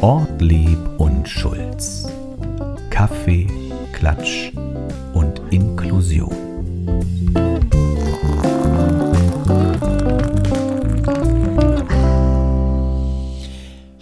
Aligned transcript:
Ortlieb 0.00 0.78
und 0.98 1.28
Schulz. 1.28 2.08
Kaffee, 2.88 3.46
Klatsch 3.92 4.52
und 5.14 5.40
Inklusion. 5.50 6.34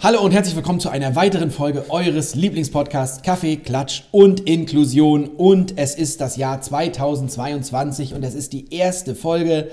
Hallo 0.01 0.21
und 0.21 0.31
herzlich 0.31 0.55
willkommen 0.55 0.79
zu 0.79 0.89
einer 0.89 1.15
weiteren 1.15 1.51
Folge 1.51 1.85
eures 1.89 2.33
Lieblingspodcasts 2.33 3.21
Kaffee, 3.21 3.57
Klatsch 3.57 4.03
und 4.11 4.39
Inklusion. 4.39 5.25
Und 5.27 5.77
es 5.77 5.93
ist 5.93 6.21
das 6.21 6.37
Jahr 6.37 6.61
2022 6.61 8.15
und 8.15 8.23
es 8.23 8.33
ist 8.33 8.53
die 8.53 8.73
erste 8.73 9.13
Folge. 9.13 9.69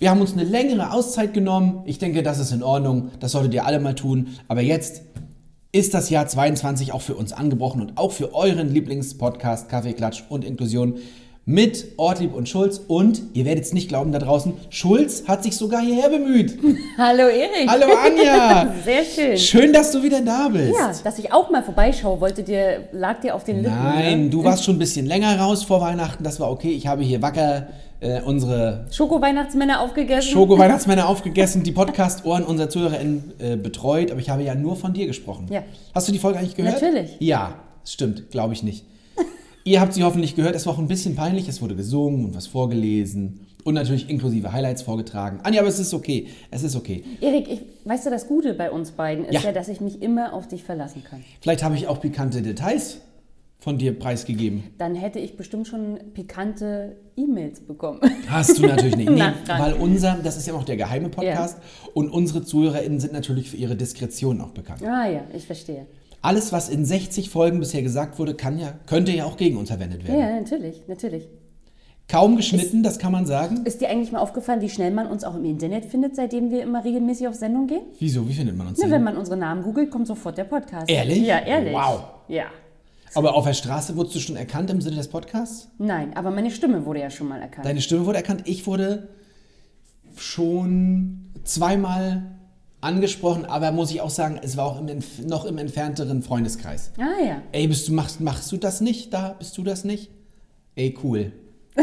Wir 0.00 0.10
haben 0.10 0.20
uns 0.20 0.32
eine 0.32 0.44
längere 0.44 0.92
Auszeit 0.92 1.34
genommen. 1.34 1.82
Ich 1.84 1.98
denke, 1.98 2.22
das 2.22 2.38
ist 2.38 2.52
in 2.52 2.62
Ordnung. 2.62 3.10
Das 3.18 3.32
solltet 3.32 3.52
ihr 3.54 3.66
alle 3.66 3.80
mal 3.80 3.96
tun. 3.96 4.28
Aber 4.46 4.60
jetzt 4.60 5.02
ist 5.72 5.92
das 5.92 6.08
Jahr 6.08 6.28
22 6.28 6.92
auch 6.92 7.02
für 7.02 7.16
uns 7.16 7.32
angebrochen 7.32 7.80
und 7.80 7.98
auch 7.98 8.12
für 8.12 8.32
euren 8.32 8.72
Lieblingspodcast 8.72 9.68
Kaffee, 9.68 9.94
Klatsch 9.94 10.22
und 10.28 10.44
Inklusion 10.44 10.98
mit 11.46 11.94
Ortlieb 11.96 12.32
und 12.32 12.48
Schulz. 12.48 12.80
Und 12.86 13.22
ihr 13.32 13.44
werdet 13.44 13.64
es 13.64 13.72
nicht 13.72 13.88
glauben 13.88 14.12
da 14.12 14.20
draußen, 14.20 14.52
Schulz 14.70 15.24
hat 15.26 15.42
sich 15.42 15.56
sogar 15.56 15.80
hierher 15.80 16.10
bemüht. 16.10 16.56
Hallo 16.96 17.26
Erik. 17.26 17.68
Hallo 17.68 17.86
Anja. 18.00 18.72
Sehr 18.84 19.02
schön. 19.02 19.36
Schön, 19.36 19.72
dass 19.72 19.90
du 19.90 20.00
wieder 20.04 20.20
da 20.20 20.48
bist. 20.48 20.74
Ja, 20.78 20.92
dass 21.02 21.18
ich 21.18 21.32
auch 21.32 21.50
mal 21.50 21.64
vorbeischaue, 21.64 22.20
wollte 22.20 22.44
dir, 22.44 22.88
lag 22.92 23.20
dir 23.20 23.34
auf 23.34 23.42
den 23.42 23.62
Lippen. 23.62 23.74
Nein, 23.74 24.24
ne? 24.24 24.30
du 24.30 24.44
warst 24.44 24.64
schon 24.64 24.76
ein 24.76 24.78
bisschen 24.78 25.06
länger 25.06 25.40
raus 25.40 25.64
vor 25.64 25.80
Weihnachten. 25.80 26.22
Das 26.22 26.38
war 26.38 26.52
okay. 26.52 26.70
Ich 26.70 26.86
habe 26.86 27.02
hier 27.02 27.20
wacker 27.20 27.66
äh, 28.00 28.20
unsere 28.22 28.86
Schoko-Weihnachtsmänner 28.90 29.80
aufgegessen. 29.80 30.30
Schoko-Weihnachtsmänner 30.30 31.08
aufgegessen, 31.08 31.62
die 31.62 31.72
Podcast-Ohren 31.72 32.44
unserer 32.44 32.68
ZuhörerInnen 32.68 33.32
äh, 33.38 33.56
betreut. 33.56 34.10
Aber 34.10 34.20
ich 34.20 34.30
habe 34.30 34.42
ja 34.42 34.54
nur 34.54 34.76
von 34.76 34.92
dir 34.92 35.06
gesprochen. 35.06 35.46
Ja. 35.50 35.62
Hast 35.94 36.06
du 36.08 36.12
die 36.12 36.18
Folge 36.18 36.38
eigentlich 36.38 36.54
gehört? 36.56 36.80
Natürlich. 36.80 37.16
Ja, 37.20 37.54
stimmt. 37.84 38.30
Glaube 38.30 38.52
ich 38.54 38.62
nicht. 38.62 38.84
Ihr 39.64 39.80
habt 39.80 39.92
sie 39.92 40.02
hoffentlich 40.02 40.34
gehört. 40.34 40.54
Es 40.54 40.64
war 40.66 40.74
auch 40.74 40.78
ein 40.78 40.88
bisschen 40.88 41.14
peinlich. 41.14 41.48
Es 41.48 41.60
wurde 41.60 41.74
gesungen 41.76 42.24
und 42.24 42.34
was 42.34 42.46
vorgelesen. 42.46 43.40
Und 43.64 43.74
natürlich 43.74 44.08
inklusive 44.08 44.52
Highlights 44.52 44.80
vorgetragen. 44.80 45.40
Anja, 45.42 45.60
aber 45.60 45.68
es 45.68 45.78
ist 45.78 45.92
okay. 45.92 46.28
Es 46.50 46.62
ist 46.62 46.74
okay. 46.74 47.04
Erik, 47.20 47.50
ich, 47.50 47.60
weißt 47.84 48.06
du, 48.06 48.10
das 48.10 48.26
Gute 48.28 48.54
bei 48.54 48.70
uns 48.70 48.92
beiden 48.92 49.26
ist 49.26 49.34
Ja. 49.34 49.40
ja. 49.40 49.52
dass 49.52 49.68
ich 49.68 49.80
mich 49.82 50.00
immer 50.00 50.32
auf 50.32 50.48
dich 50.48 50.62
verlassen 50.64 51.02
kann. 51.04 51.22
Vielleicht 51.42 51.62
habe 51.62 51.74
ich 51.74 51.86
auch 51.86 52.00
pikante 52.00 52.40
Details 52.40 52.98
von 53.60 53.76
dir 53.76 53.98
preisgegeben. 53.98 54.62
Dann 54.78 54.94
hätte 54.94 55.18
ich 55.18 55.36
bestimmt 55.36 55.66
schon 55.66 55.98
pikante 56.14 56.96
E-Mails 57.16 57.60
bekommen. 57.60 58.00
Hast 58.28 58.56
du 58.58 58.62
natürlich 58.66 58.96
nicht. 58.96 59.08
Nee, 59.18 59.22
weil 59.46 59.72
unser, 59.74 60.18
das 60.22 60.36
ist 60.36 60.46
ja 60.46 60.52
noch 60.52 60.64
der 60.64 60.76
geheime 60.76 61.08
Podcast 61.08 61.58
und 61.94 62.08
unsere 62.10 62.44
ZuhörerInnen 62.44 63.00
sind 63.00 63.12
natürlich 63.12 63.50
für 63.50 63.56
ihre 63.56 63.74
Diskretion 63.74 64.40
auch 64.40 64.50
bekannt. 64.50 64.82
ah 64.84 65.08
ja, 65.08 65.22
ich 65.34 65.44
verstehe. 65.46 65.86
Alles, 66.22 66.52
was 66.52 66.68
in 66.68 66.84
60 66.84 67.30
Folgen 67.30 67.58
bisher 67.60 67.82
gesagt 67.82 68.18
wurde, 68.18 68.34
kann 68.34 68.58
ja, 68.58 68.74
könnte 68.86 69.12
ja 69.12 69.24
auch 69.24 69.36
gegen 69.36 69.56
uns 69.56 69.70
verwendet 69.70 70.06
werden. 70.06 70.20
Ja, 70.20 70.30
natürlich, 70.40 70.82
natürlich. 70.88 71.28
Kaum 72.08 72.36
geschnitten, 72.36 72.82
das 72.82 72.98
kann 72.98 73.12
man 73.12 73.26
sagen. 73.26 73.64
Ist 73.66 73.80
dir 73.80 73.88
eigentlich 73.90 74.12
mal 74.12 74.20
aufgefallen, 74.20 74.60
wie 74.60 74.68
schnell 74.70 74.90
man 74.92 75.06
uns 75.08 75.24
auch 75.24 75.34
im 75.36 75.44
Internet 75.44 75.84
findet, 75.84 76.16
seitdem 76.16 76.50
wir 76.50 76.62
immer 76.62 76.84
regelmäßig 76.84 77.28
auf 77.28 77.34
Sendung 77.34 77.66
gehen? 77.66 77.82
Wieso? 77.98 78.26
Wie 78.28 78.32
findet 78.32 78.56
man 78.56 78.66
uns 78.68 78.78
Na, 78.78 78.84
denn? 78.84 78.92
wenn 78.92 79.04
man 79.04 79.16
unsere 79.16 79.36
Namen 79.36 79.62
googelt, 79.62 79.90
kommt 79.90 80.06
sofort 80.06 80.38
der 80.38 80.44
Podcast. 80.44 80.88
Ehrlich? 80.90 81.20
Ja, 81.26 81.38
ehrlich. 81.40 81.74
Wow. 81.74 82.04
Ja. 82.28 82.46
Aber 83.14 83.34
auf 83.34 83.44
der 83.44 83.54
Straße 83.54 83.96
wurdest 83.96 84.16
du 84.16 84.20
schon 84.20 84.36
erkannt 84.36 84.70
im 84.70 84.80
Sinne 84.80 84.96
des 84.96 85.08
Podcasts? 85.08 85.68
Nein, 85.78 86.16
aber 86.16 86.30
meine 86.30 86.50
Stimme 86.50 86.84
wurde 86.84 87.00
ja 87.00 87.10
schon 87.10 87.28
mal 87.28 87.40
erkannt. 87.40 87.66
Deine 87.66 87.80
Stimme 87.80 88.06
wurde 88.06 88.18
erkannt. 88.18 88.42
Ich 88.44 88.66
wurde 88.66 89.08
schon 90.16 91.30
zweimal 91.44 92.22
angesprochen, 92.80 93.44
aber 93.44 93.72
muss 93.72 93.90
ich 93.90 94.00
auch 94.00 94.10
sagen, 94.10 94.38
es 94.42 94.56
war 94.56 94.66
auch 94.66 94.80
im, 94.80 95.00
noch 95.26 95.44
im 95.44 95.58
entfernteren 95.58 96.22
Freundeskreis. 96.22 96.92
ah 96.98 97.24
ja. 97.24 97.42
Ey, 97.52 97.66
bist 97.66 97.88
du, 97.88 97.92
machst, 97.92 98.20
machst 98.20 98.50
du 98.52 98.56
das 98.56 98.80
nicht 98.80 99.12
da? 99.12 99.34
Bist 99.38 99.56
du 99.58 99.62
das 99.62 99.84
nicht? 99.84 100.10
Ey, 100.74 100.96
cool. 101.02 101.32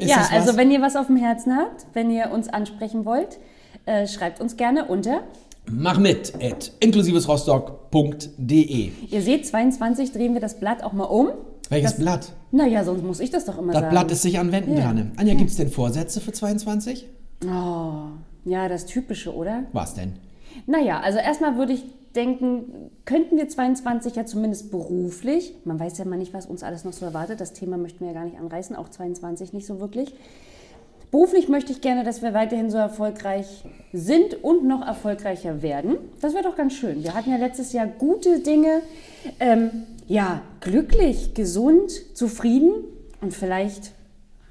Ja, 0.00 0.28
also 0.30 0.56
wenn 0.56 0.70
ihr 0.70 0.80
was 0.80 0.96
auf 0.96 1.06
dem 1.06 1.16
Herzen 1.16 1.56
habt, 1.56 1.86
wenn 1.92 2.10
ihr 2.10 2.30
uns 2.30 2.48
ansprechen 2.48 3.04
wollt, 3.04 3.38
äh, 3.86 4.06
schreibt 4.06 4.40
uns 4.40 4.56
gerne 4.56 4.84
unter. 4.86 5.22
Mach 5.70 5.98
mit 5.98 6.32
at 6.42 6.72
inklusivesrostock.de. 6.80 8.90
Ihr 9.10 9.22
seht, 9.22 9.46
22 9.46 10.12
drehen 10.12 10.34
wir 10.34 10.40
das 10.40 10.58
Blatt 10.60 10.82
auch 10.82 10.92
mal 10.92 11.04
um. 11.04 11.28
Welches 11.68 11.92
das, 11.92 12.00
Blatt? 12.00 12.32
Naja, 12.50 12.82
sonst 12.84 13.02
muss 13.04 13.20
ich 13.20 13.30
das 13.30 13.44
doch 13.44 13.58
immer 13.58 13.72
Das 13.72 13.82
sagen. 13.82 13.90
Blatt 13.92 14.10
ist 14.10 14.22
sich 14.22 14.38
an 14.38 14.52
Wänden 14.52 14.76
Ja. 14.76 14.84
dran. 14.84 15.12
Anja, 15.16 15.34
gibt 15.34 15.50
es 15.50 15.56
denn 15.56 15.68
Vorsätze 15.70 16.20
für 16.20 16.32
22? 16.32 17.06
Oh, 17.44 18.08
ja, 18.44 18.68
das 18.68 18.86
Typische, 18.86 19.34
oder? 19.34 19.64
Was 19.72 19.94
denn? 19.94 20.14
Naja, 20.66 21.00
also 21.00 21.18
erstmal 21.18 21.56
würde 21.58 21.74
ich 21.74 21.84
denken, 22.16 22.90
könnten 23.04 23.36
wir 23.36 23.48
22 23.48 24.16
ja 24.16 24.24
zumindest 24.24 24.70
beruflich, 24.70 25.52
man 25.64 25.78
weiß 25.78 25.98
ja 25.98 26.06
mal 26.06 26.16
nicht, 26.16 26.32
was 26.32 26.46
uns 26.46 26.62
alles 26.62 26.84
noch 26.84 26.94
so 26.94 27.04
erwartet, 27.04 27.40
das 27.40 27.52
Thema 27.52 27.76
möchten 27.76 28.00
wir 28.00 28.08
ja 28.08 28.14
gar 28.14 28.24
nicht 28.24 28.38
anreißen, 28.38 28.74
auch 28.74 28.88
22 28.88 29.52
nicht 29.52 29.66
so 29.66 29.78
wirklich. 29.78 30.14
Beruflich 31.10 31.48
möchte 31.48 31.72
ich 31.72 31.80
gerne, 31.80 32.04
dass 32.04 32.20
wir 32.22 32.34
weiterhin 32.34 32.70
so 32.70 32.76
erfolgreich 32.76 33.46
sind 33.92 34.42
und 34.44 34.66
noch 34.66 34.86
erfolgreicher 34.86 35.62
werden. 35.62 35.96
Das 36.20 36.34
wäre 36.34 36.44
doch 36.44 36.56
ganz 36.56 36.74
schön. 36.74 37.02
Wir 37.02 37.14
hatten 37.14 37.30
ja 37.30 37.36
letztes 37.36 37.72
Jahr 37.72 37.86
gute 37.86 38.40
Dinge. 38.40 38.82
Ähm, 39.40 39.70
ja, 40.06 40.42
glücklich, 40.60 41.34
gesund, 41.34 41.90
zufrieden 42.14 42.72
und 43.20 43.32
vielleicht 43.32 43.92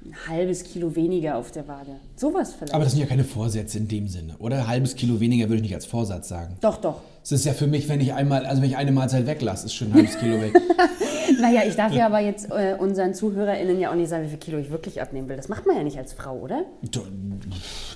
ein 0.04 0.14
halbes 0.28 0.64
Kilo 0.64 0.96
weniger 0.96 1.36
auf 1.36 1.50
der 1.52 1.68
Waage. 1.68 1.96
Sowas 2.16 2.54
vielleicht. 2.54 2.74
Aber 2.74 2.84
das 2.84 2.92
sind 2.92 3.00
ja 3.02 3.06
keine 3.06 3.24
Vorsätze 3.24 3.78
in 3.78 3.88
dem 3.88 4.08
Sinne, 4.08 4.36
oder? 4.38 4.56
Ein 4.58 4.66
halbes 4.66 4.96
Kilo 4.96 5.20
weniger 5.20 5.48
würde 5.48 5.56
ich 5.56 5.62
nicht 5.62 5.74
als 5.74 5.86
Vorsatz 5.86 6.28
sagen. 6.28 6.56
doch, 6.60 6.78
doch. 6.78 7.02
Es 7.22 7.32
ist 7.32 7.44
ja 7.44 7.52
für 7.52 7.66
mich, 7.66 7.88
wenn 7.88 8.00
ich 8.00 8.14
einmal, 8.14 8.46
also 8.46 8.62
wenn 8.62 8.70
ich 8.70 8.76
eine 8.76 8.90
Mahlzeit 8.90 9.26
weglasse, 9.26 9.66
ist 9.66 9.74
schon 9.74 9.88
ein 9.88 9.94
halbes 9.94 10.18
Kilo 10.18 10.40
weg. 10.40 10.54
Naja, 11.40 11.62
ich 11.66 11.76
darf 11.76 11.92
ja 11.92 12.06
aber 12.06 12.20
jetzt 12.20 12.48
äh, 12.50 12.74
unseren 12.78 13.14
ZuhörerInnen 13.14 13.78
ja 13.80 13.90
auch 13.90 13.94
nicht 13.94 14.08
sagen, 14.08 14.24
wie 14.24 14.28
viel 14.30 14.38
Kilo 14.38 14.58
ich 14.58 14.70
wirklich 14.70 15.00
abnehmen 15.02 15.28
will. 15.28 15.36
Das 15.36 15.48
macht 15.48 15.66
man 15.66 15.76
ja 15.76 15.82
nicht 15.82 15.98
als 15.98 16.12
Frau, 16.12 16.36
oder? 16.38 16.64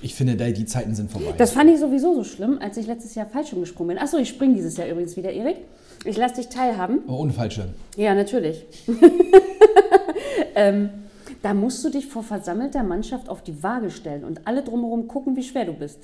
Ich 0.01 0.15
finde, 0.15 0.35
da- 0.35 0.49
die 0.51 0.65
Zeiten 0.65 0.93
sind 0.95 1.11
vorbei. 1.11 1.33
Das 1.37 1.51
fand 1.51 1.69
ich 1.69 1.79
sowieso 1.79 2.13
so 2.15 2.23
schlimm, 2.23 2.59
als 2.61 2.77
ich 2.77 2.87
letztes 2.87 3.15
Jahr 3.15 3.25
Fallschirm 3.27 3.61
gesprungen 3.61 3.89
bin. 3.95 3.97
Achso, 3.97 4.17
ich 4.17 4.29
springe 4.29 4.55
dieses 4.55 4.77
Jahr 4.77 4.87
übrigens 4.87 5.15
wieder, 5.17 5.31
Erik. 5.31 5.57
Ich 6.05 6.17
lasse 6.17 6.35
dich 6.35 6.49
teilhaben. 6.49 6.99
oh, 7.07 7.13
ohne 7.19 7.31
Fallschirm. 7.33 7.69
Ja, 7.95 8.13
natürlich. 8.13 8.65
ähm, 10.55 10.89
da 11.41 11.53
musst 11.53 11.83
du 11.83 11.89
dich 11.89 12.05
vor 12.07 12.23
versammelter 12.23 12.83
Mannschaft 12.83 13.29
auf 13.29 13.41
die 13.41 13.61
Waage 13.63 13.89
stellen 13.91 14.23
und 14.23 14.47
alle 14.47 14.63
drumherum 14.63 15.07
gucken, 15.07 15.35
wie 15.35 15.43
schwer 15.43 15.65
du 15.65 15.73
bist. 15.73 15.99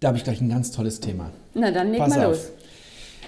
Da 0.00 0.08
habe 0.08 0.18
ich 0.18 0.24
gleich 0.24 0.40
ein 0.40 0.48
ganz 0.48 0.72
tolles 0.72 1.00
Thema. 1.00 1.30
Na, 1.54 1.70
dann 1.70 1.90
leg 1.90 1.98
Pass 2.00 2.10
mal 2.16 2.24
auf. 2.26 2.32
los. 2.32 2.50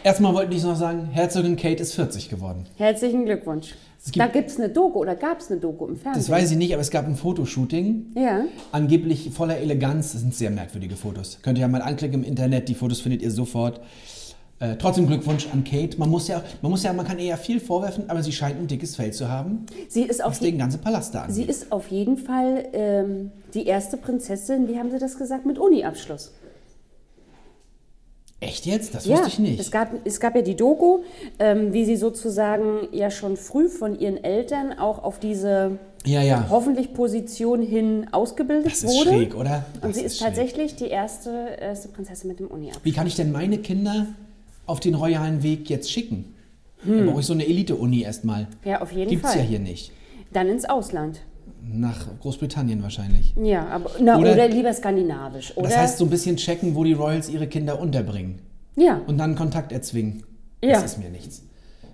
Erstmal 0.04 0.34
wollte 0.34 0.54
ich 0.54 0.62
noch 0.62 0.76
sagen, 0.76 1.08
Herzogin 1.12 1.56
Kate 1.56 1.82
ist 1.82 1.94
40 1.94 2.28
geworden. 2.28 2.66
Herzlichen 2.76 3.24
Glückwunsch. 3.24 3.74
Gibt- 4.04 4.18
da 4.18 4.26
gibt 4.26 4.50
es 4.50 4.58
eine 4.58 4.68
Doku 4.68 4.98
oder 4.98 5.14
gab 5.16 5.40
es 5.40 5.50
eine 5.50 5.58
Doku 5.58 5.86
im 5.86 5.96
Fernsehen? 5.96 6.20
Das 6.22 6.28
weiß 6.30 6.50
ich 6.50 6.58
nicht, 6.58 6.74
aber 6.74 6.82
es 6.82 6.90
gab 6.90 7.06
ein 7.06 7.16
Fotoshooting. 7.16 8.12
Ja. 8.14 8.42
Angeblich 8.70 9.30
voller 9.32 9.56
Eleganz. 9.56 10.12
Das 10.12 10.20
sind 10.20 10.34
sehr 10.34 10.50
merkwürdige 10.50 10.94
Fotos. 10.94 11.38
Könnt 11.40 11.56
ihr 11.56 11.62
ja 11.62 11.68
mal 11.68 11.80
anklicken 11.80 12.22
im 12.22 12.28
Internet. 12.28 12.68
Die 12.68 12.74
Fotos 12.74 13.00
findet 13.00 13.22
ihr 13.22 13.30
sofort. 13.30 13.80
Äh, 14.60 14.76
trotzdem 14.76 15.06
Glückwunsch 15.06 15.48
an 15.50 15.64
Kate. 15.64 15.98
Man 15.98 16.10
muss 16.10 16.28
ja, 16.28 16.42
man 16.60 16.70
muss 16.70 16.82
ja, 16.82 16.92
man 16.92 17.06
kann 17.06 17.18
ihr 17.18 17.24
ja 17.24 17.36
viel 17.38 17.58
vorwerfen, 17.58 18.04
aber 18.08 18.22
sie 18.22 18.30
scheint 18.32 18.58
ein 18.60 18.66
dickes 18.66 18.94
Fell 18.96 19.10
zu 19.12 19.28
haben, 19.30 19.64
Sie 19.88 20.02
ist 20.02 20.22
auf 20.22 20.32
was 20.32 20.40
den 20.40 20.58
ganzen 20.58 20.80
Palast 20.82 21.14
da 21.14 21.22
angeht. 21.22 21.34
Sie 21.34 21.42
ist 21.44 21.72
auf 21.72 21.88
jeden 21.90 22.18
Fall 22.18 22.66
ähm, 22.74 23.32
die 23.54 23.66
erste 23.66 23.96
Prinzessin, 23.96 24.68
wie 24.68 24.78
haben 24.78 24.90
Sie 24.90 24.98
das 24.98 25.16
gesagt, 25.18 25.44
mit 25.46 25.58
Uni-Abschluss. 25.58 26.32
Echt 28.44 28.66
jetzt? 28.66 28.94
Das 28.94 29.08
wusste 29.08 29.28
ich 29.28 29.38
nicht. 29.38 29.60
Es 29.60 29.70
gab, 29.70 29.92
es 30.04 30.20
gab 30.20 30.34
ja 30.36 30.42
die 30.42 30.56
Doku, 30.56 31.00
ähm, 31.38 31.72
wie 31.72 31.84
sie 31.84 31.96
sozusagen 31.96 32.88
ja 32.92 33.10
schon 33.10 33.36
früh 33.36 33.68
von 33.68 33.98
ihren 33.98 34.22
Eltern 34.22 34.78
auch 34.78 35.02
auf 35.02 35.18
diese 35.18 35.78
ja, 36.04 36.20
ja. 36.22 36.46
hoffentlich 36.50 36.92
Position 36.92 37.62
hin 37.62 38.06
ausgebildet 38.12 38.66
Das 38.72 38.82
ist 38.84 38.92
wurde. 38.94 39.10
schräg, 39.10 39.34
oder? 39.34 39.64
Und 39.80 39.84
Das 39.90 39.96
sie 39.96 40.02
ist 40.02 40.18
schräg. 40.18 40.28
tatsächlich 40.28 40.76
die 40.76 40.88
erste, 40.88 41.30
erste 41.60 41.88
Prinzessin 41.88 42.28
mit 42.28 42.40
dem 42.40 42.48
Uni-Abschluss. 42.48 42.84
Wie 42.84 42.92
kann 42.92 43.06
ich 43.06 43.16
denn 43.16 43.32
meine 43.32 43.58
Kinder 43.58 44.06
auf 44.66 44.80
den 44.80 44.94
royalen 44.94 45.42
Weg 45.42 45.70
jetzt 45.70 45.90
schicken? 45.90 46.34
Da 46.86 47.02
brauche 47.04 47.20
ich 47.20 47.26
so 47.26 47.32
eine 47.32 47.46
Elite-Uni 47.46 48.02
erstmal. 48.02 48.46
Ja, 48.62 48.82
auf 48.82 48.92
jeden 48.92 49.08
Gibt's 49.08 49.30
Fall. 49.30 49.38
ja 49.38 49.44
hier 49.44 49.58
nicht. 49.58 49.90
Dann 50.34 50.48
ins 50.48 50.66
Ausland. 50.66 51.20
Nach 51.66 52.06
Großbritannien 52.20 52.82
wahrscheinlich. 52.82 53.34
Ja, 53.42 53.66
aber 53.68 53.90
na, 54.00 54.18
Oder- 54.18 54.32
oder, 54.32 54.48
lieber 54.48 54.72
skandinavisch. 54.72 55.56
Oder? 55.56 55.68
Das 55.68 55.76
heißt, 55.78 55.98
so 55.98 56.04
ein 56.04 56.10
bisschen 56.10 56.36
checken, 56.36 56.74
wo 56.74 56.84
die 56.84 56.92
Royals 56.92 57.28
ihre 57.28 57.46
Kinder 57.46 57.80
unterbringen. 57.80 58.38
ja. 58.76 59.00
Und 59.06 59.18
dann 59.18 59.34
Kontakt 59.34 59.72
erzwingen. 59.72 60.22
Ja. 60.62 60.72
Das 60.74 60.84
ist 60.84 60.98
mir 60.98 61.10
nichts. 61.10 61.42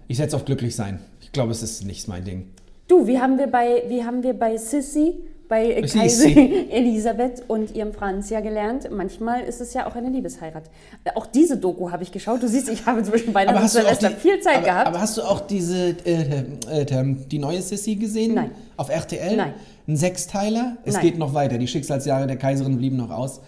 Ich 0.09 0.17
setze 0.17 0.37
auf 0.37 0.45
glücklich 0.45 0.75
sein. 0.77 0.99
Ich 1.21 1.33
glaube, 1.33 1.53
es 1.53 1.63
ist 1.63 1.85
nicht 1.85 2.09
mein 2.09 2.25
Ding. 2.25 2.49
Du, 2.89 3.07
wie 3.07 3.19
haben 3.21 3.39
wir 3.39 3.47
bei, 3.47 3.85
wie 3.89 4.05
haben 4.05 4.23
wir 4.23 4.35
bei 4.35 4.57
Sissy 4.57 5.15
bei 5.51 5.83
Kaiserin 5.83 6.71
Elisabeth 6.71 7.43
und 7.49 7.75
ihrem 7.75 7.93
Franz 7.93 8.31
ja 8.31 8.41
gelernt. 8.41 8.89
Manchmal 8.91 9.43
ist 9.43 9.61
es 9.61 9.75
ja 9.75 9.87
auch 9.87 9.95
eine 9.97 10.09
Liebesheirat. 10.09 10.63
Äh, 11.05 11.11
Auch 11.17 11.27
diese 11.27 11.59
Doku 11.59 11.91
habe 11.91 12.03
ich 12.05 12.13
geschaut. 12.13 12.43
Du 12.43 12.49
siehst, 12.49 12.71
ich 12.71 12.87
habe 12.87 13.03
zwischen 13.03 13.35
Weihnachten 13.35 13.61
und 13.61 13.69
Silvester 13.69 14.11
viel 14.13 14.41
Zeit 14.41 14.59
aber, 14.59 14.65
gehabt. 14.65 14.87
Aber 14.87 15.01
hast 15.01 15.19
du 15.19 15.23
auch 15.23 15.41
diese, 15.41 15.97
äh, 16.07 16.45
äh, 16.71 17.15
die 17.31 17.39
neue 17.39 17.61
Sissy 17.61 17.97
gesehen? 17.97 18.35
Nein. 18.35 18.53
Auf 18.79 18.89
RTL? 18.89 19.37
Nein. 19.37 19.53
Ein 19.87 19.97
Sechsteiler? 19.97 20.77
Es 20.85 20.95
Nein. 20.95 21.03
geht 21.03 21.19
noch 21.19 21.35
weiter. 21.35 21.59
Die 21.59 21.67
Schicksalsjahre 21.67 22.27
der 22.27 22.37
Kaiserin 22.37 22.79
blieben 22.79 22.97
noch 22.97 23.11
aus. 23.11 23.41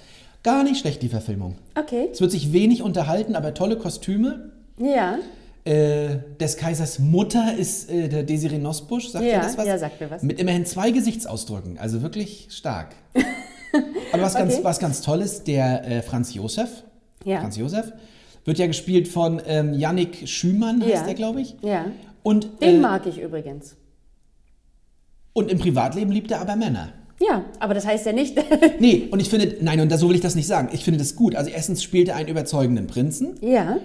Gar 0.43 0.65
nicht 0.65 0.81
schlecht, 0.81 1.03
die 1.03 1.09
Verfilmung. 1.09 1.55
okay. 1.79 2.09
Es 2.13 2.21
wird 2.21 2.33
sich 2.33 2.53
wenig 2.53 2.83
unterhalten, 2.83 3.37
aber 3.37 3.55
tolle 3.55 3.77
Kostüme. 3.77 4.51
Ja. 4.77 5.19
Äh, 5.65 6.17
des 6.41 6.57
Kaisers 6.57 6.99
Mutter 6.99 7.55
ist 7.57 7.89
äh, 7.89 8.09
der 8.09 8.25
Desiree 8.25 8.59
Nosbusch, 8.59 9.11
sagt 9.11 9.25
Ja, 9.25 9.35
ihr 9.35 9.41
das 9.41 9.57
was? 9.57 9.67
ja, 9.67 9.79
sagt 9.79 10.01
mir 10.01 10.11
was. 10.11 10.23
Mit 10.25 10.41
immerhin 10.41 10.67
zwei 10.67 10.91
Gesichtsausdrücken, 10.91 11.79
also 11.79 12.03
wirklich 12.03 12.49
stark. 12.51 12.97
Aber 14.13 14.23
was, 14.25 14.35
ganz, 14.35 14.55
Okay. 14.55 14.65
was 14.65 14.79
ganz 14.81 15.01
Tolles, 15.03 15.45
der 15.45 15.87
äh, 15.89 16.03
Franz 16.03 16.35
Josef, 16.35 16.83
Ja. 17.25 17.41
Franz 17.41 17.57
Josef, 17.57 17.93
wird 18.45 18.59
ja 18.59 18.67
gespielt 18.67 19.07
von 19.07 19.41
ähm, 19.47 19.73
Yannick 19.75 20.29
Schümann, 20.29 20.81
heißt 20.83 20.93
Ja. 20.95 21.05
der, 21.05 21.15
glaube 21.15 21.41
ich. 21.41 21.55
Ja. 21.63 21.87
Und, 22.25 22.49
Den 22.61 22.77
äh, 22.77 22.79
mag 22.81 23.07
ich 23.07 23.21
übrigens. 23.21 23.77
und 25.33 25.49
im 25.51 25.59
Privatleben 25.59 26.11
liebt 26.11 26.31
er 26.33 26.41
aber 26.41 26.57
Männer. 26.57 26.89
Ja, 27.21 27.45
aber 27.61 27.75
das 27.75 27.87
heißt 27.87 28.05
ja 28.07 28.13
nicht. 28.13 28.37
Nee, 28.81 29.07
und 29.13 29.21
ich 29.21 29.31
finde, 29.31 29.57
nein, 29.61 29.79
und 29.79 29.93
da, 29.93 29.97
so 29.97 30.09
will 30.09 30.17
ich 30.17 30.21
das 30.23 30.35
nicht 30.35 30.49
sagen. 30.49 30.71
Ich 30.73 30.83
finde 30.85 30.99
das 30.99 31.15
gut. 31.15 31.37
Also 31.37 31.51
erstens 31.51 31.85
spielt 31.85 32.09
er 32.09 32.17
einen 32.17 32.29
überzeugenden 32.29 32.89
Prinzen. 32.89 33.37
ja. 33.43 33.79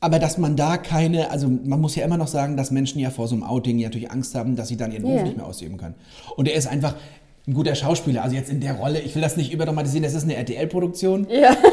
Aber 0.00 0.18
dass 0.18 0.38
man 0.38 0.56
da 0.56 0.76
keine, 0.76 1.30
also 1.30 1.48
man 1.48 1.80
muss 1.80 1.94
ja 1.96 2.04
immer 2.04 2.16
noch 2.16 2.28
sagen, 2.28 2.56
dass 2.56 2.70
Menschen 2.70 3.00
ja 3.00 3.10
vor 3.10 3.26
so 3.28 3.34
einem 3.34 3.42
Outing 3.42 3.78
ja 3.78 3.88
natürlich 3.88 4.10
Angst 4.10 4.34
haben, 4.34 4.54
dass 4.56 4.68
sie 4.68 4.76
dann 4.76 4.92
ihren 4.92 5.02
Beruf 5.02 5.16
Ja. 5.18 5.22
nicht 5.24 5.36
mehr 5.36 5.46
ausüben 5.46 5.76
können. 5.76 5.94
Und 6.36 6.46
er 6.48 6.54
ist 6.54 6.66
einfach 6.68 6.94
ein 7.46 7.54
guter 7.54 7.74
Schauspieler. 7.74 8.22
Also 8.22 8.36
jetzt 8.36 8.50
in 8.50 8.60
der 8.60 8.74
Rolle, 8.74 9.00
ich 9.00 9.14
will 9.14 9.22
das 9.22 9.36
nicht 9.36 9.52
überdramatisieren, 9.52 10.02
das 10.04 10.14
ist 10.14 10.24
eine 10.24 10.36
RTL-Produktion. 10.36 11.26
Ja. 11.30 11.56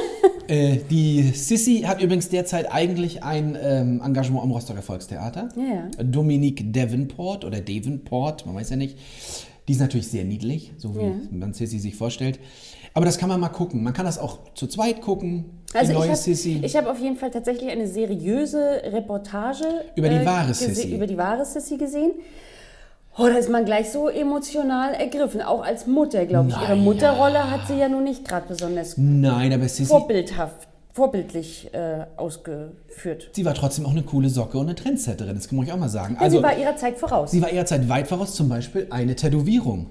Äh, 0.48 0.77
die 0.92 1.24
Sissy 1.33 1.86
hat 1.88 2.04
übrigens 2.04 2.30
derzeit 2.30 2.72
eigentlich 2.72 3.24
ein 3.24 3.57
ähm, 3.60 4.00
Engagement 4.06 4.44
am 4.44 4.51
Rostocker 4.51 4.83
Volkstheater. 4.83 5.50
Ja. 5.56 6.04
Dominique 6.04 6.71
Davenport 6.71 7.44
oder 7.45 7.62
Davenport, 7.62 8.45
man 8.45 8.54
weiß 8.54 8.69
ja 8.69 8.75
nicht. 8.75 8.95
Die 9.68 9.71
ist 9.74 9.80
natürlich 9.80 10.07
sehr 10.07 10.24
niedlich, 10.24 10.71
so 10.78 10.95
wie 10.95 11.00
Ja. 11.01 11.13
man 11.31 11.54
Sissy 11.56 11.80
sich 11.80 11.95
vorstellt. 11.95 12.39
Aber 12.95 13.06
das 13.06 13.18
kann 13.18 13.27
man 13.30 13.39
mal 13.42 13.50
gucken. 13.50 13.83
Man 13.83 13.94
kann 13.94 14.06
das 14.06 14.18
auch 14.18 14.39
zu 14.56 14.68
zweit 14.68 15.01
gucken. 15.01 15.45
Also 15.74 15.92
die 15.92 15.97
neue 16.00 16.13
ich 16.65 16.75
habe 16.77 16.88
hab 16.88 16.95
auf 16.95 17.00
jeden 17.01 17.18
Fall 17.18 17.30
tatsächlich 17.30 17.69
eine 17.69 17.88
seriöse 17.88 18.81
Reportage 18.86 19.65
Über 19.95 20.07
die 20.09 20.25
wahre 20.25 20.51
gese- 20.51 20.74
Sissy. 20.74 20.95
über 20.95 21.06
die 21.06 21.18
wahre 21.18 21.45
Sissy 21.45 21.75
gesehen. 21.77 22.12
Oh, 23.18 23.27
da 23.27 23.36
ist 23.36 23.50
man 23.50 23.65
gleich 23.65 23.92
so 23.92 24.07
emotional 24.09 24.94
ergriffen, 24.94 25.42
auch 25.42 25.63
als 25.63 25.88
Mutter, 25.88 26.25
glaube 26.25 26.50
ich. 26.50 26.56
Ihre 26.56 26.63
Naja. 26.69 26.75
Mutterrolle 26.75 27.51
hat 27.51 27.68
sie 27.68 27.75
ja 27.75 27.88
nun 27.89 28.06
nicht 28.06 28.25
gerade 28.27 28.47
besonders 28.47 28.97
Nein, 28.97 29.51
aber 29.53 29.68
Sissy, 29.68 29.86
vorbildhaft, 29.86 30.68
vorbildlich 30.94 31.74
äh, 31.74 32.06
ausgeführt. 32.18 33.30
sie 33.33 33.44
war 33.45 33.53
trotzdem 33.53 33.86
auch 33.86 33.92
eine 33.92 34.03
coole 34.03 34.30
Socke 34.30 34.57
und 34.57 34.65
eine 34.68 34.75
Trendsetterin, 34.75 35.36
das 35.36 35.47
kann 35.50 35.57
man 35.57 35.69
auch 35.71 35.77
mal 35.77 35.89
sagen. 35.89 36.15
Ja, 36.15 36.21
Also, 36.21 36.38
sie 36.38 36.44
war 36.44 36.57
ihrer 36.57 36.75
Zeit 36.77 36.97
voraus. 36.97 37.31
sie 37.31 37.42
war 37.42 37.51
ihrer 37.51 37.65
Zeit 37.65 37.88
weit 37.89 38.07
voraus, 38.07 38.36
zum 38.36 38.47
Beispiel 38.50 38.88
eine 38.89 39.15
Tätowierung. 39.15 39.88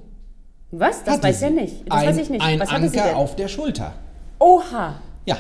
Was? 0.78 1.04
Das 1.04 1.14
Hatte 1.14 1.24
weiß 1.24 1.38
sie. 1.38 1.44
er 1.46 1.50
nicht. 1.50 1.74
Das 1.86 1.98
ein, 1.98 2.08
weiß 2.08 2.16
ich 2.18 2.30
nicht. 2.30 2.42
Ein 2.42 2.60
Was 2.60 2.68
Anker 2.70 3.16
auf 3.16 3.36
der 3.36 3.48
Schulter. 3.48 3.94
Oha. 4.38 5.00
Ja. 5.26 5.38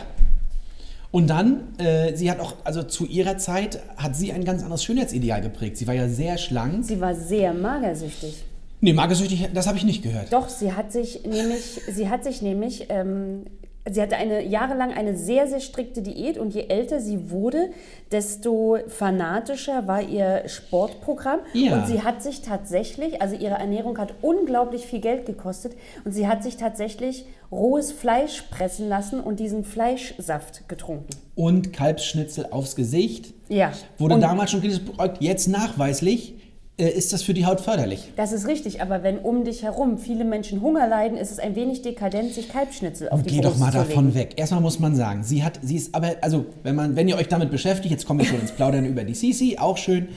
Und 1.10 1.28
dann, 1.28 1.78
äh, 1.78 2.16
sie 2.16 2.30
hat 2.30 2.40
auch, 2.40 2.54
also 2.64 2.82
zu 2.82 3.06
ihrer 3.06 3.38
Zeit 3.38 3.80
hat 3.96 4.16
sie 4.16 4.32
ein 4.32 4.44
ganz 4.44 4.62
anderes 4.62 4.82
Schönheitsideal 4.82 5.40
geprägt. 5.40 5.76
Sie 5.76 5.86
war 5.86 5.94
ja 5.94 6.08
sehr 6.08 6.38
schlank. 6.38 6.84
Sie 6.84 7.00
war 7.00 7.14
sehr 7.14 7.54
magersüchtig. 7.54 8.44
Nee, 8.80 8.92
magersüchtig, 8.92 9.48
das 9.54 9.66
habe 9.66 9.78
ich 9.78 9.84
nicht 9.84 10.02
gehört. 10.02 10.32
Doch, 10.32 10.48
sie 10.48 10.72
hat 10.72 10.92
sich 10.92 11.24
nämlich, 11.24 11.80
sie 11.90 12.10
hat 12.10 12.24
sich 12.24 12.42
nämlich, 12.42 12.86
ähm, 12.90 13.44
sie 13.90 14.00
hatte 14.00 14.16
eine 14.16 14.42
jahrelang 14.42 14.92
eine 14.92 15.16
sehr, 15.16 15.46
sehr 15.46 15.60
strikte 15.60 16.00
Diät 16.00 16.38
und 16.38 16.54
je 16.54 16.66
älter 16.68 17.00
sie 17.00 17.30
wurde, 17.30 17.70
desto 18.12 18.78
fanatischer 18.88 19.86
war 19.86 20.02
ihr 20.02 20.44
Sportprogramm. 20.46 21.40
Ja. 21.52 21.74
Und 21.74 21.86
sie 21.86 22.02
hat 22.02 22.22
sich 22.22 22.40
tatsächlich, 22.40 23.20
also 23.20 23.36
ihre 23.36 23.54
Ernährung 23.54 23.98
hat 23.98 24.14
unglaublich 24.22 24.86
viel 24.86 25.00
Geld 25.00 25.26
gekostet 25.26 25.76
und 26.04 26.12
sie 26.12 26.26
hat 26.26 26.42
sich 26.42 26.56
tatsächlich 26.56 27.26
rohes 27.52 27.92
Fleisch 27.92 28.42
pressen 28.50 28.88
lassen 28.88 29.20
und 29.20 29.38
diesen 29.38 29.64
Fleischsaft 29.64 30.68
getrunken. 30.68 31.10
Und 31.34 31.72
Kalbsschnitzel 31.72 32.46
aufs 32.50 32.76
Gesicht. 32.76 33.34
Ja. 33.48 33.72
Wurde 33.98 34.14
und 34.14 34.20
damals 34.22 34.50
schon 34.50 34.60
kritisiert. 34.60 34.88
Jetzt 35.20 35.48
nachweislich 35.48 36.34
ist 36.76 37.12
das 37.12 37.22
für 37.22 37.34
die 37.34 37.46
Haut 37.46 37.60
förderlich. 37.60 38.10
das 38.16 38.32
ist 38.32 38.48
richtig, 38.48 38.82
aber 38.82 39.02
wenn 39.04 39.18
um 39.18 39.44
dich 39.44 39.62
herum 39.62 39.96
viele 39.96 40.24
Menschen 40.24 40.60
Hunger 40.60 40.88
leiden, 40.88 41.16
ist 41.16 41.30
es 41.30 41.38
ein 41.38 41.54
wenig 41.54 41.82
dekadent, 41.82 42.32
sich 42.34 42.48
Kalbschnitzel 42.48 43.10
auf 43.10 43.22
die 43.22 43.30
Geh 43.36 43.40
doch 43.40 43.56
mal 43.58 43.70
davon 43.70 44.14
weg. 44.14 44.32
Erstmal 44.36 44.60
muss 44.60 44.80
man 44.80 44.96
sagen, 44.96 45.22
sie 45.22 45.44
hat, 45.44 45.60
sie 45.62 45.76
ist 45.76 45.94
aber, 45.94 46.16
also 46.20 46.46
wenn 46.64 46.74
man, 46.74 46.96
wenn 46.96 47.06
ihr 47.08 47.16
euch 47.16 47.28
damit 47.28 47.50
beschäftigt, 47.52 47.92
jetzt 47.92 48.06
kommen 48.06 48.18
wir 48.20 48.26
schon 48.26 48.40
ins 48.40 48.50
Plaudern 48.52 48.84
über 48.86 49.04
die 49.04 49.14
Sisi, 49.14 49.56
auch 49.58 49.76
schön. 49.78 50.08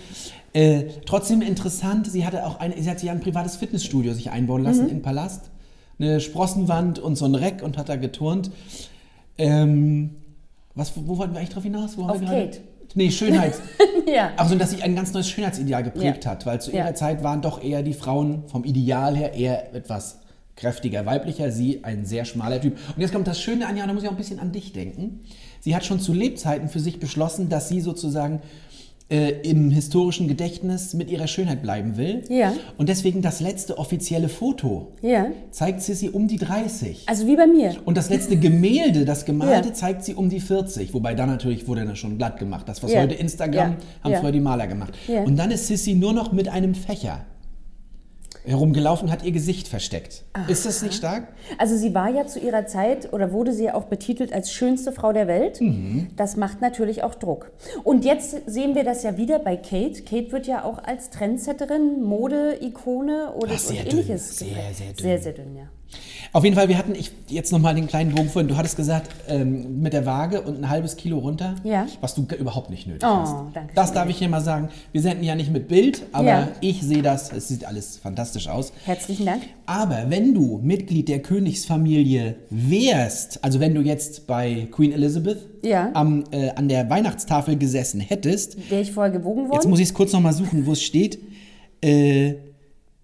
Äh, 0.54 0.86
trotzdem 1.06 1.44
interessant, 1.44 2.09
sie 2.12 2.25
hatte 2.25 2.44
auch 2.48 2.59
eine, 2.59 2.81
sie 2.81 2.89
hat 2.89 3.00
sich 3.00 3.12
ein 3.12 3.19
privates 3.19 3.57
Fitnessstudio 3.57 4.13
sich 4.13 4.31
einbauen 4.31 4.63
lassen 4.63 4.86
Mhm. 4.86 4.89
in 4.89 5.01
Palast. 5.04 5.51
Eine 6.00 6.19
Sprossenwand 6.19 6.98
und 6.98 7.15
so 7.18 7.25
ein 7.25 7.36
Reck 7.36 7.62
und 7.62 7.77
hat 7.77 7.89
da 7.89 7.95
geturnt. 7.98 8.50
Ähm, 9.38 10.15
was, 10.74 10.94
wo 10.95 11.18
wollten 11.18 11.33
wir 11.33 11.39
eigentlich 11.39 11.50
drauf 11.54 11.63
hinaus? 11.63 11.98
Auf 11.98 12.19
wir 12.19 12.27
gerade- 12.27 12.45
Kate. 12.45 12.59
Nee, 12.95 13.12
Schönheit. 13.12 13.54
Ja. 14.07 14.31
Also, 14.38 14.56
dass 14.56 14.69
sich 14.69 14.84
ein 14.84 14.95
ganz 14.95 15.12
neues 15.12 15.30
Schönheitsideal 15.30 15.84
geprägt 15.84 16.24
Ja. 16.24 16.31
hat, 16.31 16.45
weil 16.45 16.62
zu 16.62 16.72
Ja. 16.72 16.86
ihrer 16.86 16.95
Zeit 16.95 17.24
waren 17.24 17.42
doch 17.42 17.62
eher 17.62 17.84
die 17.84 17.94
Frauen 17.94 18.44
vom 18.48 18.63
Ideal 18.63 19.18
her 19.18 19.34
eher 19.34 19.75
etwas 19.75 20.19
kräftiger, 20.56 21.06
weiblicher, 21.06 21.51
sie 21.51 21.84
ein 21.84 22.06
sehr 22.06 22.24
schmaler 22.24 22.62
Typ. 22.62 22.78
Und 22.95 23.01
jetzt 23.01 23.12
kommt 23.13 23.28
das 23.28 23.42
Schöne, 23.42 23.68
Anja, 23.68 23.86
da 23.86 23.92
muss 23.92 24.04
ich 24.04 24.07
auch 24.07 24.13
ein 24.13 24.18
bisschen 24.18 24.39
an 24.39 24.54
dich 24.54 24.72
denken. 24.72 25.19
Sie 25.60 25.75
hat 25.75 25.84
schon 25.86 26.00
zu 26.00 26.13
Lebzeiten 26.13 26.69
für 26.69 26.80
sich 26.80 27.00
beschlossen, 27.01 27.50
dass 27.50 27.68
sie 27.68 27.81
sozusagen 27.81 28.42
äh, 29.09 29.30
im 29.50 29.71
historischen 29.71 30.27
Gedächtnis 30.27 30.94
mit 30.94 31.09
ihrer 31.09 31.27
Schönheit 31.27 31.62
bleiben 31.62 31.95
will. 31.95 32.24
Ja. 32.30 32.54
Und 32.77 32.89
deswegen 32.89 33.21
das 33.21 33.39
letzte 33.39 33.77
offizielle 33.77 34.27
Foto 34.27 34.92
Ja. 35.01 35.27
zeigt 35.51 35.81
Sissy 35.81 36.09
um 36.09 36.27
die 36.27 36.36
30. 36.38 37.04
Also 37.07 37.25
wie 37.25 37.36
bei 37.38 37.48
mir. 37.48 37.75
Und 37.86 37.95
das 37.98 38.09
letzte 38.09 38.36
Gemälde, 38.38 39.06
das 39.06 39.24
gemalte, 39.25 39.69
Ja. 39.69 39.74
zeigt 39.74 40.04
sie 40.04 40.13
um 40.13 40.30
die 40.30 40.42
40. 40.42 40.94
Wobei 40.94 41.13
dann 41.15 41.30
natürlich 41.30 41.68
wurde 41.68 41.86
das 41.86 41.98
schon 41.98 42.18
glatt 42.18 42.38
gemacht. 42.38 42.68
Das, 42.68 42.83
was 42.83 42.94
heute 42.95 43.13
Instagram, 43.15 43.75
haben 44.04 44.15
früher 44.15 44.31
die 44.33 44.42
Maler 44.42 44.68
gemacht. 44.68 44.94
Ja. 45.07 45.24
Und 45.24 45.38
dann 45.38 45.51
ist 45.51 45.68
Sissy 45.68 45.94
nur 45.94 46.12
noch 46.13 46.31
mit 46.33 46.50
einem 46.50 46.75
Fächer 46.75 47.21
herumgelaufen, 48.47 49.11
hat 49.11 49.23
ihr 49.23 49.31
Gesicht 49.31 49.67
versteckt. 49.67 50.23
Ist 50.47 50.65
das 50.65 50.81
nicht 50.81 50.95
stark? 50.95 51.27
Also 51.57 51.75
sie 51.75 51.94
war 51.94 52.09
ja 52.09 52.25
zu 52.25 52.39
ihrer 52.39 52.65
Zeit 52.65 53.13
oder 53.13 53.31
wurde 53.31 53.53
sie 53.53 53.65
ja 53.65 53.73
auch 53.75 53.85
betitelt 53.85 54.33
als 54.33 54.51
schönste 54.51 54.91
Frau 54.91 55.11
der 55.13 55.27
Welt. 55.27 55.59
Mhm. 55.61 56.07
Das 56.15 56.38
macht 56.38 56.61
natürlich 56.61 57.03
auch 57.03 57.15
Druck. 57.15 57.51
Und 57.83 58.05
jetzt 58.05 58.35
sehen 58.45 58.73
wir 58.75 58.83
das 58.83 59.03
ja 59.03 59.17
wieder 59.17 59.39
bei 59.39 59.57
Kate. 59.57 60.01
Kate 60.03 60.31
wird 60.31 60.47
ja 60.47 60.63
auch 60.63 60.83
als 60.83 61.09
Trendsetterin, 61.09 62.01
Mode-Ikone 62.03 63.33
oder 63.33 63.51
Ach, 63.55 63.59
sehr 63.59 63.81
und 63.81 63.91
dünn. 63.91 63.99
ähnliches. 63.99 64.38
Sehr, 64.38 64.47
sehr 64.73 64.88
dünn. 64.88 64.95
Sehr, 64.97 65.19
sehr 65.19 65.33
dünn, 65.33 65.55
ja. 65.55 65.63
Auf 66.33 66.44
jeden 66.44 66.56
Fall, 66.56 66.68
wir 66.69 66.77
hatten 66.77 66.94
ich, 66.95 67.12
jetzt 67.29 67.51
nochmal 67.51 67.75
den 67.75 67.88
kleinen 67.88 68.13
Bogen 68.13 68.29
vorhin. 68.29 68.47
Du 68.47 68.57
hattest 68.57 68.75
gesagt, 68.75 69.09
ähm, 69.27 69.81
mit 69.81 69.94
der 69.94 70.06
Waage 70.06 70.42
und 70.42 70.59
ein 70.59 70.69
halbes 70.69 70.97
Kilo 70.97 71.18
runter, 71.19 71.56
Ja. 71.63 71.85
was 72.02 72.16
du 72.16 72.25
überhaupt 72.37 72.69
nicht 72.69 72.87
nötig 72.87 73.07
Oh, 73.07 73.16
hast. 73.18 73.35
danke 73.54 73.73
Das 73.75 73.94
darf 73.94 74.09
ich 74.09 74.18
hier 74.18 74.30
mal 74.30 74.42
sagen. 74.42 74.69
Wir 74.92 75.02
senden 75.02 75.23
ja 75.23 75.35
nicht 75.35 75.52
mit 75.52 75.68
Bild, 75.68 76.04
aber 76.11 76.28
Ja. 76.28 76.47
ich 76.61 76.81
sehe 76.81 77.02
das. 77.02 77.31
Es 77.31 77.47
sieht 77.47 77.66
alles 77.66 77.97
fantastisch 77.97 78.47
aus. 78.47 78.73
Herzlichen 78.85 79.25
Dank. 79.25 79.44
Aber 79.66 80.06
wenn 80.09 80.33
du 80.33 80.59
Mitglied 80.63 81.07
der 81.09 81.21
Königsfamilie 81.21 82.35
wärst, 82.49 83.44
also 83.44 83.59
wenn 83.59 83.73
du 83.73 83.81
jetzt 83.81 84.28
bei 84.28 84.68
Queen 84.71 84.92
Elizabeth 84.92 85.45
Ja. 85.63 85.90
am, 85.94 86.23
äh, 86.31 86.49
an 86.52 86.68
der 86.69 86.90
Weihnachtstafel 86.90 87.57
gesessen 87.57 87.99
hättest, 87.99 88.69
Wäre 88.69 88.81
ich 88.81 88.92
vorher 88.92 89.11
gewogen 89.11 89.44
worden? 89.44 89.54
jetzt 89.56 89.68
muss 89.68 89.80
ich 89.80 89.87
es 89.87 89.94
kurz 89.94 90.11
nochmal 90.13 90.33
suchen, 90.33 90.66
wo 90.66 90.73
es 90.73 90.81
steht. 90.81 91.19
Äh, 91.83 92.35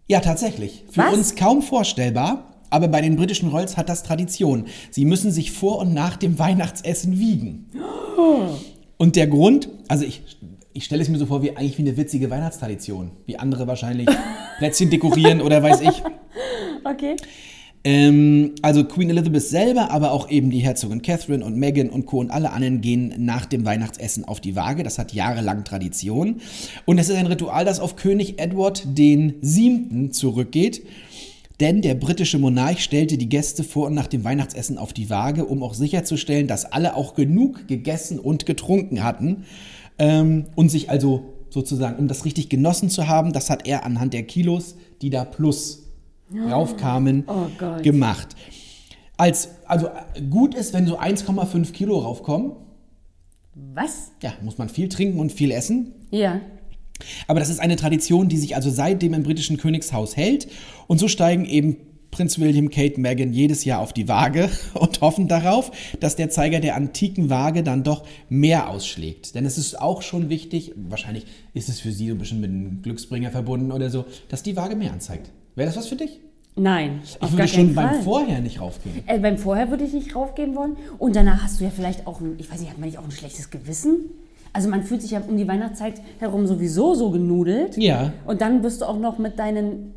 ja, 0.08 0.20
tatsächlich. 0.20 0.84
Für 0.92 1.02
Was? 1.02 1.14
uns 1.14 1.36
kaum 1.36 1.62
vorstellbar, 1.62 2.53
aber 2.74 2.88
bei 2.88 3.02
den 3.02 3.16
britischen 3.16 3.50
Royals 3.50 3.78
hat 3.78 3.88
das 3.88 4.02
Tradition. 4.02 4.66
Sie 4.90 5.06
müssen 5.06 5.32
sich 5.32 5.52
vor 5.52 5.78
und 5.78 5.94
nach 5.94 6.18
dem 6.18 6.40
Weihnachtsessen 6.40 7.20
wiegen. 7.20 7.70
Und 8.98 9.16
der 9.16 9.28
Grund, 9.28 9.70
also 9.88 10.04
ich, 10.06 10.24
ich 10.74 10.84
stelle 10.84 11.04
es 11.04 11.10
mir 11.10 11.20
so 11.20 11.28
vor, 11.28 11.44
wie 11.44 11.56
eigentlich 11.56 11.78
wie 11.78 11.84
eine 11.84 11.98
witzige 11.98 12.32
Weihnachtstradition. 12.32 13.12
Wie 13.28 13.38
andere 13.38 13.68
wahrscheinlich 13.68 14.08
Plätzchen 14.58 14.90
dekorieren 14.90 15.40
oder 15.42 15.62
weiß 15.62 15.82
ich. 15.82 16.02
okay. 16.84 17.16
Ähm, 17.84 18.56
also 18.64 18.86
Queen 18.86 19.10
Elizabeth 19.10 19.44
selber, 19.44 19.92
aber 19.92 20.12
auch 20.12 20.30
eben 20.32 20.50
die 20.50 20.60
Herzogin 20.60 21.02
Catherine 21.02 21.46
und 21.46 21.58
Meghan 21.58 21.90
und 21.90 22.08
Co. 22.08 22.20
und 22.20 22.32
alle 22.32 22.54
anderen 22.54 22.82
gehen 22.82 23.14
nach 23.20 23.46
dem 23.46 23.66
Weihnachtsessen 23.66 24.26
auf 24.26 24.40
die 24.40 24.56
Waage. 24.56 24.84
Das 24.84 24.98
hat 24.98 25.14
jahrelang 25.14 25.64
Tradition. 25.64 26.42
Und 26.86 26.98
es 26.98 27.10
ist 27.10 27.18
ein 27.18 27.28
Ritual, 27.28 27.66
das 27.66 27.80
auf 27.80 27.98
König 27.98 28.40
Edward 28.40 28.98
den 28.98 29.36
Siebten 29.42 30.12
zurückgeht. 30.12 30.84
Denn 31.60 31.82
der 31.82 31.96
britische 31.96 32.40
Monarch 32.40 32.84
stellte 32.84 33.18
die 33.18 33.30
Gäste 33.30 33.64
vor 33.64 33.88
und 33.88 33.94
nach 33.94 34.08
dem 34.08 34.24
Weihnachtsessen 34.24 34.78
auf 34.78 34.94
die 34.94 35.10
Waage, 35.10 35.46
um 35.46 35.62
auch 35.64 35.74
sicherzustellen, 35.74 36.48
dass 36.48 36.66
alle 36.66 36.96
auch 36.96 37.14
genug 37.14 37.68
gegessen 37.68 38.20
und 38.20 38.46
getrunken 38.46 39.04
hatten. 39.04 39.46
Ähm, 40.00 40.46
und 40.56 40.70
sich 40.70 40.90
also 40.90 41.34
sozusagen, 41.50 42.00
um 42.00 42.08
das 42.08 42.26
richtig 42.26 42.50
genossen 42.50 42.90
zu 42.90 43.08
haben, 43.08 43.32
das 43.32 43.50
hat 43.50 43.68
er 43.68 43.86
anhand 43.86 44.14
der 44.14 44.24
Kilos, 44.24 44.76
die 45.02 45.12
da 45.12 45.24
plus 45.24 45.84
raufkamen, 46.36 47.26
Oh 47.28 47.82
gemacht. 47.82 48.36
Als, 49.18 49.50
also 49.66 49.90
gut 50.32 50.56
ist, 50.56 50.74
wenn 50.74 50.88
so 50.88 51.00
1,5 51.00 51.72
Kilo 51.72 52.00
raufkommen. 52.00 52.54
Was? 53.54 54.12
Ja, 54.24 54.34
muss 54.42 54.58
man 54.58 54.70
viel 54.70 54.90
trinken 54.90 55.20
und 55.20 55.32
viel 55.32 55.52
essen. 55.52 55.94
Ja. 56.10 56.42
Aber 57.28 57.40
das 57.40 57.50
ist 57.50 57.60
eine 57.60 57.76
Tradition, 57.76 58.30
die 58.30 58.38
sich 58.38 58.56
also 58.56 58.70
seitdem 58.70 59.14
im 59.14 59.24
britischen 59.24 59.58
Königshaus 59.58 60.16
hält. 60.18 60.48
Und 60.88 61.00
so 61.00 61.08
steigen 61.08 61.46
eben 61.46 61.78
Prinz 62.14 62.38
William, 62.40 62.70
Kate, 62.70 63.02
Meghan 63.02 63.34
jedes 63.34 63.66
Jahr 63.66 63.80
auf 63.80 63.92
die 63.92 64.08
Waage 64.08 64.48
und 64.76 65.02
hoffen 65.02 65.28
darauf, 65.28 65.72
dass 66.00 66.16
der 66.16 66.30
Zeiger 66.30 66.60
der 66.60 66.76
antiken 66.76 67.30
Waage 67.32 67.64
dann 67.64 67.84
doch 67.84 68.06
mehr 68.30 68.70
ausschlägt. 68.70 69.34
Denn 69.34 69.46
es 69.46 69.58
ist 69.58 69.82
auch 69.82 70.04
schon 70.04 70.30
wichtig, 70.30 70.74
wahrscheinlich 70.76 71.26
ist 71.56 71.70
es 71.70 71.80
für 71.80 71.92
Sie 71.92 72.10
so 72.10 72.14
ein 72.14 72.20
bisschen 72.20 72.40
mit 72.40 72.52
einem 72.52 72.82
Glücksbringer 72.84 73.32
verbunden 73.32 73.72
oder 73.72 73.90
so, 73.90 74.06
dass 74.30 74.44
die 74.44 74.56
Waage 74.56 74.76
mehr 74.76 74.94
anzeigt. 74.94 75.32
Wäre 75.56 75.68
das 75.68 75.76
was 75.76 75.88
für 75.88 75.96
dich? 75.96 76.20
Nein. 76.56 77.02
Ich 77.04 77.32
würde 77.32 77.48
schon 77.48 77.74
beim. 77.74 78.04
Vorher 78.04 78.40
nicht 78.40 78.62
raufgehen. 78.62 79.02
Äh, 79.08 79.18
beim 79.18 79.40
Vorher 79.40 79.72
würde 79.72 79.84
ich 79.84 79.94
nicht 79.94 80.16
raufgeben 80.16 80.56
wollen. 80.56 80.78
Und 81.00 81.16
danach 81.16 81.42
hast 81.42 81.60
du 81.60 81.64
ja 81.64 81.72
vielleicht 81.72 82.06
auch 82.06 82.22
ein, 82.22 82.36
ich 82.38 82.52
weiß 82.52 82.60
nicht, 82.60 82.70
hat 82.70 82.78
man 82.78 82.90
nicht 82.90 83.00
auch 83.00 83.04
ein 83.04 83.12
schlechtes 83.12 83.50
Gewissen? 83.50 84.12
Also 84.54 84.70
man 84.70 84.84
fühlt 84.84 85.02
sich 85.02 85.12
ja 85.12 85.22
um 85.28 85.36
die 85.36 85.48
Weihnachtszeit 85.48 85.96
herum 86.20 86.46
sowieso 86.48 86.94
so 86.94 87.10
genudelt. 87.10 87.76
Ja. 87.78 88.14
Und 88.26 88.42
dann 88.42 88.62
wirst 88.64 88.82
du 88.82 88.86
auch 88.86 89.00
noch 89.00 89.18
mit 89.18 89.40
deinen 89.40 89.94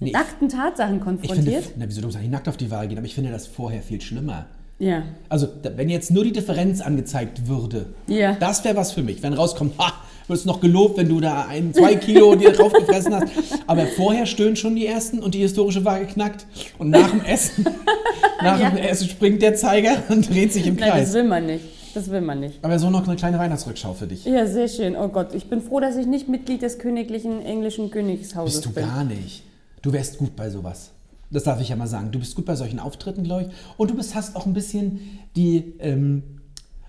Nee, 0.00 0.12
nackten 0.12 0.48
Tatsachen 0.48 0.96
Ich 0.96 1.02
finde, 1.04 1.20
konfrontiert. 1.26 1.64
na, 1.76 1.84
wieso 1.88 2.00
du 2.00 2.06
musst 2.06 2.18
nicht 2.20 2.30
nackt 2.30 2.48
auf 2.48 2.56
die 2.56 2.70
Waage 2.70 2.88
gehen, 2.88 2.98
aber 2.98 3.06
ich 3.06 3.14
finde 3.14 3.30
das 3.30 3.46
vorher 3.46 3.82
viel 3.82 4.00
schlimmer. 4.00 4.46
ja. 4.78 5.02
Also, 5.28 5.48
wenn 5.76 5.88
jetzt 5.90 6.10
nur 6.12 6.22
die 6.24 6.32
Differenz 6.32 6.80
angezeigt 6.80 7.48
würde, 7.48 7.86
Ja. 8.06 8.34
das 8.38 8.64
wäre 8.64 8.76
was 8.76 8.92
für 8.92 9.02
mich. 9.02 9.22
Wenn 9.24 9.32
rauskommt, 9.34 9.76
ha, 9.78 9.92
wirst 10.28 10.46
noch 10.46 10.60
gelobt, 10.60 10.96
wenn 10.98 11.08
du 11.08 11.20
da 11.20 11.46
ein, 11.48 11.74
zwei 11.74 11.96
Kilo 11.96 12.34
dir 12.36 12.52
drauf 12.52 12.72
gefressen 12.72 13.12
hast. 13.14 13.28
Aber 13.66 13.86
vorher 13.86 14.24
stöhnen 14.26 14.54
schon 14.56 14.76
die 14.76 14.86
ersten 14.86 15.18
und 15.18 15.34
die 15.34 15.40
historische 15.40 15.84
Waage 15.84 16.06
knackt. 16.06 16.46
Und 16.78 16.90
nach 16.90 17.10
dem 17.10 17.20
Essen, 17.22 17.66
nach 18.42 18.60
Ja. 18.60 18.70
dem 18.70 18.78
Essen 18.78 19.08
springt 19.08 19.42
der 19.42 19.54
Zeiger 19.56 20.02
und 20.10 20.30
dreht 20.32 20.52
sich 20.52 20.66
im 20.66 20.76
Nein, 20.76 20.88
das 20.90 20.94
Kreis. 20.96 21.14
will 21.14 21.24
man 21.24 21.46
nicht. 21.46 21.64
Das 21.94 22.10
will 22.10 22.20
man 22.20 22.40
nicht. 22.40 22.58
Aber 22.62 22.78
so 22.78 22.90
noch 22.90 23.06
eine 23.06 23.16
kleine 23.16 23.38
Weihnachtsrückschau 23.38 23.94
für 23.94 24.06
dich. 24.06 24.24
Ja, 24.24 24.46
sehr 24.46 24.68
schön. 24.68 24.96
Oh 24.96 25.08
Gott, 25.08 25.34
ich 25.34 25.48
bin 25.48 25.60
froh, 25.60 25.80
dass 25.80 25.96
ich 25.96 26.06
nicht 26.06 26.28
Mitglied 26.28 26.62
des 26.62 26.78
königlichen 26.78 27.42
englischen 27.44 27.90
Königshauses 27.90 28.54
Bist 28.54 28.66
du 28.66 28.72
bin. 28.72 28.84
gar 28.84 29.04
nicht. 29.04 29.42
Du 29.82 29.92
wärst 29.92 30.18
gut 30.18 30.36
bei 30.36 30.50
sowas. 30.50 30.90
Das 31.30 31.44
darf 31.44 31.60
ich 31.60 31.68
ja 31.68 31.76
mal 31.76 31.86
sagen. 31.86 32.10
Du 32.10 32.18
bist 32.18 32.34
gut 32.34 32.46
bei 32.46 32.56
solchen 32.56 32.78
Auftritten, 32.78 33.22
glaube 33.22 33.42
ich. 33.42 33.48
Und 33.76 33.90
du 33.90 33.94
bist, 33.94 34.14
hast 34.14 34.34
auch 34.36 34.46
ein 34.46 34.54
bisschen 34.54 35.20
die. 35.36 35.74
Ähm, 35.78 36.22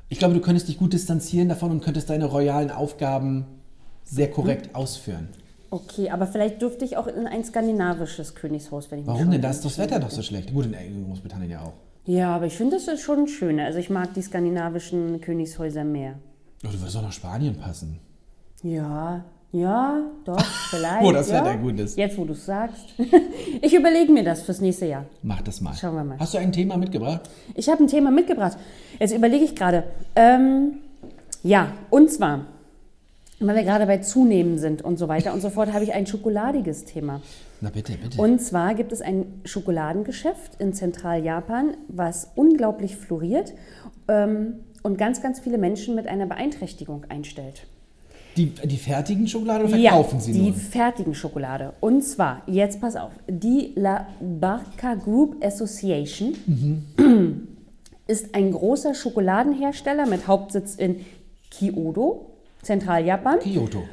ich 0.08 0.18
glaube, 0.18 0.34
du 0.34 0.42
könntest 0.42 0.68
dich 0.68 0.78
gut 0.78 0.94
distanzieren 0.94 1.50
davon 1.50 1.72
und 1.72 1.84
könntest 1.84 2.10
deine 2.10 2.26
royalen 2.26 2.72
Aufgaben 2.72 3.46
sehr 4.04 4.32
korrekt 4.32 4.74
ausführen. 4.74 5.30
Okay, 5.72 6.10
aber 6.10 6.26
vielleicht 6.26 6.62
dürfte 6.62 6.84
ich 6.84 6.98
auch 6.98 7.06
in 7.06 7.28
ein 7.28 7.44
skandinavisches 7.44 8.34
Königshaus, 8.34 8.90
wenn 8.90 9.02
ich 9.02 9.08
Warum 9.08 9.30
denn? 9.30 9.42
Da 9.42 9.52
ist 9.52 9.64
das 9.64 9.78
Wetter 9.78 10.00
doch 10.00 10.10
so 10.10 10.24
schlecht. 10.24 10.52
Gut, 10.52 10.66
in 10.66 11.06
Großbritannien 11.06 11.52
ja 11.52 11.62
auch. 11.62 11.74
Ja, 12.10 12.36
aber 12.36 12.48
ich 12.48 12.58
finde, 12.58 12.76
das 12.76 12.88
ist 12.88 13.02
schon 13.02 13.28
schöner. 13.28 13.66
Also 13.66 13.78
ich 13.78 13.92
mag 13.92 14.16
die 14.16 14.24
skandinavischen 14.24 15.22
Königshäuser 15.22 15.84
mehr. 15.84 16.16
Oh, 16.66 16.70
du 16.72 16.82
wirst 16.82 16.96
doch 16.96 17.04
nach 17.04 17.12
Spanien 17.12 17.56
passen. 17.56 18.00
Ja, 18.64 19.24
ja, 19.52 20.02
doch, 20.26 20.44
vielleicht. 20.72 21.04
Wo 21.04 21.12
das 21.12 21.30
ja. 21.30 21.46
Wetter 21.46 21.58
gut 21.58 21.80
ist. 21.80 22.00
Jetzt, 22.00 22.18
wo 22.18 22.26
du 22.26 22.34
es 22.34 22.48
sagst. 22.48 22.96
ich 23.62 23.76
überlege 23.76 24.12
mir 24.12 24.24
das 24.24 24.42
fürs 24.42 24.60
nächste 24.60 24.88
Jahr. 24.88 25.06
Mach 25.22 25.44
das 25.44 25.62
mal. 25.62 25.76
Schauen 25.76 25.94
wir 25.98 26.04
mal. 26.04 26.18
Hast 26.18 26.34
du 26.34 26.40
ein 26.40 26.52
Thema 26.52 26.78
mitgebracht? 26.78 27.30
Ich 27.54 27.70
habe 27.70 27.84
ein 27.84 27.88
Thema 27.88 28.10
mitgebracht. 28.10 28.58
Jetzt 29.00 29.14
überlege 29.14 29.46
ich 29.46 29.56
gerade. 29.56 29.84
Ähm, 30.16 30.78
ja, 31.44 31.74
und 31.92 32.10
zwar, 32.10 32.48
weil 33.40 33.56
wir 33.56 33.64
gerade 33.64 33.86
bei 33.86 33.98
Zunehmen 34.00 34.58
sind 34.58 34.82
und 34.82 34.98
so 35.00 35.08
weiter 35.08 35.34
und 35.34 35.42
so 35.42 35.50
fort, 35.50 35.72
habe 35.74 35.84
ich 35.84 35.94
ein 35.94 36.06
schokoladiges 36.06 36.86
Thema. 36.86 37.22
Na 37.62 37.70
bitte, 37.70 37.94
bitte. 37.94 38.22
Und 38.22 38.40
zwar 38.42 38.74
gibt 38.76 38.92
es 38.92 39.02
ein 39.02 39.42
Schokoladengeschäft 39.46 40.60
in 40.60 40.74
Zentraljapan, 40.74 41.76
was 41.88 42.32
unglaublich 42.36 42.96
floriert 42.96 43.54
ähm, 44.08 44.56
und 44.84 44.98
ganz, 44.98 45.22
ganz 45.22 45.40
viele 45.40 45.58
Menschen 45.58 45.96
mit 45.96 46.08
einer 46.08 46.26
Beeinträchtigung 46.26 47.06
einstellt. 47.10 47.68
die, 48.38 48.48
die 48.66 48.78
fertigen 48.78 49.28
Schokolade 49.28 49.66
oder 49.66 49.78
verkaufen 49.78 50.20
sie 50.22 50.32
die 50.34 50.42
nur? 50.42 50.54
fertigen 50.54 51.14
Schokolade. 51.14 51.74
Und 51.82 52.04
zwar, 52.04 52.44
jetzt 52.48 52.80
pass 52.80 52.96
auf, 52.96 53.12
die 53.28 53.74
La 53.76 54.08
Barca 54.22 54.96
Group 54.96 55.44
Association 55.44 56.34
Mhm. 56.46 57.48
ist 58.08 58.34
ein 58.34 58.52
großer 58.52 58.96
Schokoladenhersteller 58.96 60.06
mit 60.08 60.28
Hauptsitz 60.28 60.76
in 60.76 61.02
Kyoto, 61.52 62.29
Zentraljapan. 62.62 63.40
Kyoto. 63.40 63.84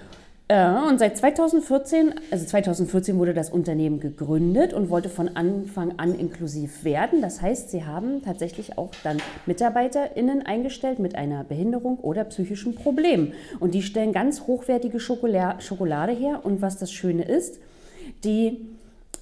Äh, 0.49 0.69
und 0.89 0.99
seit 0.99 1.17
2014, 1.17 2.15
also 2.31 2.47
2014 2.47 3.19
wurde 3.19 3.35
das 3.35 3.51
Unternehmen 3.51 3.99
gegründet 3.99 4.73
und 4.73 4.91
wollte 4.91 5.09
von 5.09 5.35
Anfang 5.35 5.99
an 5.99 6.15
inklusiv 6.15 6.85
werden. 6.85 7.21
Das 7.21 7.43
heißt, 7.43 7.71
sie 7.71 7.85
haben 7.85 8.23
tatsächlich 8.23 8.79
auch 8.79 8.91
dann 9.03 9.19
MitarbeiterInnen 9.47 10.47
eingestellt 10.47 11.01
mit 11.01 11.17
einer 11.17 11.43
Behinderung 11.43 11.99
oder 11.99 12.25
psychischen 12.25 12.77
Problem. 12.77 13.33
Und 13.59 13.75
die 13.75 13.83
stellen 13.83 14.13
ganz 14.13 14.43
hochwertige 14.43 15.01
Schokola 15.01 15.61
Schokolade 15.61 16.13
her. 16.13 16.45
Und 16.45 16.63
was 16.63 16.79
das 16.79 16.93
Schöne 16.93 17.25
ist, 17.25 17.59
die 18.23 18.69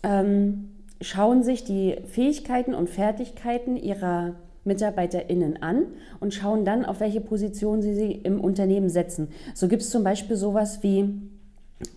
ähm, 0.02 0.72
schauen 1.00 1.42
sich 1.42 1.64
die 1.64 1.96
Fähigkeiten 2.06 2.74
und 2.74 2.90
Fertigkeiten 2.90 3.76
ihrer 3.78 4.34
MitarbeiterInnen 4.64 5.62
an 5.62 5.87
und 6.21 6.35
schauen 6.35 6.64
dann, 6.64 6.85
auf 6.85 7.00
welche 7.00 7.21
Position 7.21 7.83
sie 7.83 7.94
sie 7.94 8.12
im 8.12 8.40
Unternehmen 8.40 8.88
setzen. 8.88 9.28
So 9.54 9.68
gibt 9.68 9.83
es 9.83 9.90
zum 9.90 10.04
Beispiel 10.04 10.37
sowas 10.37 10.83
wie 10.83 11.09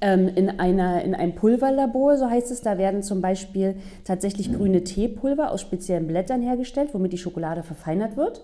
ähm, 0.02 0.28
in, 0.28 0.60
einer, 0.60 1.04
in 1.04 1.16
einem 1.16 1.36
Pulverlabor, 1.36 2.18
so 2.18 2.30
heißt 2.30 2.52
es, 2.52 2.62
da 2.62 2.78
werden 2.78 3.04
zum 3.04 3.22
Beispiel 3.22 3.76
tatsächlich 4.04 4.52
grüne 4.54 4.84
Teepulver 4.84 5.52
aus 5.52 5.62
speziellen 5.62 6.08
Blättern 6.08 6.42
hergestellt, 6.42 6.90
womit 6.94 7.14
die 7.14 7.18
Schokolade 7.18 7.64
verfeinert 7.64 8.18
wird. 8.18 8.42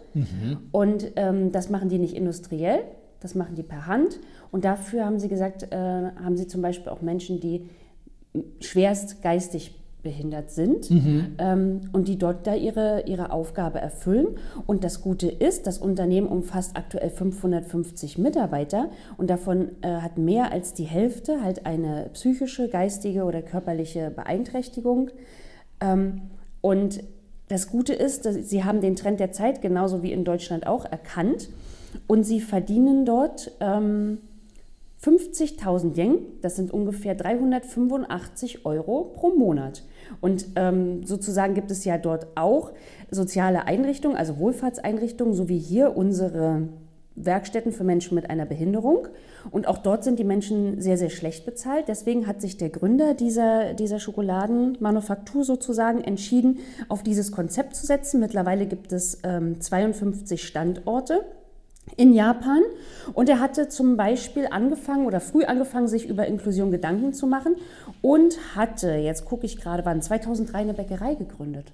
Und 0.72 1.12
ähm, 1.16 1.52
das 1.52 1.70
machen 1.70 1.90
die 1.90 2.00
nicht 2.00 2.16
industriell, 2.16 2.80
das 3.20 3.36
machen 3.36 3.56
die 3.56 3.64
per 3.64 3.88
Hand. 3.88 4.20
Und 4.52 4.64
dafür 4.64 5.06
haben 5.06 5.20
sie 5.20 5.28
gesagt, 5.28 5.64
äh, 5.72 5.76
haben 5.76 6.38
sie 6.38 6.48
zum 6.48 6.62
Beispiel 6.62 6.90
auch 6.90 7.02
Menschen, 7.02 7.40
die 7.40 7.70
schwerst 8.62 9.22
geistig 9.22 9.76
behindert 10.04 10.52
sind 10.52 10.92
ähm, 11.40 11.82
und 11.94 12.08
die 12.08 12.18
dort 12.18 12.46
da 12.46 12.54
ihre, 12.54 13.04
ihre 13.08 13.32
Aufgabe 13.32 13.80
erfüllen. 13.80 14.38
Und 14.68 14.84
das 14.84 15.02
Gute 15.02 15.28
ist, 15.30 15.66
das 15.66 15.78
Unternehmen 15.78 16.28
umfasst 16.28 16.76
aktuell 16.76 17.10
550 17.10 18.18
Mitarbeiter 18.18 18.90
und 19.18 19.30
davon 19.30 19.70
äh, 19.82 19.88
hat 19.88 20.18
mehr 20.18 20.52
als 20.52 20.74
die 20.74 20.84
Hälfte 20.84 21.42
halt 21.42 21.66
eine 21.66 22.10
psychische, 22.14 22.68
geistige 22.68 23.24
oder 23.24 23.42
körperliche 23.42 24.12
Beeinträchtigung. 24.12 25.10
Ähm, 25.80 26.22
und 26.62 27.04
das 27.48 27.70
Gute 27.70 27.94
ist, 27.94 28.26
dass 28.26 28.36
sie 28.36 28.64
haben 28.64 28.82
den 28.82 28.96
Trend 28.96 29.20
der 29.20 29.32
Zeit 29.32 29.62
genauso 29.62 30.04
wie 30.04 30.12
in 30.12 30.24
Deutschland 30.24 30.68
auch 30.68 30.86
erkannt 30.86 31.50
und 32.08 32.24
sie 32.24 32.42
verdienen 32.42 33.06
dort 33.06 33.52
ähm, 33.60 34.20
50.000 35.04 35.98
Yen, 35.98 36.18
das 36.42 36.56
sind 36.56 36.72
ungefähr 36.72 37.14
385 37.14 38.66
Euro 38.66 39.12
pro 39.14 39.36
Monat. 39.36 39.84
Und 40.22 40.48
ähm, 40.56 41.06
sozusagen 41.06 41.54
gibt 41.54 41.72
es 41.72 41.86
ja 41.86 41.98
dort 41.98 42.28
auch 42.36 42.72
soziale 43.12 43.66
Einrichtungen, 43.66 44.18
also 44.18 44.38
Wohlfahrtseinrichtungen, 44.38 45.34
so 45.34 45.50
wie 45.50 45.60
hier 45.60 45.96
unsere 45.96 46.70
Werkstätten 47.16 47.72
für 47.72 47.84
Menschen 47.84 48.16
mit 48.16 48.30
einer 48.30 48.46
Behinderung. 48.46 49.08
Und 49.52 49.68
auch 49.68 49.78
dort 49.78 50.04
sind 50.04 50.20
die 50.20 50.24
Menschen 50.24 50.82
sehr, 50.82 50.98
sehr 50.98 51.10
schlecht 51.10 51.46
bezahlt. 51.46 51.88
Deswegen 51.88 52.28
hat 52.28 52.42
sich 52.42 52.58
der 52.58 52.70
Gründer 52.70 53.14
dieser, 53.14 53.74
dieser 53.74 54.00
Schokoladenmanufaktur 54.00 55.44
sozusagen 55.44 56.02
entschieden, 56.02 56.60
auf 56.90 57.04
dieses 57.04 57.32
Konzept 57.32 57.76
zu 57.76 57.86
setzen. 57.86 58.20
Mittlerweile 58.20 58.66
gibt 58.66 58.92
es 58.94 59.20
ähm, 59.24 59.62
52 59.62 60.44
Standorte 60.44 61.24
in 61.98 62.14
Japan. 62.14 62.62
Und 63.14 63.30
er 63.30 63.40
hatte 63.40 63.70
zum 63.70 63.98
Beispiel 63.98 64.48
angefangen 64.50 65.06
oder 65.06 65.20
früh 65.20 65.44
angefangen, 65.44 65.88
sich 65.88 66.08
über 66.08 66.26
Inklusion 66.26 66.72
Gedanken 66.72 67.14
zu 67.14 67.28
machen 67.28 67.56
und 68.02 68.56
hatte, 68.56 68.92
jetzt 68.92 69.26
gucke 69.26 69.46
ich 69.46 69.58
gerade, 69.58 69.86
wann 69.86 70.02
2003 70.02 70.58
eine 70.60 70.74
Bäckerei 70.74 71.16
gegründet. 71.16 71.72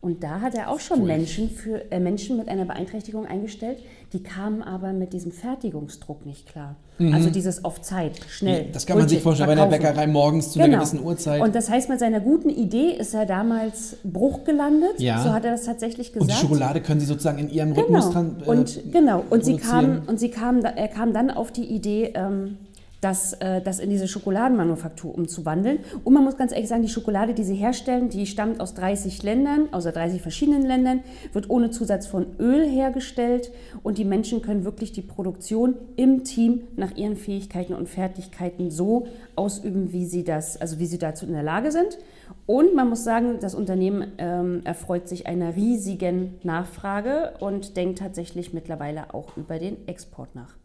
Und 0.00 0.22
da 0.22 0.40
hat 0.40 0.54
er 0.54 0.70
auch 0.70 0.78
schon 0.78 1.04
Menschen, 1.04 1.50
für, 1.50 1.90
äh, 1.90 1.98
Menschen 1.98 2.36
mit 2.36 2.48
einer 2.48 2.64
Beeinträchtigung 2.64 3.26
eingestellt, 3.26 3.78
die 4.12 4.22
kamen 4.22 4.62
aber 4.62 4.92
mit 4.92 5.12
diesem 5.12 5.32
Fertigungsdruck 5.32 6.24
nicht 6.24 6.46
klar. 6.46 6.76
Also 7.12 7.30
dieses 7.30 7.64
auf 7.64 7.80
Zeit, 7.82 8.12
schnell. 8.28 8.64
Mhm. 8.66 8.72
Das 8.72 8.86
kann 8.86 8.98
man 8.98 9.08
sich 9.08 9.18
Brötchen 9.18 9.22
vorstellen 9.24 9.48
bei 9.48 9.54
der 9.56 9.68
verkaufen. 9.68 9.94
Bäckerei 9.96 10.06
morgens 10.06 10.52
zu 10.52 10.58
einer 10.60 10.68
Genau. 10.68 10.78
gewissen 10.78 11.04
Uhrzeit. 11.04 11.42
Und 11.42 11.54
das 11.54 11.68
heißt, 11.68 11.88
mit 11.88 11.98
seiner 12.00 12.20
guten 12.20 12.48
Idee 12.48 12.90
ist 12.92 13.12
er 13.14 13.26
damals 13.26 13.96
Bruch 14.04 14.44
gelandet. 14.44 14.98
Ja. 14.98 15.20
So 15.22 15.32
hat 15.32 15.44
er 15.44 15.50
das 15.52 15.64
tatsächlich 15.64 16.12
gesagt. 16.12 16.22
Und 16.22 16.30
die 16.30 16.34
Schokolade 16.46 16.80
können 16.80 17.00
sie 17.00 17.06
sozusagen 17.06 17.38
in 17.38 17.50
ihrem 17.50 17.72
Rhythmus 17.72 18.04
Genau. 18.08 18.12
dran, 18.12 18.36
äh, 18.44 18.48
und 18.50 18.80
genau. 18.92 19.24
Und 19.30 19.44
sie 19.44 19.54
produzieren. 19.54 19.96
kam 19.96 20.08
und 20.08 20.20
sie 20.20 20.30
kam, 20.30 20.62
da- 20.62 20.70
er 20.70 20.88
kam 20.88 21.12
dann 21.12 21.30
auf 21.30 21.50
die 21.52 21.64
Idee, 21.66 22.12
ähm, 22.14 22.56
das, 23.00 23.34
äh, 23.34 23.60
das 23.62 23.78
in 23.78 23.90
diese 23.90 24.08
Schokoladenmanufaktur 24.08 25.14
umzuwandeln. 25.14 25.78
Und 26.04 26.14
man 26.14 26.24
muss 26.24 26.36
ganz 26.36 26.52
ehrlich 26.52 26.68
sagen, 26.68 26.82
die 26.82 26.88
Schokolade, 26.88 27.34
die 27.34 27.44
sie 27.44 27.54
herstellen, 27.54 28.08
die 28.08 28.26
stammt 28.26 28.60
aus 28.60 28.74
30 28.74 29.22
Ländern, 29.22 29.68
aus 29.72 29.84
30 29.84 30.20
verschiedenen 30.20 30.64
Ländern, 30.64 31.00
wird 31.32 31.48
ohne 31.50 31.70
Zusatz 31.70 32.06
von 32.06 32.26
Öl 32.38 32.68
hergestellt 32.68 33.52
und 33.82 33.98
die 33.98 34.04
Menschen 34.04 34.42
können 34.42 34.64
wirklich 34.64 34.92
die 34.92 35.02
Produktion 35.02 35.74
im 35.96 36.24
Team 36.24 36.62
nach 36.76 36.96
ihren 36.96 37.16
Fähigkeiten 37.16 37.74
und 37.74 37.88
Fertigkeiten 37.88 38.70
so 38.70 39.06
ausüben, 39.36 39.92
wie 39.92 40.06
sie 40.06 40.24
das, 40.24 40.60
also 40.60 40.78
wie 40.78 40.86
sie 40.86 40.98
dazu 40.98 41.26
in 41.26 41.32
der 41.32 41.42
Lage 41.42 41.70
sind. 41.70 41.98
Und 42.46 42.74
man 42.74 42.88
muss 42.88 43.04
sagen, 43.04 43.38
das 43.40 43.54
Unternehmen 43.54 44.12
ähm, 44.18 44.62
erfreut 44.64 45.08
sich 45.08 45.26
einer 45.26 45.54
riesigen 45.54 46.34
Nachfrage 46.42 47.34
und 47.40 47.76
denkt 47.76 48.00
tatsächlich 48.00 48.52
mittlerweile 48.52 49.14
auch 49.14 49.36
über 49.36 49.58
den 49.58 49.86
Export 49.86 50.34
nach. 50.34 50.57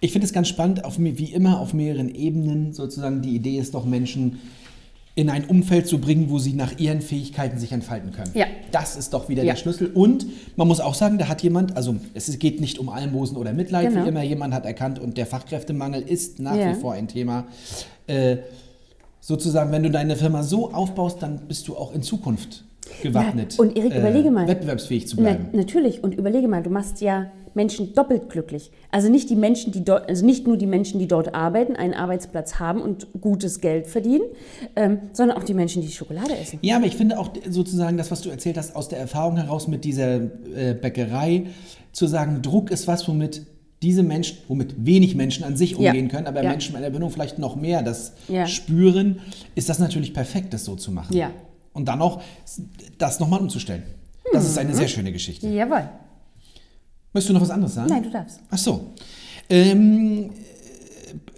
Ich 0.00 0.12
finde 0.12 0.26
es 0.26 0.32
ganz 0.32 0.48
spannend, 0.48 0.84
auf, 0.84 0.98
wie 0.98 1.32
immer 1.32 1.60
auf 1.60 1.74
mehreren 1.74 2.14
Ebenen 2.14 2.72
sozusagen. 2.72 3.20
Die 3.22 3.34
Idee 3.34 3.58
ist 3.58 3.74
doch, 3.74 3.84
Menschen 3.84 4.38
in 5.16 5.28
ein 5.30 5.46
Umfeld 5.46 5.88
zu 5.88 5.98
bringen, 5.98 6.30
wo 6.30 6.38
sie 6.38 6.52
nach 6.52 6.78
ihren 6.78 7.00
Fähigkeiten 7.00 7.58
sich 7.58 7.72
entfalten 7.72 8.12
können. 8.12 8.30
Ja. 8.34 8.46
Das 8.70 8.94
ist 8.94 9.12
doch 9.12 9.28
wieder 9.28 9.42
Ja. 9.42 9.54
der 9.54 9.58
Schlüssel. 9.58 9.90
Und 9.92 10.26
man 10.54 10.68
muss 10.68 10.78
auch 10.78 10.94
sagen, 10.94 11.18
da 11.18 11.26
hat 11.26 11.42
jemand, 11.42 11.76
also 11.76 11.96
es 12.14 12.38
geht 12.38 12.60
nicht 12.60 12.78
um 12.78 12.88
Almosen 12.88 13.36
oder 13.36 13.52
Mitleid, 13.52 13.88
Genau. 13.88 14.04
wie 14.04 14.08
immer, 14.08 14.22
jemand 14.22 14.54
hat 14.54 14.64
erkannt 14.64 15.00
und 15.00 15.16
der 15.16 15.26
Fachkräftemangel 15.26 16.02
ist 16.02 16.38
nach 16.38 16.54
Ja. 16.54 16.70
wie 16.70 16.74
vor 16.80 16.92
ein 16.92 17.08
Thema. 17.08 17.46
Äh, 18.06 18.36
sozusagen, 19.20 19.72
wenn 19.72 19.82
du 19.82 19.90
deine 19.90 20.14
Firma 20.14 20.44
so 20.44 20.72
aufbaust, 20.72 21.20
dann 21.22 21.40
bist 21.48 21.66
du 21.66 21.76
auch 21.76 21.92
in 21.92 22.02
Zukunft 22.02 22.62
gewappnet, 23.02 23.54
Ja, 23.54 23.60
und 23.64 23.76
Erik, 23.76 23.94
überlege 23.96 24.30
mal. 24.30 24.46
wettbewerbsfähig 24.46 25.08
zu 25.08 25.16
Na, 25.16 25.22
bleiben. 25.34 25.48
natürlich, 25.52 26.02
und 26.04 26.14
überlege 26.14 26.46
mal, 26.48 26.62
du 26.62 26.70
machst 26.70 27.00
ja 27.00 27.26
Menschen 27.58 27.92
doppelt 27.92 28.30
glücklich. 28.30 28.70
Also 28.92 29.10
nicht 29.10 29.28
die 29.28 29.36
Menschen, 29.36 29.72
die 29.72 29.84
dort, 29.84 30.08
also 30.08 30.24
nicht 30.24 30.46
nur 30.46 30.56
die 30.56 30.66
Menschen, 30.66 30.98
die 31.00 31.08
dort 31.08 31.34
arbeiten, 31.34 31.74
einen 31.76 31.92
Arbeitsplatz 31.92 32.54
haben 32.60 32.80
und 32.80 33.08
gutes 33.20 33.60
Geld 33.60 33.86
verdienen, 33.88 34.22
ähm, 34.76 35.00
sondern 35.12 35.36
auch 35.36 35.42
die 35.44 35.54
Menschen, 35.54 35.82
die 35.82 35.88
Schokolade 35.90 36.36
essen. 36.38 36.60
Ja, 36.62 36.76
aber 36.76 36.86
ich 36.86 36.96
finde 36.96 37.18
auch 37.18 37.30
sozusagen 37.50 37.96
das, 37.98 38.10
was 38.10 38.20
du 38.22 38.30
erzählt 38.30 38.56
hast, 38.56 38.74
aus 38.76 38.88
der 38.88 39.00
Erfahrung 39.00 39.36
heraus 39.36 39.66
mit 39.66 39.84
dieser 39.84 40.14
äh, 40.16 40.74
Bäckerei, 40.80 41.46
zu 41.92 42.06
sagen, 42.06 42.40
Druck 42.42 42.70
ist 42.70 42.86
was, 42.86 43.06
womit 43.08 43.42
diese 43.82 44.02
Menschen, 44.02 44.38
womit 44.48 44.86
wenig 44.86 45.14
Menschen 45.16 45.44
an 45.44 45.56
sich 45.56 45.72
Ja. 45.72 45.78
umgehen 45.90 46.08
können, 46.08 46.26
aber 46.28 46.42
Ja. 46.42 46.50
Menschen 46.50 46.72
mit 46.74 46.82
einer 46.82 46.90
Bindung 46.92 47.10
vielleicht 47.10 47.38
noch 47.38 47.56
mehr 47.56 47.82
das 47.82 48.12
Ja. 48.28 48.46
spüren, 48.46 49.18
ist 49.56 49.68
das 49.68 49.78
natürlich 49.80 50.14
perfekt, 50.14 50.54
das 50.54 50.64
so 50.64 50.76
zu 50.76 50.92
machen. 50.92 51.16
Ja. 51.16 51.30
Und 51.72 51.86
dann 51.88 52.00
auch 52.02 52.20
das 52.98 53.20
nochmal 53.20 53.40
umzustellen. 53.40 53.82
Das 54.32 54.44
ist 54.44 54.54
Mhm. 54.54 54.58
eine 54.60 54.74
sehr 54.74 54.88
schöne 54.88 55.12
Geschichte. 55.12 55.48
Jawohl. 55.48 55.88
Möchtest 57.12 57.30
du 57.30 57.34
noch 57.34 57.40
was 57.42 57.50
anderes 57.50 57.74
sagen? 57.74 57.88
Nein, 57.90 58.02
du 58.02 58.10
darfst. 58.10 58.40
Ach 58.50 58.58
so. 58.58 58.92
Ähm, 59.50 60.30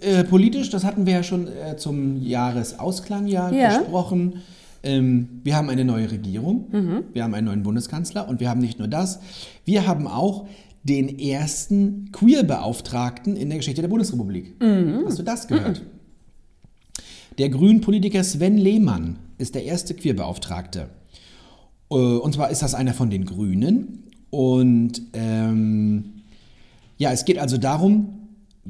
äh, 0.01 0.23
politisch, 0.25 0.69
das 0.69 0.83
hatten 0.83 1.05
wir 1.05 1.13
ja 1.13 1.23
schon 1.23 1.47
äh, 1.47 1.77
zum 1.77 2.21
Jahresausklangjahr 2.21 3.53
Ja. 3.53 3.77
gesprochen. 3.79 4.41
Ähm, 4.83 5.41
wir 5.43 5.55
haben 5.55 5.69
eine 5.69 5.85
neue 5.85 6.09
Regierung, 6.11 7.03
wir 7.13 7.23
haben 7.23 7.35
einen 7.35 7.45
neuen 7.45 7.61
Bundeskanzler 7.63 8.27
und 8.27 8.39
wir 8.39 8.49
haben 8.49 8.59
nicht 8.61 8.79
nur 8.79 8.87
das, 8.87 9.19
wir 9.63 9.85
haben 9.85 10.07
auch 10.07 10.47
den 10.83 11.19
ersten 11.19 12.09
Queer-Beauftragten 12.11 13.35
in 13.35 13.49
der 13.49 13.59
Geschichte 13.59 13.81
der 13.81 13.89
Bundesrepublik. 13.89 14.55
Hast 15.05 15.19
du 15.19 15.23
das 15.23 15.47
gehört? 15.47 15.83
Der 17.37 17.49
Grünen-Politiker 17.49 18.23
Sven 18.23 18.57
Lehmann 18.57 19.19
ist 19.37 19.53
der 19.53 19.63
erste 19.65 19.93
Queer-Beauftragte. 19.93 20.89
Äh, 21.91 21.93
Und 21.95 22.33
zwar 22.33 22.49
ist 22.49 22.63
das 22.63 22.73
einer 22.73 22.95
von 22.95 23.11
den 23.11 23.25
Grünen. 23.25 24.05
Und 24.31 25.01
ähm, 25.13 26.05
ja, 26.97 27.11
es 27.11 27.25
geht 27.25 27.37
also 27.37 27.57
darum, 27.57 28.29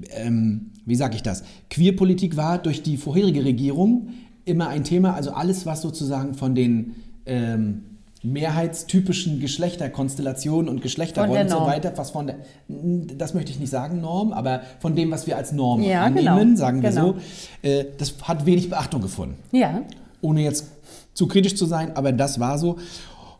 ähm, 0.10 0.72
wie 0.86 0.96
sage 0.96 1.16
ich 1.16 1.24
das? 1.24 1.44
Queerpolitik 1.70 2.36
war 2.36 2.58
durch 2.58 2.84
die 2.84 2.98
vorherige 2.98 3.46
Regierung 3.46 4.10
immer 4.46 4.68
ein 4.70 4.84
Thema, 4.84 5.14
also 5.14 5.32
alles, 5.32 5.66
was 5.66 5.82
sozusagen 5.82 6.34
von 6.34 6.56
den 6.56 6.96
ähm, 7.26 7.84
mehrheitstypischen 8.24 9.40
Geschlechterkonstellationen 9.40 10.70
und 10.70 10.82
Geschlechterrollen 10.82 11.44
und 11.44 11.50
so 11.50 11.66
weiter, 11.66 11.92
was 11.96 12.12
von 12.12 12.28
der, 12.28 12.36
das 12.68 13.34
möchte 13.34 13.52
ich 13.52 13.60
nicht 13.60 13.70
sagen 13.70 14.02
Norm, 14.02 14.32
aber 14.32 14.62
von 14.80 14.96
dem, 14.96 15.10
was 15.12 15.26
wir 15.26 15.38
als 15.38 15.52
Norm 15.52 15.82
Ja, 15.82 16.04
annehmen, 16.04 16.38
genau, 16.40 16.56
sagen 16.56 16.84
wir 16.84 16.90
genau. 16.90 17.14
so, 17.14 17.68
äh, 17.68 17.86
das 17.98 18.14
hat 18.24 18.46
wenig 18.46 18.70
Beachtung 18.70 19.02
gefunden 19.02 19.36
Ja. 19.52 19.82
ohne 20.22 20.44
jetzt 20.44 20.68
zu 21.14 21.28
kritisch 21.28 21.56
zu 21.56 21.66
sein, 21.66 21.96
aber 21.96 22.12
das 22.12 22.40
war 22.40 22.58
so. 22.58 22.78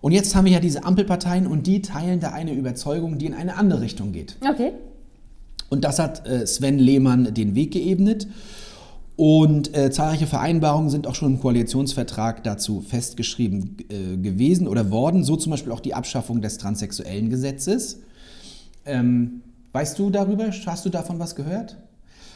Und 0.02 0.12
jetzt 0.12 0.36
haben 0.36 0.46
wir 0.46 0.52
ja 0.52 0.60
diese 0.60 0.84
Ampelparteien 0.84 1.48
und 1.48 1.68
die 1.68 1.82
teilen 1.82 2.20
da 2.20 2.30
eine 2.30 2.54
Überzeugung, 2.54 3.20
die 3.20 3.28
in 3.28 3.34
eine 3.34 3.56
andere 3.56 3.82
Richtung 3.82 4.12
geht. 4.12 4.36
Okay. 4.48 4.74
Und 5.70 5.84
das 5.84 6.00
hat 6.00 6.28
äh, 6.28 6.46
Sven 6.46 6.80
Lehmann 6.80 7.34
den 7.34 7.56
Weg 7.56 7.72
geebnet. 7.72 8.28
Und 9.16 9.76
äh, 9.78 9.92
zahlreiche 9.92 10.26
Vereinbarungen 10.26 10.90
sind 10.90 11.06
auch 11.06 11.14
schon 11.14 11.34
im 11.34 11.40
Koalitionsvertrag 11.40 12.44
dazu 12.44 12.82
festgeschrieben 12.82 13.78
äh, 13.90 14.18
gewesen 14.18 14.68
oder 14.68 14.90
worden. 14.90 15.24
So 15.24 15.36
zum 15.36 15.52
Beispiel 15.52 15.72
auch 15.72 15.80
die 15.80 15.94
Abschaffung 15.94 16.42
des 16.42 16.58
transsexuellen 16.58 17.30
Gesetzes. 17.30 18.00
Ähm, 18.86 19.42
weißt 19.74 20.00
du 20.00 20.10
darüber? 20.10 20.50
Hast 20.66 20.86
du 20.86 20.90
davon 20.90 21.20
was 21.20 21.36
gehört? 21.36 21.78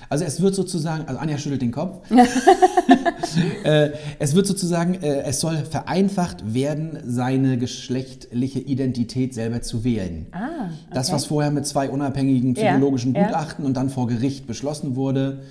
Also 0.09 0.23
es 0.25 0.41
wird 0.41 0.55
sozusagen, 0.55 1.05
also 1.07 1.19
Anja 1.19 1.37
schüttelt 1.37 1.61
den 1.61 1.71
Kopf. 1.71 2.07
äh, 3.63 3.91
es 4.19 4.35
wird 4.35 4.47
sozusagen, 4.47 4.95
äh, 4.95 5.23
es 5.23 5.39
soll 5.39 5.57
vereinfacht 5.57 6.53
werden, 6.53 6.99
seine 7.05 7.57
geschlechtliche 7.57 8.59
Identität 8.59 9.33
selber 9.33 9.61
zu 9.61 9.83
wählen. 9.83 10.27
Ah, 10.31 10.69
Das, 10.93 11.07
okay. 11.07 11.15
was 11.15 11.25
vorher 11.25 11.51
mit 11.51 11.65
zwei 11.65 11.89
unabhängigen 11.89 12.55
Ja, 12.55 12.71
psychologischen 12.71 13.13
ja. 13.15 13.25
Gutachten 13.25 13.65
und 13.65 13.75
dann 13.75 13.89
vor 13.89 14.07
Gericht 14.07 14.47
beschlossen 14.47 14.95
wurde, 14.95 15.41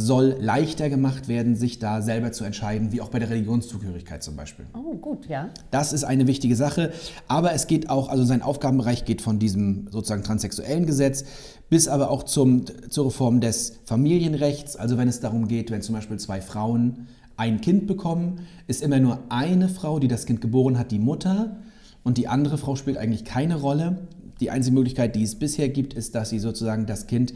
soll 0.00 0.36
leichter 0.40 0.88
gemacht 0.88 1.28
werden, 1.28 1.56
sich 1.56 1.78
da 1.78 2.02
selber 2.02 2.32
zu 2.32 2.44
entscheiden, 2.44 2.92
wie 2.92 3.00
auch 3.00 3.08
bei 3.08 3.18
der 3.18 3.30
Religionszugehörigkeit 3.30 4.22
zum 4.22 4.36
Beispiel. 4.36 4.66
Oh, 4.74 4.94
gut, 4.94 5.26
ja. 5.28 5.50
Das 5.70 5.92
ist 5.92 6.04
eine 6.04 6.26
wichtige 6.26 6.56
Sache. 6.56 6.92
Aber 7.28 7.52
es 7.52 7.66
geht 7.66 7.90
auch, 7.90 8.08
also 8.08 8.24
sein 8.24 8.42
Aufgabenbereich 8.42 9.04
geht 9.04 9.20
von 9.22 9.38
diesem 9.38 9.88
sozusagen 9.90 10.22
transsexuellen 10.22 10.86
Gesetz 10.86 11.24
bis 11.70 11.86
aber 11.86 12.10
auch 12.10 12.24
zum, 12.24 12.64
zur 12.90 13.06
Reform 13.06 13.40
des 13.40 13.78
Familienrechts. 13.84 14.76
Also 14.76 14.98
wenn 14.98 15.08
es 15.08 15.20
darum 15.20 15.48
geht, 15.48 15.70
wenn 15.70 15.80
zum 15.80 15.94
Beispiel 15.94 16.18
zwei 16.18 16.40
Frauen 16.40 17.06
ein 17.36 17.60
Kind 17.60 17.86
bekommen, 17.86 18.40
ist 18.66 18.82
immer 18.82 18.98
nur 18.98 19.20
eine 19.30 19.68
Frau, 19.68 19.98
die 19.98 20.08
das 20.08 20.26
Kind 20.26 20.40
geboren 20.40 20.78
hat, 20.78 20.90
die 20.90 20.98
Mutter. 20.98 21.56
Und 22.02 22.18
die 22.18 22.28
andere 22.28 22.58
Frau 22.58 22.74
spielt 22.74 22.98
eigentlich 22.98 23.24
keine 23.24 23.54
Rolle. 23.54 24.08
Die 24.40 24.50
einzige 24.50 24.74
Möglichkeit, 24.74 25.14
die 25.14 25.22
es 25.22 25.36
bisher 25.36 25.68
gibt, 25.68 25.94
ist, 25.94 26.14
dass 26.14 26.30
sie 26.30 26.38
sozusagen 26.38 26.86
das 26.86 27.06
Kind 27.06 27.34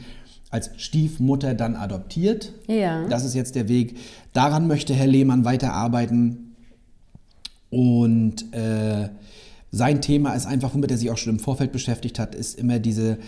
als 0.54 0.70
Stiefmutter 0.76 1.52
dann 1.52 1.74
adoptiert. 1.74 2.52
Ja. 2.68 3.08
Das 3.08 3.24
ist 3.24 3.34
jetzt 3.34 3.56
der 3.56 3.68
Weg. 3.68 3.96
Daran 4.32 4.68
möchte 4.68 4.94
Herr 4.94 5.08
Lehmann 5.08 5.44
weiterarbeiten. 5.44 6.54
Und 7.70 8.54
äh, 8.54 9.08
sein 9.72 10.00
Thema 10.00 10.32
ist 10.34 10.46
einfach, 10.46 10.72
womit 10.72 10.92
er 10.92 10.96
sich 10.96 11.10
auch 11.10 11.18
schon 11.18 11.32
im 11.32 11.38
Vorfeld 11.40 11.72
beschäftigt 11.72 12.20
hat, 12.20 12.36
ist 12.36 12.56
immer 12.56 12.78
diese 12.78 13.18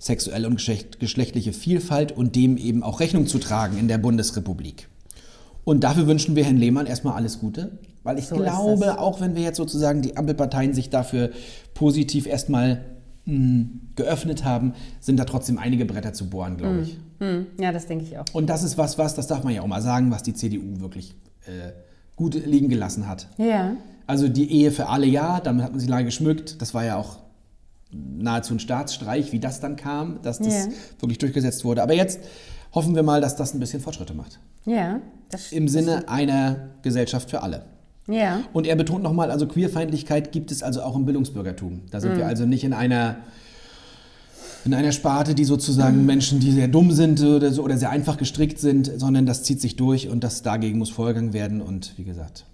sexuelle 0.00 0.46
und 0.46 0.54
geschlecht, 0.54 0.98
geschlechtliche 0.98 1.52
Vielfalt 1.52 2.12
und 2.12 2.34
dem 2.34 2.56
eben 2.56 2.82
auch 2.82 3.00
Rechnung 3.00 3.26
zu 3.26 3.38
tragen 3.38 3.76
in 3.76 3.86
der 3.86 3.98
Bundesrepublik. 3.98 4.88
Und 5.64 5.84
dafür 5.84 6.06
wünschen 6.06 6.34
wir 6.34 6.44
Herrn 6.44 6.56
Lehmann 6.56 6.86
erstmal 6.86 7.12
alles 7.14 7.40
Gute, 7.40 7.78
weil 8.04 8.18
ich 8.18 8.24
So 8.28 8.36
glaube, 8.36 8.98
auch 8.98 9.20
wenn 9.20 9.34
wir 9.36 9.42
jetzt 9.42 9.58
sozusagen 9.58 10.00
die 10.00 10.16
Ampelparteien 10.16 10.72
sich 10.72 10.88
dafür 10.88 11.30
positiv 11.74 12.26
erstmal 12.26 12.86
geöffnet 13.96 14.44
haben, 14.44 14.74
sind 15.00 15.18
da 15.18 15.24
trotzdem 15.24 15.58
einige 15.58 15.84
Bretter 15.84 16.12
zu 16.12 16.28
bohren, 16.28 16.56
glaube 16.56 16.80
ich. 16.82 16.98
Hm, 17.18 17.46
ja, 17.60 17.72
das 17.72 17.86
denke 17.86 18.04
ich 18.04 18.18
auch. 18.18 18.24
Und 18.32 18.46
das 18.48 18.62
ist 18.62 18.78
was, 18.78 18.98
was, 18.98 19.14
das 19.14 19.26
darf 19.26 19.44
man 19.44 19.52
ja 19.54 19.62
auch 19.62 19.66
mal 19.66 19.82
sagen, 19.82 20.10
was 20.10 20.22
die 20.22 20.34
CDU 20.34 20.80
wirklich 20.80 21.14
äh, 21.46 21.72
gut 22.16 22.34
liegen 22.34 22.68
gelassen 22.68 23.08
hat. 23.08 23.28
Ja. 23.38 23.76
Also 24.06 24.28
die 24.28 24.50
Ehe 24.50 24.70
für 24.72 24.88
alle 24.88 25.06
ja, 25.06 25.40
damit 25.40 25.64
hat 25.64 25.70
man 25.72 25.80
sich 25.80 25.88
lange 25.88 26.04
geschmückt. 26.04 26.60
Das 26.60 26.74
war 26.74 26.84
ja 26.84 26.96
auch 26.96 27.18
nahezu 27.92 28.54
ein 28.54 28.60
Staatsstreich, 28.60 29.32
wie 29.32 29.40
das 29.40 29.60
dann 29.60 29.76
kam, 29.76 30.20
dass 30.22 30.38
das 30.38 30.66
Ja. 30.66 30.72
wirklich 31.00 31.18
durchgesetzt 31.18 31.64
wurde. 31.64 31.82
Aber 31.82 31.94
jetzt 31.94 32.20
hoffen 32.72 32.94
wir 32.94 33.02
mal, 33.02 33.20
dass 33.20 33.36
das 33.36 33.54
ein 33.54 33.60
bisschen 33.60 33.80
Fortschritte 33.80 34.14
macht. 34.14 34.38
Ja. 34.64 35.00
Das 35.30 35.52
Im 35.52 35.68
Sinne 35.68 36.08
einer 36.08 36.70
Gesellschaft 36.82 37.30
für 37.30 37.42
alle. 37.42 37.64
Ja. 38.10 38.40
Und 38.52 38.66
er 38.66 38.76
betont 38.76 39.02
nochmal, 39.02 39.30
also 39.30 39.46
Queerfeindlichkeit 39.46 40.32
gibt 40.32 40.50
es 40.50 40.62
also 40.62 40.82
auch 40.82 40.96
im 40.96 41.04
Bildungsbürgertum. 41.04 41.82
Da 41.90 41.98
Mhm. 41.98 42.02
sind 42.02 42.16
wir 42.18 42.26
also 42.26 42.44
nicht 42.46 42.64
in 42.64 42.72
einer, 42.72 43.16
in 44.64 44.74
einer 44.74 44.92
Sparte, 44.92 45.34
die 45.34 45.44
sozusagen 45.44 46.04
Menschen, 46.04 46.40
die 46.40 46.50
sehr 46.52 46.68
dumm 46.68 46.92
sind 46.92 47.22
oder, 47.22 47.50
so, 47.50 47.62
oder 47.62 47.78
sehr 47.78 47.90
einfach 47.90 48.16
gestrickt 48.18 48.58
sind, 48.58 48.90
sondern 48.96 49.24
das 49.26 49.42
zieht 49.42 49.60
sich 49.60 49.76
durch 49.76 50.08
und 50.08 50.22
das 50.24 50.42
dagegen 50.42 50.78
muss 50.78 50.90
vorgegangen 50.90 51.32
werden. 51.32 51.62
Und 51.62 51.94
wie 51.96 52.04
gesagt, 52.04 52.44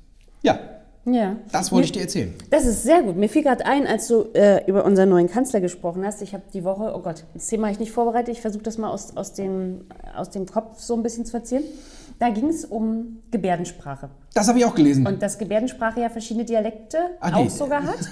ja, 0.43 0.59
Ja. 1.05 1.37
das 1.53 1.73
wollte 1.73 1.87
ich 1.87 1.93
dir 1.93 2.03
erzählen. 2.03 2.33
Das 2.51 2.65
ist 2.65 2.83
sehr 2.85 3.03
gut. 3.03 3.17
Mir 3.17 3.29
fiel 3.29 3.43
gerade 3.43 3.65
ein, 3.67 3.87
als 3.87 4.07
du 4.09 4.27
äh, 4.35 4.65
über 4.69 4.85
unseren 4.85 5.09
neuen 5.09 5.29
Kanzler 5.29 5.61
gesprochen 5.61 6.05
hast. 6.05 6.23
Ich 6.23 6.33
habe 6.33 6.45
die 6.53 6.63
Woche, 6.65 6.93
oh 6.95 7.01
Gott, 7.01 7.25
das 7.35 7.47
Thema 7.49 7.65
habe 7.65 7.73
ich 7.73 7.81
nicht 7.81 7.93
vorbereitet. 7.93 8.35
Ich 8.35 8.41
versuche 8.41 8.63
das 8.63 8.79
mal 8.79 8.91
aus, 8.91 9.17
aus, 9.17 9.33
dem, 9.33 9.83
aus 10.17 10.31
dem 10.31 10.47
Kopf 10.47 10.81
so 10.81 10.95
ein 10.95 11.03
bisschen 11.03 11.25
zu 11.25 11.37
erzählen. 11.37 11.65
Da 12.19 12.31
ging 12.31 12.49
es 12.49 12.65
um 12.65 13.23
Gebärdensprache. 13.31 14.09
Das 14.35 14.49
habe 14.49 14.59
ich 14.59 14.65
auch 14.65 14.75
gelesen. 14.75 15.07
Und 15.07 15.21
dass 15.23 15.39
Gebärdensprache 15.39 16.01
ja 16.01 16.09
verschiedene 16.09 16.45
Dialekte 16.47 16.99
nee. 17.23 17.33
auch 17.33 17.51
sogar 17.51 17.83
hat. 17.83 17.99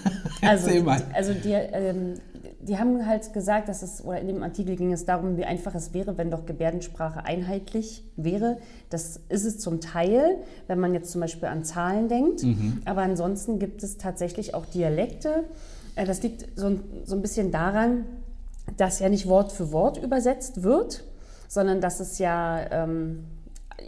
Also, 0.47 0.69
also 1.15 1.33
die, 1.33 1.53
ähm, 1.53 2.15
die 2.61 2.79
haben 2.79 3.07
halt 3.07 3.33
gesagt, 3.33 3.67
dass 3.71 3.81
es, 3.83 4.05
oder 4.05 4.21
in 4.21 4.27
dem 4.29 4.43
Artikel 4.43 4.77
ging 4.77 4.93
es 4.93 5.07
darum, 5.07 5.39
wie 5.39 5.47
einfach 5.47 5.75
es 5.75 5.95
wäre, 5.95 6.19
wenn 6.19 6.31
doch 6.31 6.45
Gebärdensprache 6.45 7.25
einheitlich 7.25 8.05
wäre. 8.17 8.59
Das 8.91 9.21
ist 9.31 9.47
es 9.47 9.59
zum 9.59 9.81
Teil, 9.81 10.37
wenn 10.67 10.79
man 10.81 10.93
jetzt 10.93 11.11
zum 11.13 11.23
Beispiel 11.23 11.49
an 11.49 11.65
Zahlen 11.65 12.09
denkt. 12.09 12.45
Aber 12.85 13.01
ansonsten 13.01 13.59
gibt 13.59 13.83
es 13.83 13.97
tatsächlich 13.97 14.53
auch 14.53 14.67
Dialekte. 14.67 15.45
Äh, 15.97 16.05
Das 16.05 16.23
liegt 16.23 16.47
so, 16.59 16.67
ein- 16.67 16.83
so 17.05 17.17
ein 17.17 17.23
bisschen 17.23 17.51
daran, 17.51 18.05
dass 18.77 18.99
ja 18.99 19.09
nicht 19.09 19.27
Wort 19.29 19.51
für 19.51 19.73
Wort 19.73 19.97
übersetzt 20.03 20.63
wird, 20.63 21.05
sondern 21.49 21.81
dass 21.81 22.01
es 22.01 22.19
ja, 22.19 22.61
ähm, 22.71 23.25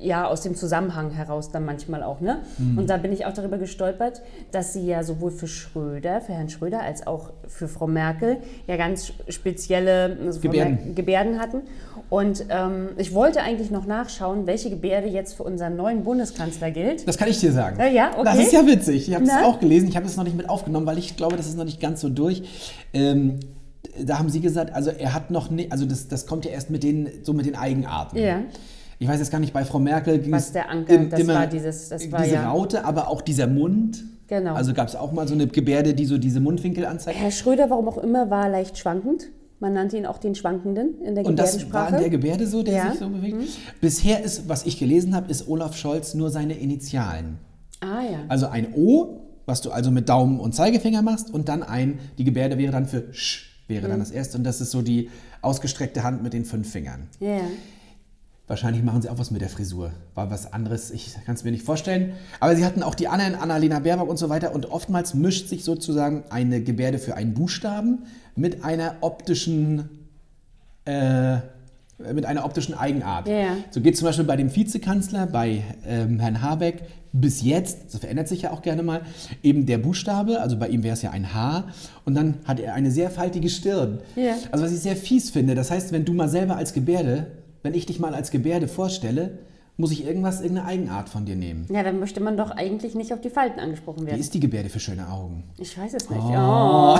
ja 0.00 0.26
aus 0.26 0.42
dem 0.42 0.54
Zusammenhang 0.54 1.10
heraus 1.10 1.50
dann 1.50 1.64
manchmal 1.64 2.02
auch. 2.02 2.20
Ne? 2.20 2.42
Und 2.76 2.90
da 2.90 2.96
bin 2.96 3.12
ich 3.12 3.24
auch 3.24 3.32
darüber 3.32 3.58
gestolpert, 3.58 4.22
dass 4.52 4.72
sie 4.72 4.86
ja 4.86 5.02
sowohl 5.02 5.30
für 5.30 5.46
Schröder, 5.46 6.20
für 6.20 6.32
Herrn 6.32 6.48
Schröder, 6.48 6.82
als 6.82 7.06
auch 7.06 7.30
für 7.46 7.68
Frau 7.68 7.86
Merkel 7.86 8.38
ja 8.66 8.76
ganz 8.76 9.12
spezielle 9.28 10.18
also 10.24 10.40
Gebärden. 10.40 10.94
Gebärden 10.94 11.40
hatten. 11.40 11.62
Und 12.08 12.46
ähm, 12.50 12.90
ich 12.98 13.14
wollte 13.14 13.42
eigentlich 13.42 13.70
noch 13.70 13.86
nachschauen, 13.86 14.46
welche 14.46 14.70
Gebärde 14.70 15.08
jetzt 15.08 15.34
für 15.34 15.42
unseren 15.42 15.76
neuen 15.76 16.04
Bundeskanzler 16.04 16.70
gilt. 16.70 17.06
Das 17.08 17.18
kann 17.18 17.28
ich 17.28 17.40
dir 17.40 17.52
sagen. 17.52 17.78
Ja, 17.80 17.86
ja, 17.86 18.10
okay. 18.12 18.24
Das 18.24 18.38
ist 18.38 18.52
ja 18.52 18.66
witzig. 18.66 19.08
Ich 19.08 19.14
habe 19.14 19.24
es 19.24 19.30
auch 19.30 19.58
gelesen. 19.58 19.88
Ich 19.88 19.96
habe 19.96 20.06
es 20.06 20.16
noch 20.16 20.24
nicht 20.24 20.36
mit 20.36 20.48
aufgenommen, 20.48 20.86
weil 20.86 20.98
ich 20.98 21.16
glaube, 21.16 21.36
das 21.36 21.46
ist 21.46 21.56
noch 21.56 21.64
nicht 21.64 21.80
ganz 21.80 22.00
so 22.00 22.08
durch. 22.08 22.42
Ähm, 22.92 23.40
da 23.98 24.18
haben 24.18 24.28
Sie 24.28 24.40
gesagt, 24.40 24.74
also 24.74 24.90
er 24.90 25.14
hat 25.14 25.30
noch 25.30 25.50
nicht, 25.50 25.72
also 25.72 25.86
das, 25.86 26.06
das 26.08 26.26
kommt 26.26 26.44
ja 26.44 26.50
erst 26.50 26.70
mit 26.70 26.82
den, 26.82 27.08
so 27.22 27.32
mit 27.32 27.46
den 27.46 27.56
Eigenarten. 27.56 28.18
Ja. 28.18 28.42
Ich 28.98 29.06
weiß 29.08 29.18
jetzt 29.18 29.30
gar 29.30 29.38
nicht, 29.40 29.52
bei 29.52 29.64
Frau 29.64 29.78
Merkel 29.78 30.18
ging 30.18 30.32
Was 30.32 30.46
es 30.46 30.52
der 30.52 30.70
Anker, 30.70 30.94
im- 30.94 31.10
das 31.10 31.20
immer 31.20 31.34
war 31.34 31.46
dieses- 31.46 31.88
das 31.90 32.10
war 32.10 32.22
diese 32.22 32.34
ja- 32.36 32.50
Raute, 32.50 32.84
aber 32.84 33.08
auch 33.08 33.20
dieser 33.20 33.46
Mund. 33.46 34.04
Genau. 34.28 34.54
Also 34.54 34.72
gab 34.74 34.88
es 34.88 34.96
auch 34.96 35.12
mal 35.12 35.28
so 35.28 35.34
eine 35.34 35.46
Gebärde, 35.46 35.94
die 35.94 36.04
so 36.06 36.18
diese 36.18 36.40
Mundwinkel 36.40 36.86
anzeigt. 36.86 37.18
Herr 37.18 37.30
Schröder, 37.30 37.70
warum 37.70 37.88
auch 37.88 37.98
immer, 37.98 38.30
war 38.30 38.48
leicht 38.48 38.78
schwankend. 38.78 39.28
Man 39.60 39.72
nannte 39.72 39.96
ihn 39.96 40.04
auch 40.06 40.18
den 40.18 40.34
Schwankenden 40.34 41.00
in 41.02 41.14
der 41.14 41.24
Und 41.24 41.38
das 41.38 41.52
war 41.54 41.58
Gebärdensprache. 41.58 41.94
an 41.94 42.00
der 42.00 42.10
Gebärde 42.10 42.46
so, 42.46 42.62
der 42.62 42.74
Ja. 42.74 42.84
Mhm. 42.84 42.90
sich 42.90 42.98
so 42.98 43.08
bewegt. 43.08 43.36
Bisher 43.80 44.22
ist, 44.24 44.48
was 44.48 44.66
ich 44.66 44.78
gelesen 44.78 45.14
habe, 45.14 45.30
ist 45.30 45.48
Olaf 45.48 45.76
Scholz 45.76 46.14
nur 46.14 46.30
seine 46.30 46.54
Initialen. 46.54 47.38
ah 47.80 48.00
ja. 48.02 48.18
Also 48.28 48.46
ein 48.48 48.68
O, 48.74 49.20
was 49.46 49.60
du 49.60 49.70
also 49.70 49.90
mit 49.90 50.08
Daumen 50.08 50.40
und 50.40 50.54
Zeigefinger 50.54 51.02
machst, 51.02 51.32
und 51.32 51.48
dann 51.48 51.62
ein, 51.62 51.98
die 52.18 52.24
Gebärde 52.24 52.58
wäre 52.58 52.72
dann 52.72 52.86
für 52.86 53.04
Sch, 53.12 53.62
wäre 53.68 53.86
Mhm. 53.86 53.90
dann 53.90 53.98
das 54.00 54.10
erste. 54.10 54.36
Und 54.38 54.44
das 54.44 54.60
ist 54.60 54.70
so 54.72 54.82
die 54.82 55.08
ausgestreckte 55.42 56.02
Hand 56.02 56.22
mit 56.22 56.32
den 56.32 56.44
fünf 56.44 56.70
Fingern. 56.70 57.08
ja. 57.20 57.40
Wahrscheinlich 58.48 58.84
machen 58.84 59.02
sie 59.02 59.08
auch 59.08 59.18
was 59.18 59.32
mit 59.32 59.40
der 59.40 59.48
Frisur. 59.48 59.90
War 60.14 60.30
was 60.30 60.52
anderes, 60.52 60.92
ich 60.92 61.16
kann 61.26 61.34
es 61.34 61.42
mir 61.42 61.50
nicht 61.50 61.64
vorstellen. 61.64 62.12
Aber 62.38 62.54
sie 62.54 62.64
hatten 62.64 62.84
auch 62.84 62.94
die 62.94 63.08
anderen, 63.08 63.34
Annalena 63.34 63.80
Baerbock 63.80 64.08
und 64.08 64.18
so 64.18 64.28
weiter. 64.28 64.54
Und 64.54 64.70
oftmals 64.70 65.14
mischt 65.14 65.48
sich 65.48 65.64
sozusagen 65.64 66.22
eine 66.30 66.62
Gebärde 66.62 66.98
für 66.98 67.16
einen 67.16 67.34
Buchstaben 67.34 68.04
mit 68.36 68.62
einer 68.62 68.96
optischen, 69.00 69.88
äh, 70.84 71.38
mit 72.12 72.24
einer 72.24 72.44
optischen 72.44 72.74
Eigenart. 72.74 73.26
Ja. 73.26 73.56
So 73.70 73.80
geht 73.80 73.96
zum 73.96 74.06
Beispiel 74.06 74.24
bei 74.24 74.36
dem 74.36 74.54
Vizekanzler, 74.54 75.26
bei 75.26 75.64
ähm, 75.84 76.20
Herrn 76.20 76.40
Habeck, 76.40 76.82
bis 77.12 77.42
jetzt, 77.42 77.78
das 77.92 78.00
verändert 78.00 78.28
sich 78.28 78.42
ja 78.42 78.52
auch 78.52 78.62
gerne 78.62 78.84
mal, 78.84 79.00
eben 79.42 79.66
der 79.66 79.78
Buchstabe, 79.78 80.40
also 80.40 80.56
bei 80.56 80.68
ihm 80.68 80.82
wäre 80.82 80.94
es 80.94 81.02
ja 81.02 81.10
ein 81.10 81.34
H, 81.34 81.64
und 82.04 82.14
dann 82.14 82.34
hat 82.44 82.60
er 82.60 82.74
eine 82.74 82.90
sehr 82.90 83.10
faltige 83.10 83.48
Stirn. 83.48 84.00
Ja. 84.14 84.34
Also 84.52 84.66
was 84.66 84.72
ich 84.72 84.80
sehr 84.80 84.96
fies 84.96 85.30
finde, 85.30 85.54
das 85.54 85.70
heißt, 85.70 85.92
wenn 85.92 86.04
du 86.04 86.12
mal 86.12 86.28
selber 86.28 86.56
als 86.56 86.74
Gebärde, 86.74 87.26
wenn 87.66 87.74
ich 87.74 87.84
dich 87.84 87.98
mal 87.98 88.14
als 88.14 88.30
Gebärde 88.30 88.68
vorstelle, 88.68 89.40
muss 89.76 89.90
ich 89.90 90.06
irgendwas, 90.06 90.40
irgendeine 90.40 90.68
Eigenart 90.68 91.08
von 91.08 91.26
dir 91.26 91.34
nehmen. 91.34 91.66
Ja, 91.68 91.82
dann 91.82 91.98
möchte 91.98 92.20
man 92.20 92.36
doch 92.36 92.52
eigentlich 92.52 92.94
nicht 92.94 93.12
auf 93.12 93.20
die 93.20 93.28
Falten 93.28 93.58
angesprochen 93.58 94.02
Wie 94.02 94.06
werden. 94.06 94.20
ist 94.20 94.32
die 94.34 94.40
Gebärde 94.40 94.68
für 94.68 94.78
schöne 94.78 95.08
Augen? 95.08 95.42
Ich 95.58 95.76
weiß 95.76 95.94
es 95.94 96.08
nicht. 96.08 96.22
Oh. 96.22 96.96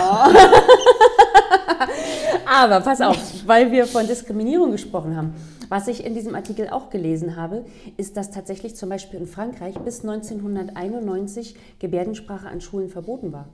Aber 2.47 2.81
pass 2.81 3.01
auf, 3.01 3.17
weil 3.47 3.71
wir 3.71 3.87
von 3.87 4.09
Diskriminierung 4.09 4.73
gesprochen 4.73 5.17
haben. 5.17 5.35
Was 5.69 5.87
ich 5.87 6.05
in 6.05 6.15
diesem 6.15 6.35
Artikel 6.35 6.69
auch 6.69 6.91
gelesen 6.91 7.37
habe, 7.37 7.65
ist, 7.97 8.17
dass 8.17 8.33
tatsächlich 8.33 8.75
zum 8.75 8.89
Beispiel 8.89 9.21
in 9.21 9.29
Frankreich 9.29 9.79
bis 9.79 10.01
1991 10.01 11.55
Gebärdensprache 11.79 12.49
an 12.49 12.61
Schulen 12.61 12.89
verboten 12.89 13.33
war. 13.33 13.47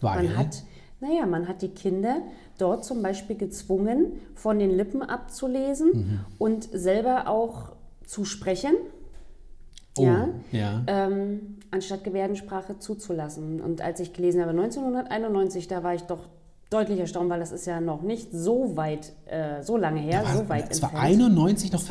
Weil? 0.00 0.22
Man 0.22 0.36
hat, 0.36 0.62
naja, 1.00 1.26
man 1.26 1.48
hat 1.48 1.62
die 1.62 1.68
Kinder 1.70 2.22
dort 2.58 2.84
zum 2.84 3.02
Beispiel 3.02 3.36
gezwungen, 3.36 4.12
von 4.34 4.58
den 4.58 4.70
Lippen 4.70 5.02
abzulesen 5.02 5.90
Mhm. 5.92 6.20
und 6.38 6.68
selber 6.72 7.28
auch 7.28 7.72
zu 8.06 8.24
sprechen. 8.24 8.74
Oh, 9.98 10.02
Ja. 10.04 10.28
ja. 10.52 10.82
Ähm, 10.86 11.56
anstatt 11.70 12.04
Gebärdensprache 12.04 12.78
zuzulassen. 12.78 13.60
Und 13.60 13.80
als 13.80 14.00
ich 14.00 14.12
gelesen 14.12 14.40
habe, 14.40 14.50
1991, 14.52 15.68
da 15.68 15.82
war 15.82 15.94
ich 15.94 16.02
doch 16.02 16.28
deutlich 16.70 17.00
erstaunt, 17.00 17.28
weil 17.30 17.40
das 17.40 17.50
ist 17.50 17.66
ja 17.66 17.80
noch 17.80 18.02
nicht 18.02 18.28
so 18.32 18.76
weit, 18.76 19.12
äh, 19.26 19.60
so 19.62 19.76
lange 19.76 20.00
her, 20.00 20.22
War- 20.24 20.36
so 20.36 20.48
weit 20.48 20.70
es 20.70 20.80
war 20.80 20.90
entfernt. 20.90 21.20
91 21.20 21.72
noch 21.72 21.80
ein- 21.80 21.86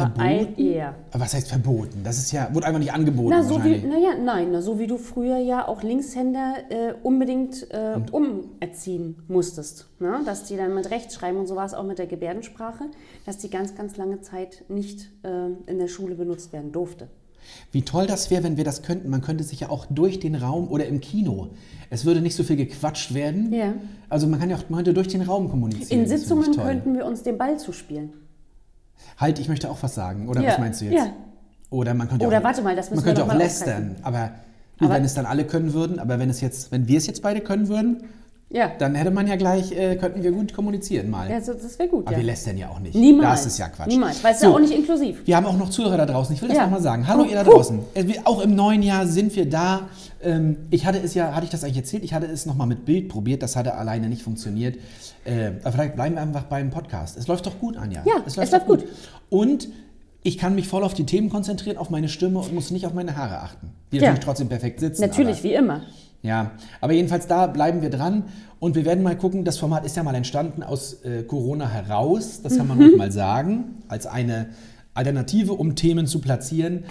verboten? 0.48 0.62
ja. 0.63 0.96
Aber 1.12 1.24
was 1.26 1.34
heißt 1.34 1.50
verboten? 1.50 2.02
Das 2.04 2.18
ist 2.18 2.32
ja, 2.32 2.48
wurde 2.54 2.65
einfach 2.65 2.80
nicht 2.80 2.94
angeboten 2.94 3.30
Na, 3.32 3.44
so 3.44 3.56
wie, 3.56 3.72
wahrscheinlich. 3.72 3.84
naja, 3.84 4.12
nein, 4.24 4.50
na, 4.54 4.62
so 4.62 4.80
wie 4.80 4.88
du 4.88 4.98
früher 4.98 5.38
ja 5.38 5.68
auch 5.68 5.84
Linkshänder 5.84 6.54
äh, 6.70 6.94
unbedingt 7.04 7.70
äh, 7.72 8.00
umerziehen 8.12 9.18
musstest. 9.28 9.88
Ne? 10.00 10.22
Dass 10.26 10.46
die 10.46 10.56
dann 10.56 10.74
mit 10.74 10.89
Rechtschreiben 10.89 11.38
und 11.39 11.48
so 11.48 11.58
war 11.58 11.65
es 11.65 11.74
auch 11.74 11.84
mit 11.84 12.00
der 12.00 12.08
Gebärdensprache, 12.08 12.86
dass 13.26 13.38
die 13.38 13.50
ganz, 13.50 13.76
ganz 13.76 13.98
lange 13.98 14.22
Zeit 14.22 14.63
nicht 14.70 15.10
äh, 15.24 15.48
in 15.70 15.78
der 15.80 15.88
Schule 15.89 16.15
benutzt 16.15 16.54
werden 16.54 16.72
durfte. 16.72 17.10
Wie 17.72 17.84
toll 17.84 18.08
das 18.08 18.32
wäre, 18.32 18.44
wenn 18.44 18.58
wir 18.58 18.64
das 18.64 18.82
könnten. 18.82 19.10
Man 19.10 19.22
könnte 19.22 19.44
sich 19.44 19.60
ja 19.62 19.70
auch 19.70 19.86
durch 19.90 20.20
den 20.20 20.36
Raum 20.36 20.68
oder 20.70 20.86
im 20.88 21.00
Kino. 21.02 21.50
Es 21.90 22.06
würde 22.06 22.22
nicht 22.22 22.36
so 22.36 22.44
viel 22.44 22.56
gequatscht 22.56 23.14
werden. 23.14 23.54
Ja. 23.54 23.74
Also 24.10 24.28
man 24.28 24.40
kann 24.40 24.50
ja 24.50 24.56
auch 24.58 24.64
man 24.70 24.78
könnte 24.80 24.94
durch 24.94 25.08
den 25.08 25.22
Raum 25.22 25.50
kommunizieren. 25.50 26.02
In 26.02 26.08
Sitzungen 26.08 26.52
könnten 26.56 26.94
wir 26.96 27.06
uns 27.06 27.24
den 27.24 27.38
Ball 27.38 27.58
zuspielen. 27.60 28.14
Halt, 29.18 29.40
ich 29.40 29.48
möchte 29.50 29.70
auch 29.70 29.82
was 29.82 29.96
sagen. 29.96 30.30
Oder 30.30 30.42
Ja, 30.42 30.50
was 30.52 30.60
meinst 30.60 30.82
du 30.82 30.86
jetzt? 30.86 30.96
ja. 30.96 31.14
Oder 31.70 31.94
man 31.94 32.08
könnte 32.08 32.26
Oder 32.26 32.40
auch, 32.40 32.44
warte 32.44 32.62
mal, 32.64 32.76
das 32.76 32.90
müssen 32.90 32.96
man 32.98 33.06
könnte 33.06 33.22
wir 33.22 33.26
auch 33.26 33.28
mal 33.28 33.38
lästern. 33.38 33.96
Aber, 34.02 34.32
Aber- 34.80 34.94
wenn 34.96 35.04
es 35.04 35.14
dann 35.14 35.26
alle 35.26 35.46
können 35.46 35.74
würden. 35.74 36.00
Aber 36.00 36.18
wenn 36.20 36.30
es 36.30 36.42
jetzt, 36.42 36.72
wenn 36.72 36.88
wir 36.88 36.98
es 36.98 37.06
jetzt 37.08 37.22
beide 37.22 37.42
können 37.42 37.68
würden, 37.68 38.04
Ja, 38.52 38.72
dann 38.80 38.96
hätte 38.96 39.12
man 39.12 39.28
ja 39.28 39.36
gleich, 39.36 39.72
äh, 39.72 39.96
könnten 39.96 40.24
wir 40.24 40.32
gut 40.32 40.54
kommunizieren 40.56 41.10
mal. 41.12 41.30
ja 41.30 41.40
so, 41.40 41.54
das 41.54 41.78
wäre 41.78 41.88
gut. 41.88 42.08
Aber 42.08 42.14
ja. 42.14 42.18
wir 42.18 42.26
lästern 42.26 42.58
ja 42.58 42.70
auch 42.70 42.80
nicht. 42.80 42.96
Niemals. 42.96 43.44
Das 43.44 43.54
ist 43.54 43.58
ja 43.60 43.68
Quatsch. 43.70 43.88
Niemals, 43.90 44.24
weil 44.24 44.32
es 44.32 44.38
ist 44.38 44.44
So. 44.44 44.50
ja 44.50 44.56
auch 44.56 44.60
nicht 44.60 44.74
inklusiv. 44.74 45.22
Wir 45.26 45.36
haben 45.36 45.46
auch 45.46 45.56
noch 45.58 45.70
Zuhörer 45.70 45.98
da 45.98 46.08
draußen. 46.08 46.34
Ich 46.34 46.42
will 46.42 46.50
das 46.50 46.58
Ja. 46.58 46.64
nochmal 46.64 46.82
sagen. 46.82 47.08
Hallo 47.08 47.24
Huh, 47.26 47.30
ihr 47.30 47.36
da 47.36 47.44
draußen. 47.44 47.80
Äh, 47.94 48.06
Auch 48.24 48.42
im 48.42 48.56
neuen 48.56 48.82
Jahr 48.82 49.06
sind 49.06 49.36
wir 49.36 49.48
da. 49.48 49.90
Ähm, 50.24 50.58
Ich 50.72 50.88
hatte 50.88 50.98
es 50.98 51.14
ja, 51.14 51.36
hatte 51.36 51.44
ich 51.46 51.52
das 51.52 51.64
eigentlich 51.64 51.78
erzählt? 51.78 52.04
Ich 52.04 52.14
hatte 52.16 52.26
es 52.26 52.48
nochmal 52.48 52.66
mit 52.66 52.86
Bild 52.86 53.08
probiert. 53.10 53.44
Das 53.44 53.56
hatte 53.56 53.76
alleine 53.76 54.10
nicht 54.10 54.24
funktioniert. 54.24 54.78
Äh, 55.26 55.52
Aber 55.62 55.72
vielleicht 55.74 55.94
bleiben 55.96 56.16
wir 56.16 56.22
einfach 56.24 56.46
beim 56.46 56.72
Podcast. 56.72 57.18
Es 57.18 57.28
läuft 57.28 57.46
doch 57.46 57.60
gut, 57.60 57.78
Anja. 57.78 58.02
Ja, 58.06 58.24
es 58.26 58.36
läuft 58.36 58.52
doch 58.54 58.66
gut. 58.66 58.84
Und 59.30 59.68
ich 60.24 60.40
kann 60.40 60.56
mich 60.56 60.68
voll 60.68 60.84
auf 60.84 60.96
die 60.96 61.06
Themen 61.06 61.30
konzentrieren, 61.30 61.78
auf 61.78 61.92
meine 61.92 62.10
Stimme 62.10 62.40
und 62.40 62.52
muss 62.54 62.72
nicht 62.72 62.88
auf 62.88 62.94
meine 62.96 63.16
Haare 63.16 63.42
achten. 63.42 63.70
Die 63.92 63.98
Ja. 63.98 64.02
natürlich 64.04 64.26
trotzdem 64.26 64.50
perfekt 64.50 64.80
sitzen. 64.80 65.02
Natürlich, 65.04 65.44
wie 65.44 65.54
immer. 65.54 65.82
Ja, 66.21 66.51
aber 66.82 66.93
jedenfalls 66.93 67.27
da 67.27 67.47
bleiben 67.47 67.82
wir 67.82 67.89
dran 67.89 68.23
und 68.60 68.75
wir 68.75 68.86
werden 68.86 69.03
mal 69.03 69.17
gucken, 69.17 69.45
das 69.45 69.58
Format 69.58 69.86
ist 69.86 69.95
ja 69.95 70.03
mal 70.03 70.15
entstanden 70.15 70.63
aus 70.63 71.03
äh, 71.05 71.23
Corona 71.23 71.69
heraus, 71.69 72.41
das 72.41 72.58
kann 72.58 72.67
man 72.67 72.77
Mhm. 72.77 72.84
ruhig 72.84 72.97
mal 72.97 73.12
sagen, 73.12 73.75
als 73.88 74.05
eine 74.05 74.49
Alternative, 74.93 75.53
um 75.53 75.75
Themen 75.75 76.08
zu 76.08 76.19
platzieren. 76.19 76.84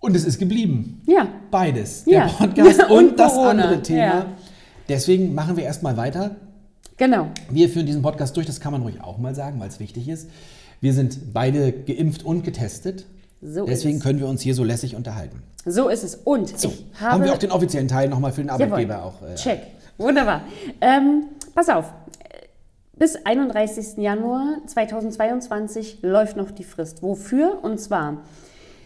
Und 0.00 0.14
es 0.16 0.24
ist 0.24 0.38
geblieben. 0.38 1.02
Ja. 1.06 1.28
Beides, 1.50 2.04
Ja. 2.06 2.26
der 2.26 2.32
Podcast 2.32 2.82
und, 2.90 3.10
Und 3.10 3.18
das 3.18 3.32
andere 3.36 3.82
Thema. 3.82 3.98
ja. 4.00 4.26
Deswegen 4.88 5.34
machen 5.34 5.56
wir 5.56 5.64
erstmal 5.64 5.96
weiter. 5.96 6.36
Genau. 6.96 7.28
Wir 7.50 7.68
führen 7.68 7.86
diesen 7.86 8.02
Podcast 8.02 8.36
durch, 8.36 8.46
das 8.46 8.58
kann 8.60 8.72
man 8.72 8.82
ruhig 8.82 9.00
auch 9.02 9.18
mal 9.18 9.34
sagen, 9.34 9.60
weil 9.60 9.68
es 9.68 9.78
wichtig 9.80 10.08
ist. 10.08 10.28
Wir 10.80 10.94
sind 10.94 11.32
beide 11.32 11.72
geimpft 11.72 12.24
und 12.24 12.42
getestet. 12.44 13.06
So 13.40 13.66
Deswegen 13.66 13.98
es. 13.98 14.02
können 14.02 14.18
wir 14.18 14.26
uns 14.26 14.40
hier 14.42 14.54
so 14.54 14.64
lässig 14.64 14.96
unterhalten. 14.96 15.42
So 15.64 15.88
ist 15.88 16.02
es. 16.02 16.16
Und 16.16 16.58
So, 16.58 16.68
ich 16.68 17.00
haben 17.00 17.12
habe 17.12 17.24
wir 17.26 17.32
auch 17.32 17.38
den 17.38 17.52
offiziellen 17.52 17.88
Teil 17.88 18.08
nochmal 18.08 18.32
für 18.32 18.40
den 18.42 18.50
Arbeitgeber 18.50 18.94
Jawohl. 18.94 19.12
auch. 19.12 19.22
äh, 19.28 19.34
Check. 19.36 19.60
Wunderbar. 19.96 20.42
Ähm, 20.80 21.24
pass 21.54 21.68
auf. 21.68 21.92
Bis 22.96 23.16
31. 23.24 23.98
Januar 23.98 24.56
2022 24.66 25.98
läuft 26.02 26.36
noch 26.36 26.50
die 26.50 26.64
Frist. 26.64 27.02
Wofür? 27.02 27.58
Und 27.62 27.78
zwar 27.80 28.22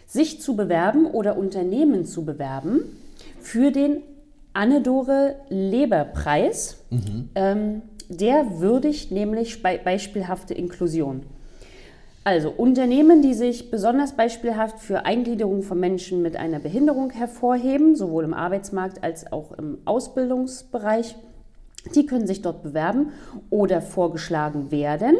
sich 0.06 0.42
zu 0.42 0.54
bewerben 0.54 1.06
oder 1.06 1.38
Unternehmen 1.38 2.04
zu 2.04 2.24
bewerben 2.26 2.80
für 3.40 3.70
den 3.70 4.02
Annedore 4.52 5.36
Leberpreis. 5.48 6.76
Ähm, 7.34 7.80
der 8.10 8.60
würdigt 8.60 9.10
nämlich 9.12 9.62
bei 9.62 9.78
beispielhafte 9.78 10.52
Inklusion. 10.52 11.22
Also 12.24 12.50
Unternehmen, 12.50 13.20
die 13.20 13.34
sich 13.34 13.70
besonders 13.70 14.12
beispielhaft 14.12 14.78
für 14.78 15.04
Eingliederung 15.04 15.62
von 15.62 15.80
Menschen 15.80 16.22
mit 16.22 16.36
einer 16.36 16.60
Behinderung 16.60 17.10
hervorheben, 17.10 17.96
sowohl 17.96 18.24
im 18.24 18.34
Arbeitsmarkt 18.34 19.02
als 19.02 19.32
auch 19.32 19.52
im 19.52 19.78
Ausbildungsbereich, 19.84 21.16
die 21.96 22.06
können 22.06 22.28
sich 22.28 22.42
dort 22.42 22.62
bewerben 22.62 23.10
oder 23.50 23.82
vorgeschlagen 23.82 24.70
werden. 24.70 25.16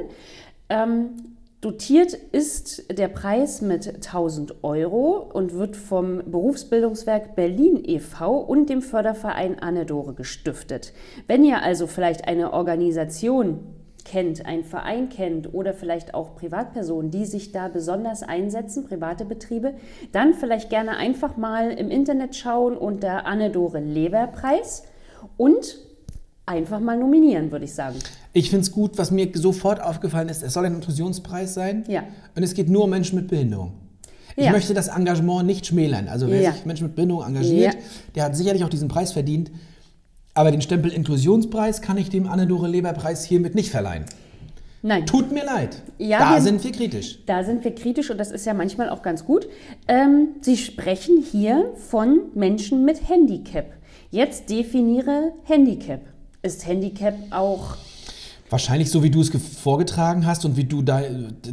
Ähm, 0.69 1.35
dotiert 1.61 2.13
ist 2.13 2.85
der 2.97 3.09
Preis 3.09 3.63
mit 3.63 3.89
1000 3.89 4.63
Euro 4.63 5.29
und 5.33 5.55
wird 5.55 5.75
vom 5.75 6.23
Berufsbildungswerk 6.25 7.35
Berlin 7.35 7.83
e.V. 7.85 8.37
und 8.39 8.71
dem 8.71 8.81
Förderverein 8.81 9.59
Annedore 9.59 10.15
gestiftet. 10.15 10.93
Wenn 11.27 11.45
ihr 11.45 11.63
also 11.63 11.89
vielleicht 11.89 12.29
eine 12.29 12.53
Organisation 12.53 13.59
kennt, 14.05 14.45
einen 14.47 14.65
Verein 14.65 15.09
kennt 15.09 15.53
oder 15.55 15.75
vielleicht 15.75 16.15
auch 16.15 16.35
Privatpersonen, 16.35 17.11
die 17.11 17.25
sich 17.25 17.53
da 17.53 17.69
besonders 17.69 18.23
einsetzen, 18.23 18.85
private 18.87 19.25
Betriebe, 19.25 19.75
dann 20.13 20.35
vielleicht 20.35 20.71
gerne 20.71 20.97
einfach 20.97 21.37
mal 21.37 21.71
im 21.71 21.91
Internet 21.91 22.37
schauen 22.37 22.77
unter 22.77 23.27
Anne-Dore 23.27 23.81
Leberpreis 23.81 24.85
und 25.37 25.79
einfach 26.47 26.81
mal 26.81 26.99
nominieren, 26.99 27.51
würde 27.53 27.65
ich 27.65 27.75
sagen. 27.75 27.97
Ich 28.33 28.51
finde 28.51 28.63
es 28.65 28.73
gut, 28.73 28.99
was 28.99 29.11
mir 29.11 29.31
sofort 29.35 29.81
aufgefallen 29.81 30.29
ist, 30.29 30.43
es 30.43 30.53
soll 30.53 30.67
ein 30.67 30.75
Inklusionspreis 30.75 31.55
sein 31.55 31.85
Ja. 31.87 32.03
und 32.35 32.43
es 32.43 32.55
geht 32.55 32.69
nur 32.69 32.85
um 32.85 32.91
Menschen 32.91 33.17
mit 33.17 33.29
Behinderung. 33.29 33.73
Ich 34.35 34.47
Ja. 34.47 34.53
möchte 34.53 34.73
das 34.73 34.89
Engagement 34.89 35.47
nicht 35.47 35.67
schmälern. 35.67 36.09
Also 36.09 36.29
wer 36.31 36.41
Ja. 36.41 36.53
sich 36.53 36.65
Menschen 36.65 36.87
mit 36.87 36.97
Behinderung 36.97 37.25
engagiert, 37.27 37.77
der 38.15 38.25
hat 38.25 38.35
sicherlich 38.37 38.65
auch 38.65 38.71
diesen 38.71 38.89
Preis 38.89 39.13
verdient. 39.13 39.51
Aber 40.35 40.51
den 40.51 40.63
Stempel 40.63 40.93
Inklusionspreis 40.93 41.83
kann 41.83 41.99
ich 41.99 42.09
dem 42.11 42.27
Anne-Dore 42.27 42.69
Leber-Preis 42.69 43.25
hiermit 43.25 43.55
nicht 43.55 43.71
verleihen. 43.71 44.05
Nein. 44.85 45.07
Tut 45.07 45.31
mir 45.31 45.45
leid. 45.45 45.81
Ja, 45.99 46.19
da 46.19 46.35
wir- 46.35 46.43
sind 46.43 46.65
wir 46.65 46.73
kritisch. 46.73 47.19
Da 47.27 47.45
sind 47.45 47.63
wir 47.65 47.75
kritisch 47.75 48.11
und 48.11 48.19
das 48.19 48.33
ist 48.33 48.47
ja 48.47 48.55
manchmal 48.55 48.89
auch 48.91 49.03
ganz 49.03 49.25
gut. 49.25 49.47
Ähm, 49.87 50.29
Sie 50.41 50.57
sprechen 50.57 51.23
hier 51.23 51.73
von 51.89 52.23
Menschen 52.35 52.85
mit 52.85 53.09
Handicap. 53.09 53.67
Jetzt 54.11 54.51
definiere 54.51 55.33
Handicap. 55.45 56.01
Ist 56.43 56.67
Handicap 56.67 57.15
auch 57.31 57.77
Wahrscheinlich 58.51 58.91
so, 58.91 59.03
wie 59.03 59.09
du 59.09 59.23
es 59.23 59.31
ge- 59.31 59.41
vorgetragen 59.41 60.27
hast 60.27 60.45
und 60.45 60.59
wie 60.59 60.65
du 60.65 60.83
da, 60.83 61.01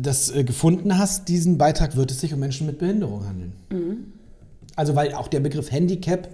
das 0.01 0.31
äh, 0.35 0.43
gefunden 0.43 0.97
hast, 0.97 1.29
diesen 1.29 1.57
Beitrag 1.57 1.95
wird 1.95 2.11
es 2.11 2.19
sich 2.19 2.33
um 2.33 2.41
Menschen 2.41 2.67
mit 2.67 2.77
Behinderung 2.79 3.25
handeln. 3.25 3.53
Mhm. 3.69 4.13
Also 4.75 4.95
weil 4.95 5.13
auch 5.13 5.29
der 5.29 5.39
Begriff 5.39 5.71
Handicap, 5.71 6.27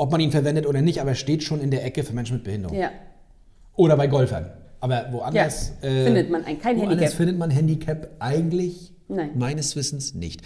ob 0.00 0.10
man 0.12 0.20
ihn 0.20 0.30
verwendet 0.30 0.66
oder 0.66 0.80
nicht, 0.82 1.00
aber 1.00 1.14
steht 1.14 1.42
schon 1.42 1.60
in 1.60 1.70
der 1.70 1.84
Ecke 1.84 2.02
für 2.04 2.14
Menschen 2.14 2.36
mit 2.36 2.44
Behinderung. 2.44 2.76
ja, 2.76 2.90
Oder 3.76 3.96
bei 3.96 4.06
Golfern. 4.06 4.46
Aber 4.80 5.04
woanders 5.12 5.72
Ja, 5.82 5.88
äh, 5.88 6.04
findet 6.06 6.30
man 6.30 6.44
ein- 6.44 6.58
kein 6.58 6.76
woanders 6.78 6.90
Handicap. 6.96 7.12
findet 7.16 7.38
man 7.38 7.50
Handicap 7.50 8.08
eigentlich 8.18 8.92
Nein. 9.08 9.30
meines 9.34 9.76
Wissens 9.76 10.14
nicht. 10.14 10.40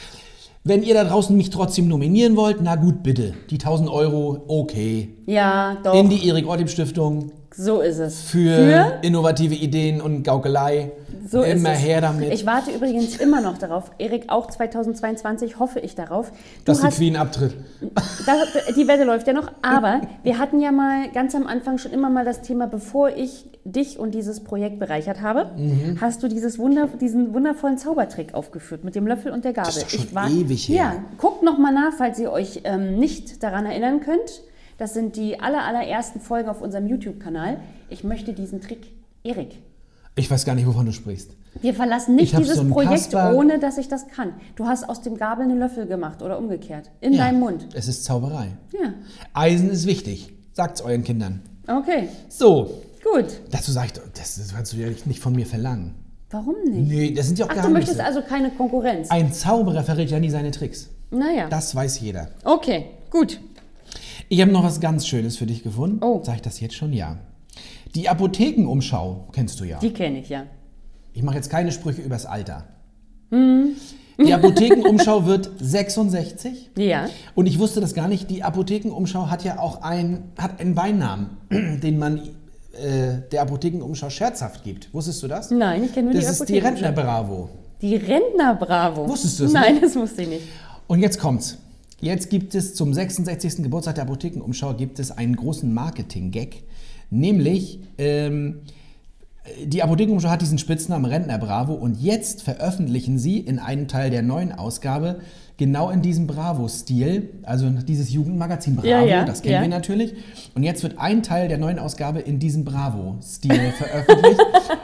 Wenn 0.65 0.83
ihr 0.83 0.95
da 0.95 1.05
draußen 1.05 1.37
mich 1.37 1.51
trotzdem 1.51 1.87
nominieren 1.89 2.37
wollt, 2.37 2.59
na 2.63 2.75
gut, 2.75 3.03
bitte. 3.03 3.35
Die 3.51 3.59
1000 3.59 3.89
Euro, 3.91 4.43
okay. 4.49 5.11
ja, 5.27 5.77
doch. 5.85 5.95
In 5.95 6.09
die 6.09 6.27
Erik 6.27 6.49
Ortim 6.49 6.69
Stiftung 6.69 7.31
so 7.55 7.81
ist 7.81 7.99
es. 7.99 8.23
für, 8.23 8.99
innovative 9.03 9.55
Ideen 9.55 10.01
und 10.01 10.23
Gaukelei. 10.25 10.91
So 11.27 11.43
Immer 11.43 11.71
her 11.71 12.01
damit. 12.01 12.33
Ich 12.33 12.45
warte 12.47 12.71
übrigens 12.71 13.17
immer 13.17 13.41
noch 13.41 13.57
darauf. 13.59 13.91
Erik, 13.99 14.25
auch 14.29 14.47
2022 14.49 15.59
hoffe 15.59 15.81
ich 15.81 15.95
darauf. 15.95 16.31
Du 16.31 16.37
dass 16.65 16.81
die 16.81 16.87
hast, 16.87 16.97
Queen 16.97 17.17
abtritt. 17.17 17.55
da, 18.27 18.35
die 18.77 18.87
Wette 18.87 19.05
läuft 19.05 19.27
ja 19.27 19.33
noch, 19.33 19.51
aber 19.63 20.03
wir 20.23 20.39
hatten 20.39 20.61
ja 20.61 20.71
mal 20.73 21.11
ganz 21.13 21.35
am 21.35 21.47
Anfang 21.47 21.79
schon 21.79 21.93
immer 21.93 22.11
mal 22.11 22.25
das 22.25 22.43
Thema, 22.43 22.67
bevor 22.67 23.11
ich 23.11 23.47
dich 23.65 23.99
und 23.99 24.15
dieses 24.15 24.45
Projekt 24.45 24.79
bereichert 24.79 25.23
habe, 25.23 25.51
Mhm. 25.57 25.99
hast 26.01 26.23
du 26.23 26.29
dieses 26.29 26.59
Wunder, 26.59 26.89
diesen 27.01 27.33
wundervollen 27.33 27.79
Zaubertrick 27.79 28.35
aufgeführt 28.35 28.85
mit 28.85 28.95
dem 28.95 29.07
Löffel 29.07 29.33
und 29.33 29.45
der 29.45 29.53
Gabel. 29.55 29.69
Das 29.73 29.77
ist 29.79 29.85
doch 29.85 29.91
schon 29.91 30.05
ich 30.05 30.15
war, 30.15 30.29
ewig 30.31 30.69
her. 30.69 30.77
Ja, 30.77 30.95
guckt 31.17 31.43
noch 31.43 31.57
mal 31.59 31.73
nach, 31.73 31.93
falls 31.97 32.19
ihr 32.19 32.31
euch 32.31 32.61
ähm, 32.65 32.99
nicht 32.99 33.43
daran 33.43 33.65
erinnern 33.67 34.01
könnt. 34.01 34.43
Das 34.77 34.93
sind 34.93 35.17
die 35.17 35.41
aller, 35.41 35.63
allerersten 35.63 36.21
Folgen 36.21 36.49
auf 36.49 36.61
unserem 36.61 36.87
YouTube-Kanal. 36.89 37.59
Ich 37.89 38.03
möchte 38.05 38.33
diesen 38.33 38.61
Trick, 38.61 38.89
Erik, 39.23 39.59
Ich 40.17 40.31
weiß 40.31 40.45
gar 40.45 40.55
nicht, 40.55 40.67
wovon 40.67 40.87
du 40.87 40.93
sprichst. 40.93 41.31
wir 41.61 41.75
verlassen 41.75 42.15
nicht 42.15 42.37
dieses 42.39 42.57
so 42.57 42.65
Projekt, 42.69 43.11
Kasper- 43.13 43.35
ohne 43.35 43.59
dass 43.59 43.79
ich 43.79 43.89
das 43.89 44.07
kann. 44.09 44.33
Du 44.55 44.67
hast 44.67 44.89
aus 44.89 45.03
dem 45.03 45.17
Gabel 45.17 45.45
einen 45.45 45.59
Löffel 45.59 45.87
gemacht 45.87 46.23
oder 46.23 46.39
umgekehrt. 46.39 46.91
In 47.01 47.15
Ja, 47.15 47.25
deinem 47.27 47.41
Mund. 47.41 47.67
Es 47.75 47.89
ist 47.89 48.05
Zauberei. 48.05 48.53
Ja. 48.73 48.93
Eisen 49.33 49.71
ist 49.71 49.87
wichtig. 49.87 50.33
Sagt's 50.53 50.81
euren 50.83 51.03
Kindern. 51.03 51.41
Okay, 51.67 52.09
So, 52.29 52.83
gut. 53.03 53.27
dazu 53.51 53.73
sag 53.73 53.87
ich, 53.87 53.93
das, 53.93 54.37
das 54.37 54.55
kannst 54.55 54.73
du 54.73 54.77
ja 54.77 54.89
nicht 55.07 55.19
von 55.19 55.35
mir 55.35 55.47
verlangen. 55.47 55.95
Warum 56.31 56.55
nicht? 56.65 56.89
Nee, 56.89 57.11
das 57.13 57.27
sind 57.27 57.39
ja 57.39 57.47
auch 57.47 57.51
Ach, 57.51 57.55
du 57.55 57.61
Geheimnisse. 57.63 57.93
möchtest 57.93 58.01
also 58.01 58.23
keine 58.23 58.51
Konkurrenz. 58.51 59.11
Ein 59.11 59.33
Zauberer 59.33 59.83
verrät 59.83 60.11
ja 60.11 60.21
nie 60.21 60.31
seine 60.31 60.51
Tricks. 60.53 60.91
Naja. 61.11 61.49
Das 61.49 61.75
weiß 61.75 62.01
jeder. 62.01 62.29
Okay, 62.45 62.87
gut. 63.11 63.41
Ich 64.29 64.41
habe 64.41 64.51
noch 64.53 64.63
was 64.65 64.81
ganz 64.81 65.07
Schönes 65.07 65.37
für 65.37 65.47
dich 65.47 65.63
gefunden. 65.63 65.99
Oh. 66.05 66.21
Sag 66.25 66.37
ich 66.37 66.43
das 66.43 66.61
jetzt 66.61 66.75
schon? 66.75 66.93
Ja. 66.93 67.19
Die 67.95 68.09
Apothekenumschau 68.09 69.29
kennst 69.33 69.61
du 69.61 69.65
ja. 69.65 69.79
Die 69.79 69.93
kenne 69.93 70.19
ich 70.21 70.29
ja. 70.29 70.45
Ich 71.13 71.23
mache 71.23 71.37
jetzt 71.37 71.49
keine 71.49 71.71
Sprüche 71.71 72.03
übers 72.03 72.27
Alter. 72.27 72.65
Hm. 73.31 73.77
Die 74.19 74.33
Apothekenumschau 74.35 75.27
wird 75.27 75.51
66. 75.61 76.71
Ja. 76.77 77.09
Und 77.35 77.47
ich 77.47 77.59
wusste 77.59 77.81
das 77.81 77.95
gar 77.95 78.09
nicht. 78.09 78.31
Die 78.31 78.43
Apothekenumschau 78.43 79.29
hat 79.31 79.45
ja 79.45 79.59
auch 79.59 79.83
ein, 79.83 80.25
hat 80.39 80.61
einen 80.61 80.75
Beinamen, 80.75 81.37
den 81.51 81.99
man 81.99 82.19
äh, 82.73 83.29
der 83.31 83.43
Apothekenumschau 83.43 84.11
scherzhaft 84.11 84.65
gibt. 84.65 84.93
Wusstest 84.93 85.23
du 85.23 85.29
das? 85.29 85.51
Nein, 85.53 85.85
ich 85.85 85.93
kenne 85.93 86.11
nur 86.11 86.15
Das 86.21 86.25
die 86.25 86.31
ist 86.31 86.49
die 86.49 86.61
Apotheken. 86.61 86.85
Rentner-Bravo. 86.87 87.51
Die 87.81 87.97
Rentner 87.97 88.55
Bravo. 88.57 89.09
Wusstest 89.09 89.39
du 89.41 89.45
das 89.45 89.53
Nein, 89.53 89.79
das 89.81 89.95
wusste 89.95 90.23
ich 90.23 90.29
nicht. 90.29 90.43
Und 90.87 91.01
jetzt 91.01 91.19
kommt's. 91.19 91.59
Jetzt 92.01 92.29
gibt 92.29 92.55
es 92.55 92.75
zum 92.75 92.93
66. 92.93 93.63
Geburtstag 93.63 93.95
der 93.95 94.05
Apothekenumschau 94.05 94.75
gibt 94.75 94.99
es 94.99 95.11
einen 95.11 95.37
großen 95.37 95.73
Marketing-Gag. 95.73 96.65
Nämlich, 97.11 97.81
ähm, 97.99 98.61
die 99.65 99.83
Apothekenumschau 99.83 100.31
hat 100.31 100.41
diesen 100.41 100.59
Spitznamen 100.59 101.05
Rentner 101.05 101.39
Bravo 101.39 101.75
und 101.75 102.01
jetzt 102.01 102.43
veröffentlichen 102.43 103.19
sie 103.19 103.39
in 103.39 103.59
einem 103.59 103.89
Teil 103.89 104.11
der 104.11 104.23
neuen 104.23 104.53
Ausgabe 104.53 105.21
genau 105.57 105.91
in 105.91 106.03
diesem 106.03 106.27
Bravo-Stil, 106.27 107.29
also 107.43 107.69
dieses 107.69 108.11
Jugendmagazin 108.13 108.75
Bravo, 108.75 108.89
Ja, 108.89 109.03
ja, 109.05 109.25
das 109.25 109.43
kennen 109.43 109.55
ja. 109.55 109.61
wir 109.61 109.69
natürlich. 109.69 110.15
Und 110.55 110.63
jetzt 110.63 110.83
wird 110.83 110.99
ein 110.99 111.23
Teil 111.23 111.49
der 111.49 111.59
neuen 111.59 111.79
Ausgabe 111.79 112.21
in 112.21 112.39
diesem 112.39 112.65
Bravo-Stil 112.65 113.73
veröffentlicht 113.77 114.41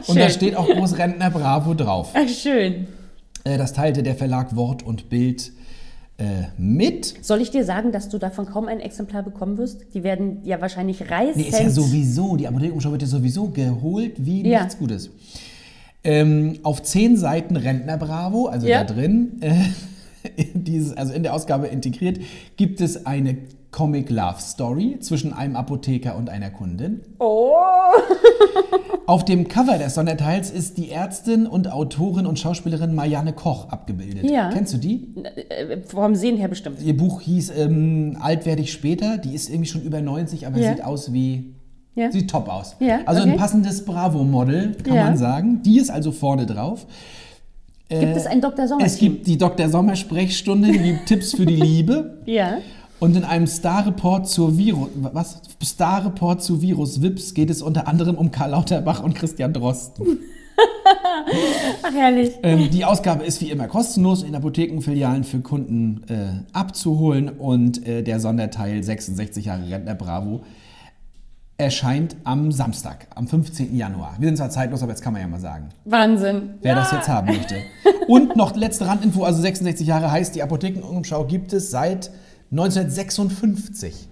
und 0.06 0.18
da 0.18 0.28
steht 0.28 0.54
auch 0.56 0.68
groß 0.68 0.98
Rentner 0.98 1.30
Bravo 1.30 1.74
drauf. 1.74 2.11
Ach, 2.14 2.28
schön. 2.28 2.87
Äh, 3.44 3.56
Das 3.59 3.72
teilte 3.72 4.02
der 4.02 4.14
Verlag 4.14 4.54
Wort 4.54 4.83
und 4.83 5.09
Bild 5.09 5.52
mit. 6.59 7.14
Soll 7.22 7.40
ich 7.40 7.50
dir 7.50 7.64
sagen, 7.64 7.92
dass 7.92 8.09
du 8.09 8.18
davon 8.18 8.46
kaum 8.46 8.68
ein 8.68 8.80
Exemplar 8.80 9.22
bekommen 9.22 9.59
wirst? 9.59 9.94
Die 9.94 10.02
werden 10.02 10.38
ja 10.44 10.61
wahrscheinlich 10.61 11.11
reißend. 11.11 11.37
Nee, 11.37 11.48
ist 11.50 11.61
ja 11.61 11.70
sowieso, 11.70 12.37
die 12.37 12.46
Apothekenumschau 12.48 12.92
wird 12.92 13.02
ja 13.02 13.09
sowieso 13.09 13.48
geholt 13.48 14.14
wie 14.18 14.46
Ja. 14.48 14.61
nichts 14.61 14.78
Gutes. 14.78 15.11
Ähm, 16.02 16.59
auf 16.62 16.83
zehn 16.83 17.16
Seiten 17.16 17.56
Rentner 17.56 17.96
Bravo, 17.98 18.46
also 18.46 18.66
Ja. 18.66 18.85
da 18.85 18.94
drin, 18.94 19.40
äh, 19.42 19.54
in 20.37 20.64
dieses, 20.64 20.96
also 20.96 21.12
in 21.12 21.22
der 21.22 21.35
Ausgabe 21.35 21.66
integriert, 21.66 22.18
gibt 22.56 22.80
es 22.80 23.06
eine 23.06 23.37
Comic 23.70 24.11
Love 24.11 24.40
Story 24.40 24.96
zwischen 25.00 25.33
einem 25.33 25.56
Apotheker 25.56 26.16
und 26.16 26.28
einer 26.28 26.50
Kundin. 26.50 27.00
Oh! 27.18 27.52
Auf 29.10 29.24
dem 29.24 29.48
Cover 29.48 29.76
des 29.76 29.96
Sonderteils 29.96 30.52
ist 30.52 30.78
die 30.78 30.92
Ärztin 30.92 31.48
und 31.48 31.72
Autorin 31.72 32.26
und 32.26 32.38
Schauspielerin 32.38 32.94
Marianne 32.94 33.32
Koch 33.32 33.68
abgebildet. 33.68 34.30
Ja. 34.30 34.50
Kennst 34.52 34.72
du 34.72 34.78
die? 34.78 35.08
Äh, 35.48 35.78
Vom 35.84 36.14
Sehen 36.14 36.36
her 36.36 36.46
bestimmt. 36.46 36.80
Ihr 36.80 36.96
Buch 36.96 37.20
hieß 37.20 37.50
ähm, 37.58 38.16
Alt 38.20 38.46
werde 38.46 38.62
ich 38.62 38.70
später. 38.72 39.18
Die 39.18 39.34
ist 39.34 39.48
irgendwie 39.50 39.68
schon 39.68 39.82
über 39.82 40.00
90, 40.00 40.46
aber 40.46 40.60
Ja. 40.60 40.70
sieht 40.74 40.84
aus 40.84 41.12
wie. 41.12 41.54
Ja. 41.96 42.12
Sieht 42.12 42.30
top 42.30 42.48
aus. 42.48 42.76
Ja, 42.78 43.00
also 43.04 43.22
okay. 43.22 43.32
ein 43.32 43.36
passendes 43.36 43.84
Bravo-Model, 43.84 44.76
kann 44.84 44.94
Ja. 44.94 45.04
man 45.06 45.16
sagen. 45.16 45.60
Die 45.64 45.78
ist 45.80 45.90
also 45.90 46.12
vorne 46.12 46.46
drauf. 46.46 46.86
Gibt 47.88 48.16
es 48.16 48.26
ein 48.26 48.40
Dr. 48.40 48.68
Sommer? 48.68 48.84
Es 48.84 48.96
gibt 48.96 49.26
die 49.26 49.36
Dr. 49.38 49.68
Sommer 49.68 49.96
Sprechstunde, 49.96 50.70
die 50.70 50.96
Tipps 51.04 51.34
für 51.34 51.46
die 51.46 51.56
Liebe. 51.56 52.22
Ja. 52.26 52.58
Und 53.00 53.16
in 53.16 53.24
einem 53.24 53.46
Star-Report 53.46 54.28
zur 54.28 54.58
Virus, 54.58 54.90
was? 54.94 55.40
Star-Report 55.64 56.42
zu 56.42 56.60
Virus-Vips 56.60 57.32
geht 57.32 57.48
es 57.48 57.62
unter 57.62 57.88
anderem 57.88 58.16
um 58.16 58.30
Karl 58.30 58.50
Lauterbach 58.50 59.02
und 59.02 59.14
Christian 59.14 59.54
Drosten. 59.54 60.18
Ach, 61.82 61.94
herrlich. 61.94 62.32
Ähm, 62.42 62.68
die 62.70 62.84
Ausgabe 62.84 63.24
ist 63.24 63.40
wie 63.40 63.50
immer 63.50 63.68
kostenlos 63.68 64.22
in 64.22 64.34
Apothekenfilialen 64.34 65.24
für 65.24 65.40
Kunden 65.40 66.02
äh, 66.08 66.42
abzuholen 66.52 67.30
und 67.30 67.86
äh, 67.86 68.02
der 68.02 68.20
Sonderteil 68.20 68.82
66 68.82 69.46
Jahre 69.46 69.68
Rentner 69.70 69.94
Bravo 69.94 70.42
erscheint 71.56 72.16
am 72.24 72.52
Samstag, 72.52 73.06
am 73.14 73.26
15. 73.26 73.76
Januar. 73.76 74.16
Wir 74.18 74.28
sind 74.28 74.36
zwar 74.36 74.50
zeitlos, 74.50 74.82
aber 74.82 74.92
jetzt 74.92 75.02
kann 75.02 75.12
man 75.12 75.22
ja 75.22 75.28
mal 75.28 75.40
sagen, 75.40 75.68
Wahnsinn. 75.84 76.54
wer 76.62 76.74
das 76.74 76.90
jetzt 76.92 77.08
haben 77.08 77.28
möchte. 77.28 77.56
Und 78.08 78.34
noch 78.34 78.56
letzte 78.56 78.86
Randinfo, 78.86 79.24
also 79.24 79.40
66 79.40 79.86
Jahre 79.86 80.10
heißt, 80.10 80.34
die 80.34 80.42
Apothekenumschau 80.42 81.26
gibt 81.26 81.52
es 81.52 81.70
seit 81.70 82.10
1956. 82.50 84.08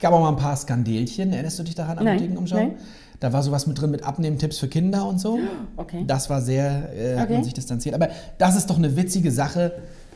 Gab 0.00 0.12
auch 0.12 0.20
mal 0.20 0.28
ein 0.30 0.36
paar 0.36 0.56
Skandelchen, 0.56 1.32
erinnerst 1.32 1.58
du 1.58 1.62
dich 1.64 1.74
daran, 1.74 1.98
Hm. 1.98 2.04
Nein, 2.04 2.14
Apothekenumschau? 2.14 2.56
nein. 2.56 2.72
Da 3.20 3.32
war 3.32 3.42
sowas 3.42 3.66
mit 3.66 3.80
drin 3.80 3.90
mit 3.90 4.04
Abnehmen-Tipps 4.04 4.58
für 4.60 4.68
Kinder 4.68 5.04
und 5.08 5.18
so. 5.20 5.40
Okay. 5.76 6.04
Das 6.06 6.30
war 6.30 6.40
sehr, 6.40 6.92
äh, 6.96 7.16
hat 7.16 7.24
Okay. 7.24 7.32
man 7.34 7.44
sich 7.44 7.52
distanziert. 7.54 7.96
Aber 7.96 8.08
das 8.38 8.54
ist 8.54 8.70
doch 8.70 8.78
eine 8.78 8.94
witzige 8.96 9.32
Sache, 9.32 9.72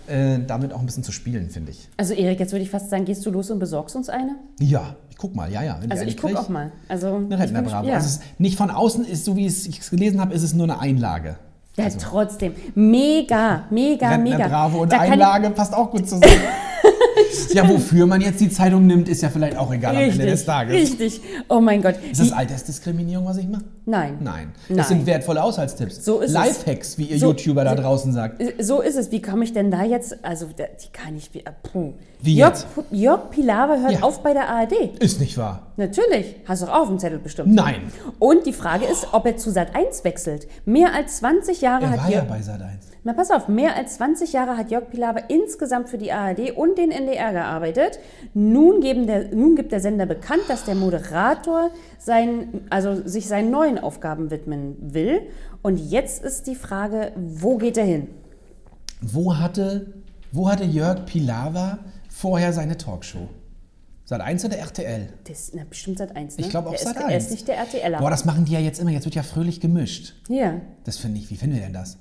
äh, 0.06 0.38
damit 0.46 0.72
auch 0.72 0.78
ein 0.78 0.86
bisschen 0.86 1.02
zu 1.02 1.10
spielen, 1.10 1.50
finde 1.50 1.72
ich. 1.72 1.88
Also 1.96 2.14
Erik, 2.14 2.38
jetzt 2.38 2.52
würde 2.52 2.62
ich 2.62 2.70
fast 2.70 2.90
sagen, 2.90 3.04
gehst 3.04 3.26
du 3.26 3.30
los 3.32 3.50
und 3.50 3.58
besorgst 3.58 3.96
uns 3.96 4.08
eine? 4.08 4.36
Ja, 4.60 4.94
ich 5.10 5.16
guck 5.16 5.34
mal, 5.34 5.50
ja, 5.50 5.62
ja. 5.64 5.80
Also 5.88 6.04
ich 6.04 6.16
gucke 6.16 6.34
krieg, 6.34 6.42
auch 6.44 6.48
mal. 6.48 6.70
Also 6.88 7.16
Eine 7.16 7.34
ich 7.34 7.40
Rentner 7.40 7.62
bin- 7.62 7.70
Bravo. 7.72 7.88
Ja. 7.88 7.94
Also 7.94 8.06
es 8.06 8.12
ist 8.18 8.22
nicht 8.38 8.56
von 8.56 8.70
außen 8.70 9.04
ist, 9.04 9.24
so 9.24 9.34
wie 9.36 9.46
ich 9.46 9.80
es 9.80 9.90
gelesen 9.90 10.20
habe, 10.20 10.32
ist 10.32 10.44
es 10.44 10.54
nur 10.54 10.64
eine 10.64 10.78
Einlage. 10.78 11.36
ja, 11.76 11.84
also, 11.86 11.98
trotzdem. 12.00 12.54
Mega, 12.76 13.64
mega, 13.70 14.16
mega. 14.16 14.46
Bravo 14.46 14.82
und 14.82 14.92
Da 14.92 15.00
Einlage 15.00 15.50
passt 15.50 15.74
auch 15.74 15.90
gut 15.90 16.08
zusammen. 16.08 16.22
Ja, 17.52 17.68
wofür 17.68 18.06
man 18.06 18.20
jetzt 18.20 18.40
die 18.40 18.48
Zeitung 18.50 18.86
nimmt, 18.86 19.08
ist 19.08 19.22
ja 19.22 19.28
vielleicht 19.28 19.56
auch 19.56 19.72
egal 19.72 19.94
am 19.96 20.02
Ende 20.02 20.26
des 20.26 20.44
Tages. 20.44 20.74
Richtig. 20.74 21.20
Oh 21.48 21.60
mein 21.60 21.82
Gott. 21.82 21.96
Ist 22.10 22.20
das 22.20 22.28
Die- 22.28 22.32
Altersdiskriminierung, 22.32 23.26
was 23.26 23.36
ich 23.38 23.48
mache? 23.48 23.64
Nein. 23.84 24.18
Nein. 24.20 24.52
Das 24.68 24.76
Nein. 24.76 24.86
sind 24.88 25.06
wertvolle 25.06 25.42
Haushaltstipps. 25.42 26.04
So 26.04 26.20
ist 26.20 26.30
es. 26.30 26.34
Lifehacks, 26.34 26.98
wie 26.98 27.04
ihr 27.04 27.18
So- 27.18 27.28
YouTuber 27.28 27.64
da 27.64 27.74
draußen 27.74 28.12
sagt. 28.12 28.42
So 28.60 28.80
ist 28.80 28.96
es. 28.96 29.10
Wie 29.12 29.20
komme 29.20 29.44
ich 29.44 29.52
denn 29.52 29.70
da 29.70 29.84
jetzt? 29.84 30.24
Also, 30.24 30.46
die 30.46 30.62
kann 30.92 31.16
ich. 31.16 31.32
wie- 31.34 31.40
äh, 31.40 31.50
Puh. 31.62 31.92
Wie 32.20 32.36
Jörg, 32.36 32.50
jetzt? 32.54 32.66
Jörg 32.90 33.30
Pilawa 33.30 33.76
hört 33.76 33.92
Ja. 33.92 34.02
auf 34.02 34.22
bei 34.22 34.32
der 34.32 34.48
ARD. 34.48 34.72
Ist 35.00 35.20
nicht 35.20 35.36
wahr. 35.36 35.66
Natürlich. 35.76 36.36
Hast 36.46 36.62
du 36.62 36.66
auch 36.66 36.82
auf 36.82 36.88
dem 36.88 36.98
Zettel 36.98 37.18
bestimmt. 37.18 37.52
Nein. 37.52 37.82
Und 38.18 38.46
die 38.46 38.52
Frage 38.52 38.86
ist, 38.86 39.08
ob 39.12 39.26
er 39.26 39.36
zu 39.36 39.50
Sat 39.50 39.74
1 39.74 40.04
wechselt. 40.04 40.46
Mehr 40.64 40.94
als 40.94 41.18
20 41.18 41.60
Jahre 41.60 41.84
Er 41.84 41.90
hat 41.90 41.98
war 41.98 42.10
ja 42.10 42.16
Jörg. 42.18 42.28
bei 42.28 42.40
Sat 42.42 42.60
1. 42.62 42.91
Na 43.04 43.14
pass 43.14 43.32
auf, 43.32 43.48
mehr 43.48 43.74
als 43.74 43.94
20 43.96 44.32
Jahre 44.32 44.56
hat 44.56 44.70
Jörg 44.70 44.88
Pilawa 44.88 45.22
insgesamt 45.26 45.88
für 45.88 45.98
die 45.98 46.12
ARD 46.12 46.52
und 46.52 46.78
den 46.78 46.92
NDR 46.92 47.32
gearbeitet. 47.32 47.98
Nun, 48.32 48.80
geben 48.80 49.08
der, 49.08 49.34
nun 49.34 49.56
gibt 49.56 49.72
der 49.72 49.80
Sender 49.80 50.06
bekannt, 50.06 50.42
dass 50.46 50.64
der 50.64 50.76
Moderator 50.76 51.70
sein, 51.98 52.62
also 52.70 53.02
sich 53.04 53.26
seinen 53.26 53.50
neuen 53.50 53.78
Aufgaben 53.78 54.30
widmen 54.30 54.76
will. 54.80 55.22
Und 55.62 55.78
jetzt 55.78 56.22
ist 56.22 56.46
die 56.46 56.54
Frage, 56.54 57.12
wo 57.16 57.56
geht 57.56 57.76
er 57.76 57.84
hin? 57.84 58.06
Wo 59.00 59.36
hatte, 59.36 59.94
wo 60.30 60.48
hatte 60.48 60.62
Jörg 60.62 61.04
Pilawa 61.04 61.78
vorher 62.08 62.52
seine 62.52 62.76
Talkshow? 62.76 63.28
Sat 64.04 64.20
1 64.20 64.44
oder 64.44 64.58
RTL? 64.58 65.08
Das 65.24 65.40
ist 65.40 65.54
na, 65.56 65.64
bestimmt 65.68 65.98
Sat 65.98 66.14
1, 66.14 66.38
ne? 66.38 66.44
Ich 66.44 66.50
glaube 66.50 66.68
auch 66.68 66.76
Sat 66.76 66.96
Er 66.96 67.06
1. 67.06 67.24
ist 67.24 67.30
nicht 67.32 67.48
der 67.48 67.56
RTLer. 67.56 67.98
Boah, 67.98 68.10
das 68.10 68.24
machen 68.24 68.44
die 68.44 68.52
ja 68.52 68.60
jetzt 68.60 68.78
immer. 68.78 68.90
Jetzt 68.90 69.06
wird 69.06 69.16
ja 69.16 69.24
fröhlich 69.24 69.60
gemischt. 69.60 70.14
Hier. 70.28 70.60
Das 70.84 70.98
finde 70.98 71.18
ich. 71.18 71.30
Wie 71.30 71.36
finden 71.36 71.56
wir 71.56 71.62
denn 71.62 71.72
das? 71.72 71.98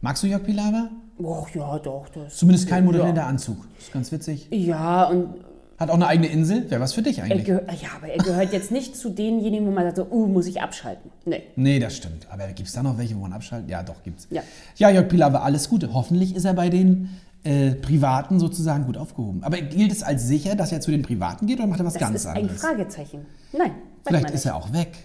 Magst 0.00 0.22
du 0.22 0.26
Jörg 0.26 0.42
Pilawa? 0.44 0.88
Och, 1.18 1.48
ja, 1.54 1.78
doch. 1.78 2.08
Das. 2.08 2.36
Zumindest 2.36 2.68
kein 2.68 2.84
moderierender 2.84 3.26
Anzug. 3.26 3.58
Das 3.76 3.86
ist 3.86 3.92
ganz 3.92 4.10
witzig. 4.12 4.48
Ja, 4.50 5.04
und 5.04 5.34
Hat 5.78 5.90
auch 5.90 5.94
eine 5.94 6.06
eigene 6.06 6.28
Insel. 6.28 6.70
Wäre 6.70 6.80
was 6.80 6.94
für 6.94 7.02
dich 7.02 7.20
eigentlich? 7.22 7.46
ja, 7.48 7.60
aber 7.96 8.08
er 8.08 8.18
gehört 8.18 8.52
jetzt 8.52 8.70
nicht 8.70 8.96
zu 8.96 9.10
denjenigen, 9.10 9.66
wo 9.66 9.70
man 9.70 9.84
sagt, 9.84 9.96
so, 9.96 10.06
uh, 10.10 10.26
muss 10.26 10.46
ich 10.46 10.62
abschalten. 10.62 11.10
Nee. 11.26 11.42
Nee, 11.56 11.78
das 11.78 11.96
stimmt. 11.96 12.26
Aber 12.30 12.46
gibt 12.48 12.68
es 12.68 12.74
da 12.74 12.82
noch 12.82 12.96
welche, 12.96 13.14
wo 13.16 13.20
man 13.20 13.32
abschaltet? 13.34 13.68
Ja, 13.68 13.82
doch, 13.82 14.02
gibt's. 14.02 14.26
Ja. 14.30 14.42
ja, 14.76 14.88
Jörg 14.90 15.08
Pilawa, 15.08 15.40
alles 15.40 15.68
Gute. 15.68 15.92
Hoffentlich 15.92 16.34
ist 16.34 16.46
er 16.46 16.54
bei 16.54 16.70
den 16.70 17.10
äh, 17.44 17.72
Privaten 17.72 18.40
sozusagen 18.40 18.84
gut 18.86 18.96
aufgehoben. 18.96 19.42
Aber 19.44 19.58
gilt 19.60 19.92
es 19.92 20.02
als 20.02 20.26
sicher, 20.26 20.54
dass 20.56 20.72
er 20.72 20.80
zu 20.80 20.90
den 20.90 21.02
Privaten 21.02 21.46
geht 21.46 21.58
oder 21.58 21.66
macht 21.68 21.80
er 21.80 21.86
was 21.86 21.94
Das 21.94 22.00
ganz 22.00 22.16
ist 22.16 22.26
ein 22.26 22.36
anderes? 22.38 22.60
Fragezeichen. 22.60 23.26
Nein, 23.52 23.72
Vielleicht 24.06 24.30
ist 24.30 24.46
er 24.46 24.56
auch 24.56 24.72
weg. 24.72 24.96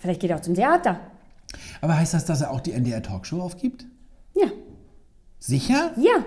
Vielleicht 0.00 0.20
geht 0.20 0.30
er 0.30 0.36
auch 0.36 0.42
zum 0.42 0.54
Theater. 0.54 1.00
Aber 1.80 1.96
heißt 1.96 2.12
das, 2.12 2.26
dass 2.26 2.42
er 2.42 2.50
auch 2.50 2.60
die 2.60 2.72
NDR 2.72 3.02
Talkshow 3.02 3.40
aufgibt? 3.40 3.86
Ja. 4.34 4.46
Sicher? 5.38 5.92
Ja. 5.96 6.24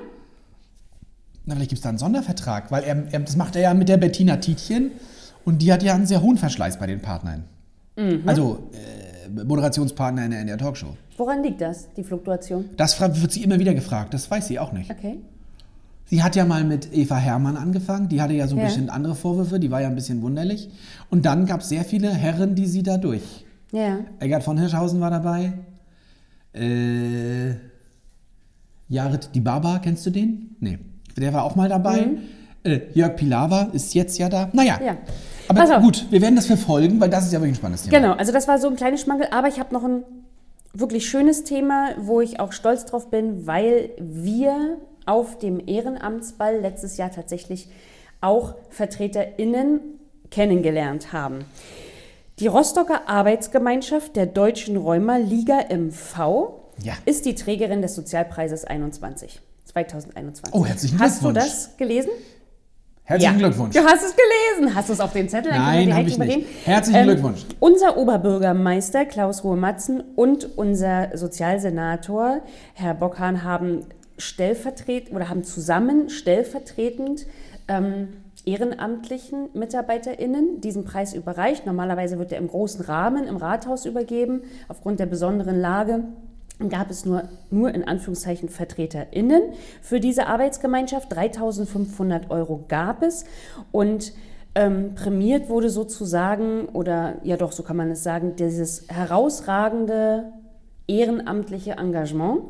Na, 1.46 1.56
vielleicht 1.56 1.70
gibt 1.70 1.80
es 1.80 1.84
da 1.84 1.90
einen 1.90 1.98
Sondervertrag, 1.98 2.72
weil 2.72 2.84
er, 2.84 3.12
er, 3.12 3.20
das 3.22 3.36
macht 3.36 3.56
er 3.56 3.62
ja 3.64 3.74
mit 3.74 3.90
der 3.90 3.98
Bettina 3.98 4.38
Tietjen 4.38 4.92
und 5.46 5.62
die 5.62 5.72
hat 5.72 5.82
ja 5.84 5.94
einen 5.96 6.06
sehr 6.06 6.22
hohen 6.22 6.38
Verschleiß 6.38 6.78
bei 6.78 6.88
den 6.88 7.02
Partnern. 7.02 7.46
Mhm. 7.96 8.24
Also 8.26 8.70
äh, 8.74 9.44
Moderationspartner 9.44 10.26
in 10.26 10.32
der 10.32 10.42
NDR 10.42 10.58
Talkshow. 10.58 10.96
Woran 11.18 11.44
liegt 11.44 11.62
das, 11.62 11.88
die 11.96 12.04
Fluktuation? 12.04 12.66
Das 12.78 13.00
wird 13.00 13.32
sie 13.32 13.44
immer 13.44 13.58
wieder 13.60 13.74
gefragt, 13.74 14.14
das 14.14 14.30
weiß 14.30 14.48
sie 14.48 14.60
auch 14.60 14.72
nicht. 14.72 14.92
Okay. 14.92 15.20
Sie 16.06 16.22
hat 16.24 16.36
ja 16.36 16.46
mal 16.46 16.64
mit 16.64 16.94
Eva 16.94 17.18
Hermann 17.18 17.58
angefangen, 17.58 18.08
die 18.08 18.22
hatte 18.22 18.34
ja 18.34 18.48
so 18.48 18.56
ein 18.56 18.60
Ja. 18.60 18.66
bisschen 18.66 18.90
andere 18.90 19.16
Vorwürfe, 19.16 19.60
die 19.60 19.72
war 19.72 19.82
ja 19.82 19.88
ein 19.88 19.96
bisschen 19.96 20.22
wunderlich. 20.22 20.70
Und 21.10 21.26
dann 21.26 21.46
gab 21.46 21.62
es 21.62 21.70
sehr 21.70 21.84
viele 21.84 22.14
Herren, 22.14 22.56
die 22.56 22.66
sie 22.66 22.84
da 22.84 22.98
durch. 22.98 23.46
Ja. 23.72 24.00
Eggert 24.20 24.44
von 24.44 24.58
Hirschhausen 24.58 25.02
war 25.02 25.10
dabei. 25.12 25.54
Äh, 26.54 27.56
Jared 28.90 29.36
Di 29.36 29.40
Baba, 29.40 29.80
kennst 29.80 30.06
du 30.06 30.10
den? 30.10 30.56
Nee. 30.60 30.80
Der 31.18 31.34
war 31.34 31.44
auch 31.44 31.56
mal 31.56 31.68
dabei. 31.68 32.10
Äh, 32.64 32.80
Jörg 32.94 33.16
Pilawa 33.16 33.70
ist 33.74 33.94
jetzt 33.94 34.18
ja 34.18 34.30
da. 34.30 34.50
Naja. 34.54 34.78
Mhm. 34.80 34.86
Ja. 34.86 34.98
Aber 35.48 35.78
auf. 35.78 35.82
gut, 35.82 36.06
wir 36.10 36.22
werden 36.22 36.36
das 36.36 36.46
verfolgen, 36.46 37.00
weil 37.00 37.10
das 37.10 37.26
ist 37.26 37.34
ja 37.34 37.40
wirklich 37.40 37.54
ein 37.54 37.56
spannendes 37.56 37.84
Thema. 37.84 37.98
Genau, 37.98 38.14
also 38.14 38.32
das 38.32 38.48
war 38.48 38.60
so 38.60 38.68
ein 38.68 38.76
kleines 38.76 39.02
Schmankerl, 39.02 39.30
aber 39.32 39.48
ich 39.48 39.60
habe 39.60 39.74
noch 39.74 39.84
ein 39.84 40.04
wirklich 40.74 41.10
schönes 41.10 41.44
Thema, 41.44 41.92
wo 41.98 42.22
ich 42.22 42.40
auch 42.40 42.52
stolz 42.52 42.86
drauf 42.86 43.10
bin, 43.10 43.48
weil 43.48 43.92
wir 44.00 44.78
auf 45.06 45.38
dem 45.40 45.66
Ehrenamtsball 45.66 46.60
letztes 46.60 46.98
Jahr 46.98 47.12
tatsächlich 47.12 47.70
auch 48.20 48.56
VertreterInnen 48.70 49.80
kennengelernt 50.30 51.14
haben. 51.14 51.46
Die 52.40 52.48
Rostocker 52.48 53.08
Arbeitsgemeinschaft 53.08 54.16
der 54.16 54.26
Deutschen 54.28 54.78
Rheuma-Liga 54.78 55.74
MV 55.74 56.67
Ja. 56.84 56.94
ist 57.06 57.26
die 57.26 57.36
Trägerin 57.36 57.82
des 57.82 57.96
Sozialpreises 57.96 58.66
21, 58.66 59.42
2021. 59.66 60.54
Oh, 60.54 60.66
herzlichen 60.66 61.00
Hast 61.00 61.22
du 61.22 61.32
Glückwunsch. 61.32 61.46
das 61.46 61.78
gelesen? 61.78 62.10
Herzlichen 63.04 63.40
Ja. 63.40 63.48
Glückwunsch. 63.48 63.74
Du 63.76 63.84
hast 63.86 64.04
es 64.04 64.14
gelesen. 64.16 64.76
Hast 64.76 64.90
du 64.90 64.94
es 64.94 65.00
auf 65.00 65.14
dem 65.14 65.30
Zettel? 65.30 65.52
Dann 65.52 65.62
Nein, 65.62 65.96
habe 65.96 66.08
ich 66.10 66.18
nicht. 66.18 66.46
Herzlichen 66.66 67.00
Ähm, 67.00 67.06
Glückwunsch. 67.08 67.46
Unser 67.60 67.96
Oberbürgermeister 67.98 69.06
Klaus 69.06 69.44
Ruhe-Matzen 69.46 70.04
und 70.16 70.58
unser 70.58 71.18
Sozialsenator 71.18 72.42
Herr 72.74 72.94
Bockhahn 72.94 73.44
haben 73.44 73.86
stellvertretend 74.18 75.16
oder 75.16 75.30
haben 75.30 75.44
zusammen 75.46 76.10
stellvertretend 76.10 77.26
ähm, 77.70 78.10
ehrenamtlichen 78.46 79.50
MitarbeiterInnen 79.54 80.60
diesen 80.62 80.84
Preis 80.84 81.14
überreicht. 81.14 81.66
Normalerweise 81.66 82.18
wird 82.20 82.32
er 82.32 82.38
im 82.40 82.48
großen 82.48 82.84
Rahmen 82.86 83.26
im 83.28 83.38
Rathaus 83.38 83.86
übergeben. 83.86 84.42
Aufgrund 84.68 85.00
der 85.00 85.06
besonderen 85.06 85.60
Lage 85.60 86.04
gab 86.70 86.90
es 86.90 87.06
nur, 87.06 87.24
nur 87.50 87.74
in 87.74 87.88
Anführungszeichen 87.88 88.50
VertreterInnen 88.50 89.42
für 89.82 90.00
diese 90.00 90.28
Arbeitsgemeinschaft. 90.28 91.14
3500 91.14 92.32
Euro 92.32 92.66
gab 92.68 93.04
es 93.04 93.26
und 93.72 94.14
ähm, 94.56 94.96
prämiert 94.96 95.50
wurde 95.50 95.70
sozusagen, 95.70 96.66
oder 96.70 97.18
ja 97.24 97.38
doch, 97.38 97.52
so 97.52 97.62
kann 97.62 97.78
man 97.78 97.92
es 97.92 98.04
sagen, 98.04 98.36
dieses 98.36 98.88
herausragende 98.90 100.34
ehrenamtliche 100.88 101.74
Engagement 101.74 102.42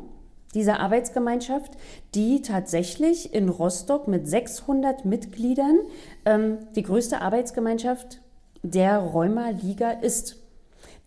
dieser 0.54 0.80
Arbeitsgemeinschaft, 0.80 1.72
die 2.14 2.40
tatsächlich 2.40 3.34
in 3.34 3.50
Rostock 3.50 4.08
mit 4.08 4.26
600 4.26 5.04
Mitgliedern 5.04 5.80
ähm, 6.24 6.58
die 6.74 6.82
größte 6.82 7.20
Arbeitsgemeinschaft 7.20 8.22
der 8.62 8.98
Rheuma-Liga 8.98 9.90
ist. 9.90 10.37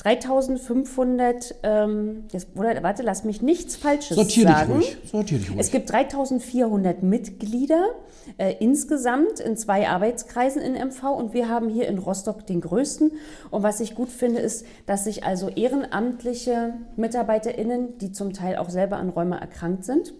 3500, 0.04 1.56
ähm, 1.62 2.24
jetzt, 2.32 2.48
oder, 2.56 2.82
warte, 2.82 3.04
lass 3.04 3.24
mich 3.24 3.44
nichts 3.44 3.76
Falsches 3.76 4.18
Sortier 4.18 4.48
dich 4.48 4.56
sagen. 4.56 4.74
ruhig. 4.74 4.98
Sortier 5.06 5.38
dich 5.38 5.50
ruhig. 5.50 5.60
Es 5.60 5.70
gibt 5.70 5.92
3400 5.92 7.04
Mitglieder 7.04 7.90
äh, 8.38 8.56
insgesamt 8.60 9.40
in 9.40 9.58
zwei 9.58 9.88
Arbeitskreisen 9.88 10.60
in 10.60 10.74
MV 10.74 11.04
und 11.04 11.34
wir 11.36 11.50
haben 11.50 11.70
hier 11.70 11.88
in 11.88 12.00
Rostock 12.00 12.48
den 12.48 12.62
größten. 12.62 13.12
Und 13.52 13.62
was 13.62 13.80
ich 13.80 13.94
gut 13.94 14.10
finde, 14.10 14.40
ist, 14.40 14.66
dass 14.88 15.04
sich 15.04 15.24
also 15.24 15.50
ehrenamtliche 15.50 16.74
MitarbeiterInnen, 16.96 18.00
die 18.00 18.12
zum 18.12 18.34
Teil 18.34 18.56
auch 18.56 18.72
selber 18.72 18.98
an 18.98 19.10
Rheuma 19.10 19.38
erkrankt 19.38 19.86
sind, 19.86 20.14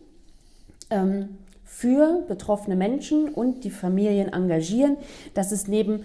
ähm, 0.92 1.38
für 1.64 2.24
betroffene 2.28 2.76
Menschen 2.76 3.30
und 3.30 3.64
die 3.64 3.72
Familien 3.72 4.32
engagieren, 4.32 4.98
dass 5.34 5.52
es 5.52 5.68
neben 5.68 6.04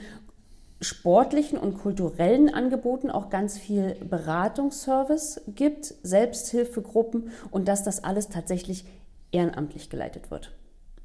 sportlichen 0.80 1.58
und 1.58 1.78
kulturellen 1.78 2.52
Angeboten 2.52 3.10
auch 3.10 3.30
ganz 3.30 3.56
viel 3.58 3.96
Beratungsservice 4.08 5.40
gibt, 5.54 5.94
Selbsthilfegruppen 6.02 7.30
und 7.50 7.66
dass 7.68 7.82
das 7.82 8.04
alles 8.04 8.28
tatsächlich 8.28 8.84
ehrenamtlich 9.32 9.88
geleitet 9.90 10.30
wird. 10.30 10.52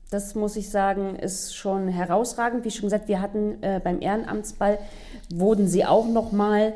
Das 0.10 0.36
muss 0.36 0.58
ich 0.58 0.70
sagen, 0.70 1.16
ist 1.16 1.56
schon 1.56 1.88
herausragend. 1.88 2.66
Wie 2.66 2.72
schon 2.72 2.88
gesagt, 2.88 3.08
wir 3.08 3.22
hatten 3.22 3.64
äh, 3.64 3.80
beim 3.82 4.02
Ehrenamtsball, 4.02 4.78
wurden 5.34 5.68
sie 5.68 5.86
auch 5.86 6.06
nochmal 6.08 6.74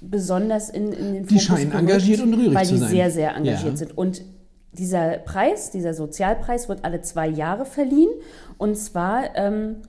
besonders 0.00 0.70
in, 0.70 0.92
in 0.92 1.12
den 1.12 1.26
Die 1.26 1.34
Fokus 1.34 1.42
scheinen 1.44 1.70
gerückt, 1.70 1.90
engagiert 1.90 2.20
und 2.22 2.34
rührig 2.34 2.54
weil 2.54 2.64
zu 2.66 2.72
die 2.74 2.80
sein. 2.80 2.88
sehr, 2.90 3.10
sehr 3.10 3.36
engagiert 3.36 3.72
Ja. 3.72 3.76
sind. 3.76 3.96
Und 3.98 4.22
dieser 4.72 5.18
Preis, 5.18 5.70
dieser 5.70 5.92
Sozialpreis 5.92 6.68
wird 6.70 6.84
alle 6.84 7.02
zwei 7.02 7.28
Jahre 7.28 7.66
verliehen. 7.66 8.08
Und 8.56 8.76
zwar 8.78 9.36
ähm, 9.36 9.82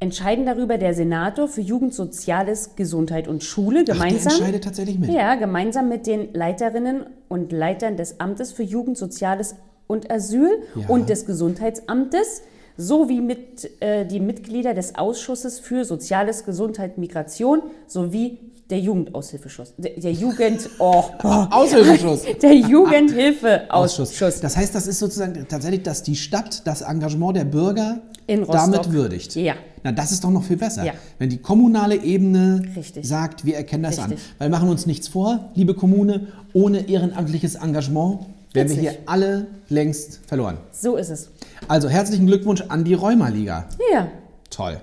entscheiden 0.00 0.46
darüber 0.46 0.78
der 0.78 0.94
Senator 0.94 1.48
für 1.48 1.60
Jugend, 1.60 1.92
Soziales, 1.92 2.76
Gesundheit 2.76 3.26
und 3.28 3.42
Schule 3.42 3.80
Ach, 3.80 3.84
der 3.86 3.94
gemeinsam. 3.94 4.32
entscheidet 4.32 4.64
tatsächlich 4.64 4.98
mit. 4.98 5.10
Ja, 5.10 5.34
gemeinsam 5.34 5.88
mit 5.88 6.06
den 6.06 6.32
Leiterinnen 6.32 7.06
und 7.28 7.52
Leitern 7.52 7.96
des 7.96 8.20
Amtes 8.20 8.52
für 8.52 8.62
Jugend, 8.62 8.96
Soziales 8.96 9.56
und 9.86 10.10
Asyl 10.10 10.50
Ja. 10.76 10.88
und 10.88 11.08
des 11.08 11.26
Gesundheitsamtes 11.26 12.42
sowie 12.76 13.20
mit 13.20 13.68
äh, 13.82 14.06
die 14.06 14.20
Mitglieder 14.20 14.72
des 14.72 14.94
Ausschusses 14.94 15.58
für 15.58 15.84
Soziales, 15.84 16.44
Gesundheit, 16.44 16.96
Migration 16.96 17.62
sowie 17.88 18.38
der 18.70 18.78
Jugendaushilfeschuss. 18.80 19.74
Der, 19.78 19.92
der 19.92 20.12
Jugend, 20.12 20.68
oh, 20.78 21.02
Aushilfeschuss. 21.22 22.22
der 22.42 22.54
Jugendhilfeausschuss. 22.54 24.40
Das 24.40 24.56
heißt, 24.56 24.74
das 24.74 24.86
ist 24.86 24.98
sozusagen 24.98 25.46
tatsächlich, 25.48 25.82
dass 25.82 26.02
die 26.02 26.16
Stadt 26.16 26.66
das 26.66 26.82
Engagement 26.82 27.36
der 27.36 27.44
Bürger 27.44 28.00
In 28.28 28.40
Rostock. 28.44 28.72
damit 28.72 28.92
würdigt. 28.92 29.34
Ja. 29.36 29.54
Na, 29.82 29.90
das 29.90 30.12
ist 30.12 30.22
doch 30.22 30.30
noch 30.30 30.44
viel 30.44 30.58
besser. 30.58 30.84
Ja. 30.84 30.92
Wenn 31.18 31.30
die 31.30 31.38
kommunale 31.38 31.96
Ebene 31.96 32.62
Richtig. 32.76 33.08
sagt, 33.08 33.46
wir 33.46 33.56
erkennen 33.56 33.84
das 33.84 33.98
Richtig. 33.98 34.18
an. 34.18 34.22
Weil 34.38 34.50
machen 34.50 34.68
uns 34.68 34.84
nichts 34.84 35.08
vor, 35.08 35.50
liebe 35.54 35.72
Kommune, 35.74 36.28
ohne 36.52 36.88
ehrenamtliches 36.88 37.54
Engagement 37.54 38.20
wären 38.52 38.68
wir 38.68 38.76
hier 38.76 38.94
alle 39.06 39.46
längst 39.70 40.20
verloren. 40.26 40.58
So 40.72 40.96
ist 40.96 41.08
es. 41.08 41.30
Also 41.68 41.88
herzlichen 41.88 42.26
Glückwunsch 42.26 42.62
an 42.68 42.84
die 42.84 42.94
Rheuma-Liga. 42.94 43.66
Ja. 43.92 44.08
Toll. 44.50 44.78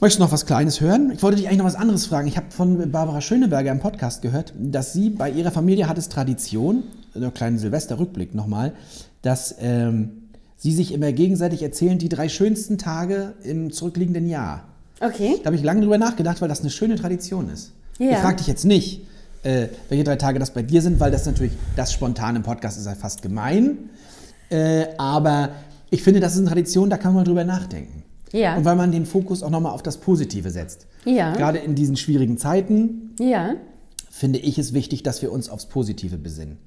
Möchtest 0.00 0.20
du 0.20 0.24
noch 0.24 0.32
was 0.32 0.46
Kleines 0.46 0.80
hören? 0.80 1.10
Ich 1.14 1.22
wollte 1.22 1.36
dich 1.36 1.48
eigentlich 1.48 1.58
noch 1.58 1.66
was 1.66 1.74
anderes 1.74 2.06
fragen. 2.06 2.28
Ich 2.28 2.36
habe 2.38 2.46
von 2.50 2.90
Barbara 2.90 3.20
Schöneberger 3.20 3.72
im 3.72 3.80
Podcast 3.80 4.22
gehört, 4.22 4.54
dass 4.56 4.94
sie 4.94 5.10
bei 5.10 5.28
ihrer 5.30 5.50
Familie 5.50 5.86
hat 5.86 5.98
es 5.98 6.08
Tradition, 6.08 6.84
einen 7.14 7.34
kleinen 7.34 7.58
Silvesterrückblick 7.58 8.34
nochmal, 8.34 8.72
dass 9.22 9.56
ähm, 9.60 10.27
sie 10.58 10.72
sich 10.72 10.92
immer 10.92 11.12
gegenseitig 11.12 11.62
erzählen, 11.62 11.98
die 11.98 12.08
drei 12.08 12.28
schönsten 12.28 12.76
Tage 12.78 13.34
im 13.44 13.72
zurückliegenden 13.72 14.26
Jahr. 14.28 14.64
Okay. 15.00 15.36
Da 15.38 15.46
habe 15.46 15.56
ich 15.56 15.62
lange 15.62 15.80
drüber 15.80 15.98
nachgedacht, 15.98 16.40
weil 16.40 16.48
das 16.48 16.60
eine 16.60 16.70
schöne 16.70 16.96
Tradition 16.96 17.48
ist. 17.48 17.72
Ja. 17.98 18.10
Ich 18.10 18.16
frage 18.18 18.36
dich 18.36 18.46
jetzt 18.48 18.64
nicht, 18.64 19.02
äh, 19.44 19.68
welche 19.88 20.04
drei 20.04 20.16
Tage 20.16 20.38
das 20.40 20.52
bei 20.52 20.62
dir 20.62 20.82
sind, 20.82 20.98
weil 21.00 21.10
das 21.12 21.24
natürlich, 21.26 21.52
das 21.76 21.92
spontan 21.92 22.36
im 22.36 22.42
Podcast 22.42 22.76
ist 22.78 22.86
ja 22.86 22.94
fast 22.96 23.22
gemein. 23.22 23.78
Äh, 24.50 24.86
aber 24.98 25.50
ich 25.90 26.02
finde, 26.02 26.20
das 26.20 26.32
ist 26.34 26.40
eine 26.40 26.48
Tradition, 26.48 26.90
da 26.90 26.96
kann 26.98 27.14
man 27.14 27.24
drüber 27.24 27.44
nachdenken. 27.44 28.02
Ja. 28.32 28.56
Und 28.56 28.64
weil 28.64 28.76
man 28.76 28.92
den 28.92 29.06
Fokus 29.06 29.42
auch 29.42 29.50
nochmal 29.50 29.72
auf 29.72 29.82
das 29.82 29.98
Positive 29.98 30.50
setzt. 30.50 30.86
Ja. 31.04 31.32
Gerade 31.34 31.58
in 31.58 31.74
diesen 31.76 31.96
schwierigen 31.96 32.36
Zeiten 32.36 33.14
Ja. 33.20 33.54
finde 34.10 34.38
ich 34.40 34.58
es 34.58 34.74
wichtig, 34.74 35.02
dass 35.02 35.22
wir 35.22 35.32
uns 35.32 35.48
aufs 35.48 35.66
Positive 35.66 36.18
besinnen. 36.18 36.58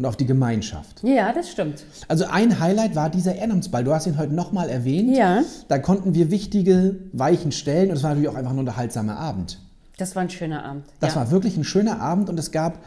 Und 0.00 0.06
auf 0.06 0.16
die 0.16 0.24
Gemeinschaft. 0.24 1.02
Ja, 1.02 1.30
das 1.30 1.50
stimmt. 1.50 1.84
Also 2.08 2.24
ein 2.24 2.58
Highlight 2.58 2.96
war 2.96 3.10
dieser 3.10 3.34
Ehrenamtsball. 3.34 3.84
Du 3.84 3.92
hast 3.92 4.06
ihn 4.06 4.16
heute 4.16 4.32
nochmal 4.32 4.70
erwähnt. 4.70 5.14
Ja. 5.14 5.42
Da 5.68 5.78
konnten 5.78 6.14
wir 6.14 6.30
wichtige 6.30 6.96
Weichen 7.12 7.52
stellen 7.52 7.90
und 7.90 7.98
es 7.98 8.02
war 8.02 8.08
natürlich 8.08 8.30
auch 8.30 8.34
einfach 8.34 8.52
ein 8.52 8.58
unterhaltsamer 8.58 9.18
Abend. 9.18 9.60
Das 9.98 10.16
war 10.16 10.22
ein 10.22 10.30
schöner 10.30 10.64
Abend. 10.64 10.86
Das 11.00 11.16
ja. 11.16 11.20
war 11.20 11.30
wirklich 11.30 11.58
ein 11.58 11.64
schöner 11.64 12.00
Abend 12.00 12.30
und 12.30 12.40
es 12.40 12.50
gab 12.50 12.78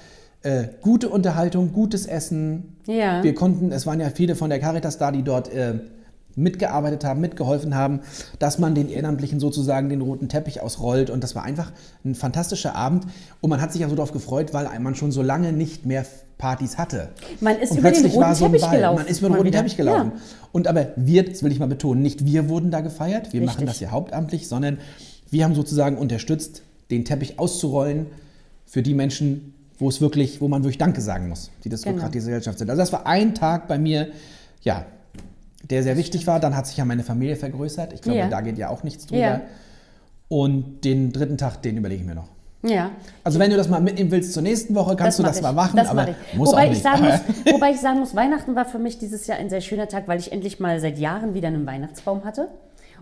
äh, 0.41 0.69
gute 0.81 1.07
Unterhaltung, 1.09 1.71
gutes 1.71 2.07
Essen. 2.07 2.77
Ja. 2.87 3.21
Wir 3.21 3.35
konnten, 3.35 3.71
es 3.71 3.85
waren 3.85 3.99
ja 3.99 4.09
viele 4.09 4.35
von 4.35 4.49
der 4.49 4.59
Caritas 4.59 4.97
da, 4.97 5.11
die 5.11 5.21
dort 5.21 5.53
äh, 5.53 5.81
mitgearbeitet 6.35 7.03
haben, 7.03 7.21
mitgeholfen 7.21 7.75
haben, 7.75 7.99
dass 8.39 8.57
man 8.57 8.73
den 8.73 8.89
Ehrenamtlichen 8.89 9.39
sozusagen 9.39 9.89
den 9.89 10.01
roten 10.01 10.29
Teppich 10.29 10.61
ausrollt. 10.61 11.11
Und 11.11 11.23
das 11.23 11.35
war 11.35 11.43
einfach 11.43 11.71
ein 12.03 12.15
fantastischer 12.15 12.75
Abend. 12.75 13.05
Und 13.39 13.51
man 13.51 13.61
hat 13.61 13.71
sich 13.71 13.81
ja 13.81 13.89
so 13.89 13.95
darauf 13.95 14.13
gefreut, 14.13 14.51
weil 14.51 14.67
man 14.79 14.95
schon 14.95 15.11
so 15.11 15.21
lange 15.21 15.53
nicht 15.53 15.85
mehr 15.85 16.05
Partys 16.37 16.77
hatte. 16.77 17.09
Man 17.39 17.57
ist 17.59 17.71
und 17.71 17.77
über 17.79 17.91
den 17.91 18.05
roten 18.05 18.35
so 18.35 18.45
Teppich 18.45 18.61
Ball. 18.61 18.71
gelaufen. 18.77 18.95
Man 18.97 19.07
ist 19.07 19.19
über 19.19 19.29
den 19.29 19.37
roten. 19.37 19.51
Teppich 19.51 19.77
gelaufen. 19.77 20.11
Ja. 20.15 20.21
Und 20.51 20.67
aber 20.67 20.87
wir, 20.95 21.23
das 21.29 21.43
will 21.43 21.51
ich 21.51 21.59
mal 21.59 21.67
betonen, 21.67 22.01
nicht 22.01 22.25
wir 22.25 22.49
wurden 22.49 22.71
da 22.71 22.81
gefeiert, 22.81 23.31
wir 23.33 23.41
machen 23.41 23.59
Richtig. 23.59 23.67
das 23.69 23.79
ja 23.79 23.91
hauptamtlich, 23.91 24.47
sondern 24.47 24.77
wir 25.29 25.43
haben 25.43 25.55
sozusagen 25.55 25.97
unterstützt, 25.97 26.63
den 26.91 27.05
Teppich 27.05 27.39
auszurollen 27.39 28.07
für 28.65 28.81
die 28.83 28.93
Menschen, 28.93 29.53
wo 29.79 29.89
es 29.89 30.01
wirklich, 30.01 30.41
wo 30.41 30.47
man 30.47 30.63
wirklich 30.63 30.77
Danke 30.77 31.01
sagen 31.01 31.29
muss, 31.29 31.49
die 31.63 31.69
das 31.69 31.81
Genau. 31.83 31.95
Rückgrat 31.95 32.13
dieser 32.13 32.27
Gesellschaft 32.27 32.59
sind. 32.59 32.69
Also 32.69 32.81
das 32.81 32.91
war 32.93 33.07
ein 33.07 33.33
Tag 33.35 33.67
bei 33.67 33.77
mir, 33.79 34.09
ja, 34.61 34.85
der 35.69 35.81
sehr 35.81 35.97
wichtig 35.97 36.27
war. 36.27 36.39
Dann 36.39 36.55
hat 36.55 36.67
sich 36.67 36.77
ja 36.77 36.85
meine 36.85 37.03
Familie 37.03 37.35
vergrößert. 37.35 37.93
Ich 37.93 38.01
glaube, 38.01 38.19
Ja. 38.19 38.27
da 38.27 38.41
geht 38.41 38.57
ja 38.57 38.69
auch 38.69 38.83
nichts 38.83 39.05
drüber. 39.07 39.21
Ja. 39.21 39.41
Und 40.27 40.83
den 40.83 41.11
dritten 41.11 41.37
Tag, 41.37 41.61
den 41.61 41.77
überlege 41.77 42.01
ich 42.01 42.07
mir 42.07 42.15
noch. 42.15 42.27
Ja. 42.65 42.91
Also 43.23 43.39
wenn 43.39 43.51
du 43.51 43.57
das 43.57 43.67
mal 43.67 43.81
mitnehmen 43.81 44.09
willst 44.11 44.33
zur 44.33 44.41
nächsten 44.41 44.73
Woche, 44.73 44.95
kannst 44.95 45.19
du 45.19 45.23
mach 45.23 45.29
das 45.29 45.37
ich. 45.37 45.43
mal 45.43 45.51
machen, 45.51 45.75
Das 45.75 45.89
aber 45.89 46.07
ich. 46.09 46.37
muss 46.37 46.49
wobei 46.49 46.65
auch 46.65 46.69
nicht. 46.69 46.77
Ich 46.77 46.83
sagen 46.83 47.03
muss, 47.03 47.19
wobei 47.53 47.71
ich 47.71 47.79
sagen 47.79 47.99
muss, 47.99 48.15
Weihnachten 48.15 48.55
war 48.55 48.65
für 48.65 48.79
mich 48.79 48.97
dieses 48.97 49.27
Jahr 49.27 49.37
ein 49.37 49.49
sehr 49.49 49.61
schöner 49.61 49.87
Tag, 49.89 50.07
weil 50.07 50.19
ich 50.19 50.31
endlich 50.31 50.59
mal 50.59 50.79
seit 50.79 50.97
Jahren 50.97 51.33
wieder 51.33 51.49
einen 51.49 51.65
Weihnachtsbaum 51.65 52.23
hatte. 52.23 52.47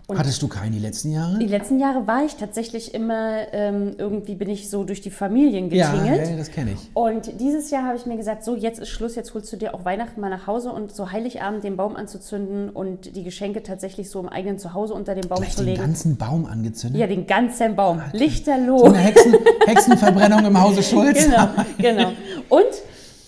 Und 0.08 0.18
Hattest 0.18 0.42
du 0.42 0.48
keinen 0.48 0.72
die 0.72 0.80
letzten 0.80 1.12
Jahre? 1.12 1.38
die 1.38 1.46
letzten 1.46 1.78
Jahre 1.78 2.06
war 2.08 2.24
ich 2.24 2.34
tatsächlich 2.34 2.92
immer, 2.92 3.46
ähm, 3.52 3.94
irgendwie 3.98 4.34
bin 4.34 4.50
ich 4.50 4.68
so 4.68 4.82
durch 4.84 5.00
die 5.00 5.10
Familien 5.10 5.70
getingelt. 5.70 6.28
ja, 6.28 6.36
das 6.36 6.50
kenne 6.50 6.72
ich. 6.72 6.90
Und 6.92 7.40
dieses 7.40 7.70
Jahr 7.70 7.84
habe 7.84 7.96
ich 7.96 8.04
mir 8.04 8.16
gesagt, 8.16 8.42
so 8.44 8.56
jetzt 8.56 8.80
ist 8.80 8.88
Schluss, 8.88 9.14
jetzt 9.14 9.32
holst 9.32 9.52
du 9.52 9.56
dir 9.56 9.74
auch 9.74 9.84
Weihnachten 9.84 10.20
mal 10.20 10.28
nach 10.28 10.46
Hause 10.48 10.72
und 10.72 10.92
so 10.94 11.12
Heiligabend 11.12 11.62
den 11.62 11.76
Baum 11.76 11.94
anzuzünden 11.96 12.68
und 12.70 13.14
die 13.14 13.22
Geschenke 13.22 13.62
tatsächlich 13.62 14.10
so 14.10 14.18
im 14.20 14.28
eigenen 14.28 14.58
Zuhause 14.58 14.92
unter 14.92 15.14
den 15.14 15.28
Baum 15.28 15.38
Gleich 15.38 15.52
zu 15.52 15.58
den 15.58 15.66
legen. 15.74 15.80
ganzen 15.82 16.16
Baum 16.16 16.46
angezündet. 16.46 17.00
Ja, 17.00 17.06
den 17.06 17.26
ganzen 17.26 17.76
Baum. 17.76 18.02
So 18.12 18.18
Lichterloh. 18.18 18.84
eine 18.84 18.98
Hexen, 18.98 19.36
Hexenverbrennung 19.66 20.44
im 20.44 20.60
Hause 20.60 20.82
Schulz. 20.82 21.26
Genau, 21.32 21.48
genau. 21.78 22.12
Und 22.48 22.66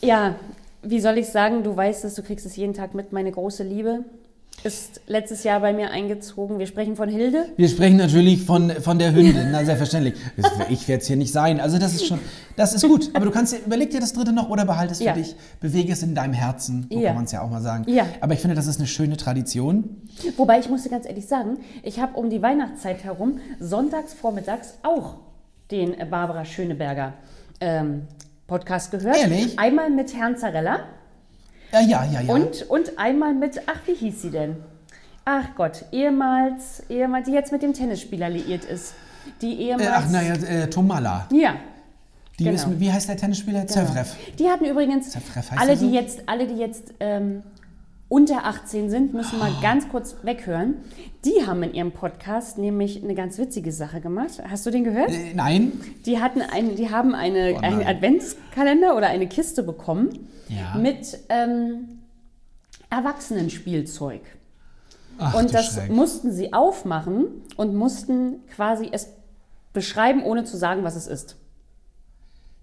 ja, 0.03 0.35
wie 0.83 1.01
soll 1.01 1.19
ich 1.19 1.29
sagen, 1.29 1.63
du 1.63 1.75
weißt 1.77 2.05
es, 2.05 2.15
du 2.15 2.23
kriegst 2.23 2.45
es 2.45 2.57
jeden 2.57 2.75
Tag 2.75 2.95
mit, 2.95 3.13
meine 3.13 3.31
große 3.31 3.63
Liebe 3.63 4.01
ist 4.65 5.03
letztes 5.07 5.45
Jahr 5.45 5.61
bei 5.61 5.73
mir 5.73 5.91
eingezogen. 5.91 6.59
Wir 6.59 6.67
sprechen 6.67 6.97
von 6.97 7.09
Hilde. 7.09 7.47
Wir 7.57 7.69
sprechen 7.69 7.97
natürlich 7.97 8.43
von, 8.43 8.71
von 8.71 8.99
der 8.99 9.15
Hündin, 9.15 9.49
na 9.53 9.65
selbstverständlich. 9.65 10.15
Ich 10.71 10.89
werde 10.89 11.03
es 11.03 11.07
hier 11.07 11.17
nicht 11.17 11.33
sein. 11.33 11.61
Also 11.61 11.79
das 11.79 11.95
ist 11.95 12.07
schon, 12.07 12.19
das 12.57 12.73
ist 12.73 12.87
gut. 12.87 13.11
Aber 13.15 13.27
du 13.27 13.31
kannst 13.31 13.53
dir, 13.53 13.59
überleg 13.67 13.91
dir 13.91 14.01
das 14.01 14.15
dritte 14.15 14.33
noch 14.33 14.49
oder 14.49 14.65
behalte 14.65 14.93
es 14.93 14.99
für 14.99 15.05
Ja. 15.05 15.13
dich. 15.13 15.37
Bewege 15.61 15.93
es 15.93 16.03
in 16.03 16.15
deinem 16.15 16.33
Herzen. 16.33 16.87
So 16.91 16.99
Ja. 16.99 17.09
kann 17.09 17.17
man 17.17 17.25
es 17.27 17.33
ja 17.33 17.43
auch 17.43 17.51
mal 17.51 17.61
sagen. 17.61 17.85
Ja. 17.91 18.07
Aber 18.21 18.33
ich 18.33 18.41
finde, 18.41 18.57
das 18.57 18.67
ist 18.67 18.79
eine 18.79 18.87
schöne 18.87 19.17
Tradition. 19.19 20.03
Wobei 20.39 20.59
ich 20.61 20.69
musste 20.71 20.89
ganz 20.89 21.07
ehrlich 21.07 21.27
sagen, 21.27 21.59
ich 21.83 22.01
habe 22.01 22.17
um 22.19 22.31
die 22.31 22.41
Weihnachtszeit 22.41 23.05
herum 23.05 23.41
sonntags 23.61 24.15
vormittags 24.15 24.79
auch 24.83 25.17
den 25.71 25.95
Barbara 26.11 26.45
Schöneberger 26.45 27.13
ähm, 27.61 28.03
Podcast 28.47 28.91
gehört. 28.91 29.17
Ehrlich? 29.19 29.59
Einmal 29.59 29.91
mit 29.91 30.15
Herrn 30.15 30.37
Zarella 30.37 30.81
Ja, 31.75 31.81
ja, 31.81 32.05
ja, 32.05 32.21
ja. 32.21 32.33
und, 32.35 32.63
und 32.71 32.99
einmal 32.99 33.35
mit, 33.35 33.61
ach, 33.67 33.81
wie 33.87 33.95
hieß 33.95 34.23
sie 34.23 34.31
denn? 34.31 34.57
Ach 35.25 35.45
Gott, 35.57 35.85
ehemals, 35.93 36.83
ehemals, 36.89 37.27
die 37.27 37.33
jetzt 37.33 37.51
mit 37.51 37.63
dem 37.63 37.73
Tennisspieler 37.73 38.29
liiert 38.29 38.65
ist. 38.65 38.95
Die 39.41 39.59
ehemals. 39.61 39.89
äh, 39.89 39.93
ach, 39.93 40.11
naja, 40.11 40.35
äh, 40.35 40.69
Tomala. 40.71 41.27
Ja, 41.33 41.55
Die 42.39 42.45
Genau. 42.45 42.57
ist, 42.57 42.81
wie 42.81 42.93
heißt 42.93 43.09
der 43.09 43.17
Tennisspieler? 43.17 43.67
Zverev. 43.67 44.15
Die 44.39 44.49
hatten 44.49 44.65
übrigens, 44.67 45.11
Zerfreff 45.11 45.51
heißt 45.53 45.61
alle 45.61 45.77
so? 45.77 45.87
die, 45.89 45.95
jetzt, 45.95 46.29
alle, 46.29 46.47
die 46.47 46.57
jetzt 46.57 46.93
ähm, 47.01 47.43
unter 48.09 48.45
18 48.45 48.91
sind, 48.91 49.15
müssen 49.15 49.39
mal 49.39 49.51
ganz 49.63 49.89
kurz 49.89 50.17
weghören. 50.23 50.75
Die 51.25 51.47
haben 51.47 51.63
in 51.63 51.75
ihrem 51.75 51.91
Podcast 51.93 52.59
nämlich 52.59 53.03
eine 53.03 53.15
ganz 53.15 53.39
witzige 53.39 53.73
Sache 53.73 54.01
gemacht. 54.01 54.43
Hast 54.49 54.67
du 54.67 54.71
den 54.71 54.85
gehört? 54.85 55.11
Äh, 55.11 55.33
nein. 55.35 55.73
Die, 56.07 56.21
hatten 56.21 56.43
ein, 56.43 56.77
die 56.77 56.91
haben 56.91 57.15
eine, 57.15 57.55
Oh 57.57 57.61
einen 57.61 57.83
Adventskalender 57.83 58.97
oder 58.97 59.09
eine 59.09 59.27
Kiste 59.27 59.63
bekommen 59.63 60.29
Ja. 60.49 60.79
mit 60.79 61.19
ähm, 61.31 62.01
Erwachsenenspielzeug. 62.91 64.21
Ach, 65.19 65.35
Und 65.35 65.55
das 65.55 65.75
Schreck. 65.75 65.91
mussten 65.91 66.33
sie 66.33 66.53
aufmachen 66.53 67.27
und 67.57 67.75
mussten 67.75 68.45
quasi 68.55 68.89
es 68.93 69.09
beschreiben, 69.73 70.23
ohne 70.23 70.45
zu 70.45 70.57
sagen, 70.57 70.85
was 70.85 70.97
es 70.97 71.07
ist. 71.07 71.37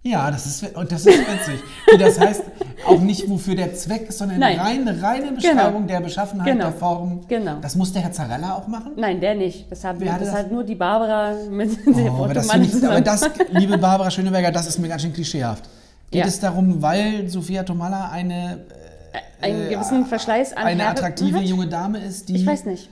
Ja, 0.04 0.32
das 0.32 0.48
ist, 0.48 0.76
und 0.76 0.92
das 0.92 1.06
ist 1.06 1.20
witzig. 1.20 1.62
Das 2.00 2.20
heißt, 2.20 2.42
auch 2.88 3.00
nicht 3.00 3.30
wofür 3.30 3.54
der 3.56 3.76
Zweck 3.76 4.10
ist, 4.10 4.18
sondern 4.18 4.40
Nein. 4.40 4.60
reine, 4.60 5.00
reine 5.02 5.32
Beschreibung 5.34 5.86
der 5.86 6.02
Beschaffenheit, 6.02 6.48
Genau. 6.54 6.66
der 6.70 6.74
Form. 6.74 7.22
Genau. 7.28 7.58
Das 7.62 7.76
muss 7.76 7.94
der 7.94 8.02
Herr 8.02 8.12
Zarella 8.12 8.56
auch 8.56 8.68
machen? 8.68 8.94
Nein, 8.96 9.22
der 9.22 9.36
nicht. 9.36 9.72
Das 9.72 9.84
hat, 9.84 10.02
das 10.02 10.20
das? 10.20 10.34
hat 10.34 10.52
nur 10.52 10.64
die 10.64 10.74
Barbara 10.74 11.36
mit 11.52 11.78
Oh, 11.86 12.24
aber, 12.24 12.34
das 12.34 12.46
ich, 12.48 12.52
aber 12.54 12.64
zusammen. 12.66 13.04
das, 13.04 13.30
liebe 13.52 13.78
Barbara 13.78 14.10
Schöneberger, 14.10 14.52
das 14.52 14.66
ist 14.68 14.80
mir 14.80 14.88
ganz 14.88 15.04
schön 15.04 15.14
klischeehaft. 15.14 15.66
Geht 16.10 16.22
Ja. 16.22 16.26
es 16.26 16.40
darum, 16.40 16.82
weil 16.82 17.30
Sophia 17.30 17.62
Tomalla 17.62 18.10
eine, 18.10 18.58
einen 19.40 19.70
gewissen 19.70 20.08
Verschleiß 20.08 20.54
an 20.54 20.64
eine 20.66 20.88
attraktive 20.88 21.38
hat? 21.38 21.46
junge 21.46 21.68
Dame 21.68 22.00
ist, 22.00 22.28
die 22.28 22.38
Ich 22.38 22.46
weiß 22.48 22.66
nicht. 22.66 22.90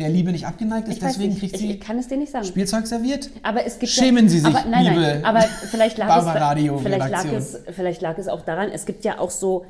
Der 0.00 0.08
Liebe 0.08 0.32
nicht 0.32 0.46
abgeneigt 0.46 0.88
ist, 0.88 0.94
Ich 0.94 1.00
deswegen 1.00 1.28
nicht. 1.30 1.40
kriegt 1.40 1.54
Ich, 1.54 1.60
sie 1.60 1.70
ich 1.72 1.80
kann 1.80 1.98
es 1.98 2.08
dir 2.08 2.16
nicht 2.16 2.32
sagen. 2.32 2.44
Spielzeug 2.44 2.86
serviert? 2.86 3.30
Aber 3.42 3.64
es 3.64 3.78
gibt 3.78 3.92
Schämen 3.92 4.24
ja, 4.24 4.30
Sie 4.30 4.38
sich, 4.40 4.46
aber, 4.54 4.68
nein, 4.68 4.84
liebe 4.86 5.00
nein, 5.00 5.24
aber 5.24 5.40
vielleicht 5.70 5.98
lag, 5.98 6.08
es, 6.18 6.82
vielleicht, 6.82 7.10
lag 7.10 7.24
es, 7.32 7.58
vielleicht 7.70 8.00
lag 8.02 8.18
es 8.18 8.28
auch 8.28 8.42
daran, 8.42 8.70
es 8.72 8.86
gibt 8.86 9.04
ja 9.04 9.18
auch 9.18 9.30
so 9.30 9.64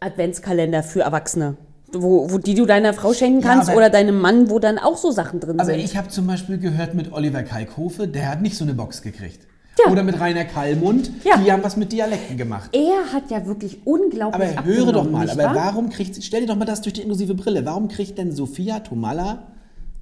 Adventskalender 0.00 0.82
für 0.82 1.00
Erwachsene, 1.02 1.56
wo, 1.92 2.30
wo 2.30 2.38
die 2.38 2.54
du 2.54 2.66
deiner 2.66 2.92
Frau 2.94 3.12
schenken 3.12 3.40
Ja, 3.42 3.48
kannst 3.52 3.68
aber- 3.68 3.78
oder 3.78 3.90
deinem 3.90 4.20
Mann, 4.20 4.50
wo 4.50 4.58
dann 4.58 4.78
auch 4.78 4.96
so 4.96 5.10
Sachen 5.10 5.40
drin 5.40 5.58
Aber 5.60 5.66
sind. 5.70 5.80
ich 5.80 5.96
habe 5.96 6.08
zum 6.08 6.26
Beispiel 6.26 6.58
gehört 6.58 6.94
mit 6.94 7.12
Oliver 7.12 7.42
Kalkofe, 7.42 8.08
der 8.08 8.28
hat 8.30 8.42
nicht 8.42 8.56
so 8.56 8.64
eine 8.64 8.74
Box 8.74 9.02
gekriegt. 9.02 9.40
Ja. 9.84 9.92
Oder 9.92 10.02
mit 10.02 10.18
Rainer 10.18 10.46
Kallmund, 10.46 11.10
Ja. 11.22 11.36
die 11.36 11.52
haben 11.52 11.62
was 11.62 11.76
mit 11.76 11.92
Dialekten 11.92 12.38
gemacht. 12.38 12.70
er 12.74 13.12
hat 13.12 13.30
ja 13.30 13.44
wirklich 13.46 13.86
unglaublich 13.86 14.56
Aber 14.58 14.64
höre 14.64 14.90
doch 14.92 15.10
mal, 15.10 15.28
aber 15.28 15.54
warum 15.54 15.90
kriegt, 15.90 16.22
stell 16.24 16.40
dir 16.40 16.46
doch 16.46 16.56
mal 16.56 16.64
das 16.64 16.80
durch 16.80 16.94
die 16.94 17.02
inklusive 17.02 17.34
Brille, 17.34 17.62
warum 17.66 17.88
kriegt 17.88 18.16
denn 18.16 18.32
Sophia 18.32 18.80
Tomalla 18.80 19.42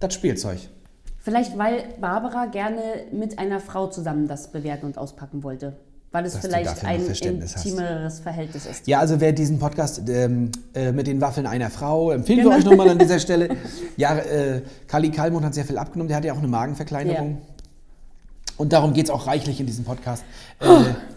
das 0.00 0.14
Spielzeug? 0.14 0.58
Vielleicht, 1.20 1.56
weil 1.56 1.84
Barbara 2.00 2.46
gerne 2.46 2.80
mit 3.12 3.38
einer 3.38 3.60
Frau 3.60 3.86
zusammen 3.86 4.28
das 4.28 4.52
bewerten 4.52 4.86
und 4.86 4.98
auspacken 4.98 5.42
wollte. 5.42 5.74
Weil 6.12 6.26
es 6.26 6.34
Dass 6.34 6.42
vielleicht 6.42 6.84
ein 6.84 7.00
hast. 7.08 7.24
intimeres 7.24 8.20
Verhältnis 8.20 8.66
ist. 8.66 8.86
Ja, 8.86 9.00
also 9.00 9.20
wer 9.20 9.32
diesen 9.32 9.58
Podcast 9.58 10.00
ähm, 10.08 10.52
äh, 10.74 10.92
mit 10.92 11.08
den 11.08 11.20
Waffeln 11.20 11.44
einer 11.46 11.70
Frau, 11.70 12.12
empfehlen 12.12 12.38
wir 12.38 12.44
Genau. 12.44 12.56
euch 12.56 12.64
nochmal 12.64 12.88
an 12.90 12.98
dieser 12.98 13.18
Stelle. 13.20 13.48
Ja, 13.96 14.16
äh, 14.18 14.62
Kali 14.86 15.10
Kalmund 15.10 15.44
hat 15.44 15.54
sehr 15.54 15.64
viel 15.64 15.76
abgenommen, 15.78 16.06
der 16.08 16.18
hat 16.18 16.24
ja 16.24 16.32
auch 16.34 16.38
eine 16.38 16.46
Magenverkleinerung. 16.46 17.38
Und 18.56 18.72
darum 18.72 18.92
geht 18.92 19.06
es 19.06 19.10
auch 19.10 19.26
reichlich 19.26 19.58
in 19.58 19.66
diesem 19.66 19.84
Podcast. 19.84 20.22
Äh, 20.60 20.66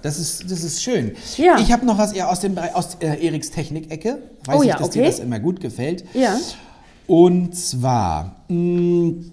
das, 0.01 0.17
ist, 0.17 0.49
das 0.49 0.63
ist 0.63 0.82
schön. 0.82 1.11
Oh. 1.15 1.41
Ja. 1.43 1.59
Ich 1.59 1.71
habe 1.71 1.86
noch 1.86 1.99
was 1.99 2.13
eher 2.13 2.32
aus, 2.32 2.39
dem, 2.39 2.57
aus 2.57 2.95
äh, 2.99 3.23
Eriks 3.23 3.51
Technik-Ecke. 3.51 4.17
Weiß 4.45 4.57
Oh 4.57 4.63
ich, 4.63 4.69
ja, 4.69 4.78
dass 4.80 4.89
dir 4.89 5.01
okay. 5.03 5.11
das 5.11 5.19
immer 5.19 5.39
gut 5.39 5.59
gefällt. 5.59 6.05
Ja. 6.15 6.36
Und 7.08 7.55
zwar, 7.55 8.43
mh, 8.49 9.24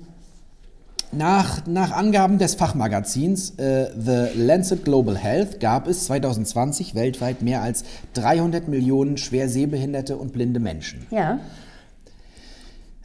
Nach, 1.13 1.67
nach 1.67 1.93
Angaben 1.93 2.39
des 2.39 2.55
Fachmagazins 2.57 3.51
äh, 3.51 3.91
The 3.97 4.37
Lancet 4.37 4.85
Global 4.85 5.17
Health 5.17 5.61
gab 5.61 5.87
es 5.87 6.07
2020 6.07 6.95
weltweit 6.97 7.41
mehr 7.41 7.63
als 7.63 7.85
300 8.15 8.67
Millionen 8.67 9.17
schwer 9.17 9.49
sehbehinderte 9.49 10.17
und 10.17 10.33
blinde 10.33 10.59
Menschen. 10.59 11.07
Ja. 11.11 11.39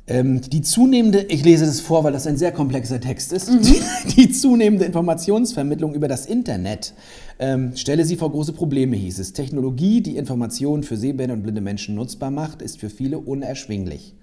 Ähm, 0.07 0.41
die 0.41 0.61
zunehmende, 0.61 1.21
ich 1.21 1.45
lese 1.45 1.67
das 1.67 1.81
vor, 1.81 2.03
weil 2.03 2.13
das 2.13 2.25
ein 2.25 2.37
sehr 2.37 2.51
komplexer 2.51 2.99
Text 2.99 3.31
ist, 3.31 3.47
die, 3.47 3.79
die 4.15 4.31
zunehmende 4.31 4.85
Informationsvermittlung 4.85 5.93
über 5.93 6.07
das 6.07 6.25
Internet 6.25 6.95
ähm, 7.37 7.75
stelle 7.75 8.05
sie 8.05 8.15
vor 8.15 8.31
große 8.31 8.53
Probleme, 8.53 8.95
hieß 8.95 9.19
es. 9.19 9.33
Technologie, 9.33 10.01
die 10.01 10.17
Informationen 10.17 10.81
für 10.81 10.97
sehbehinderte 10.97 11.33
und 11.37 11.43
blinde 11.43 11.61
Menschen 11.61 11.93
nutzbar 11.93 12.31
macht, 12.31 12.63
ist 12.63 12.79
für 12.79 12.89
viele 12.89 13.19
unerschwinglich. 13.19 14.15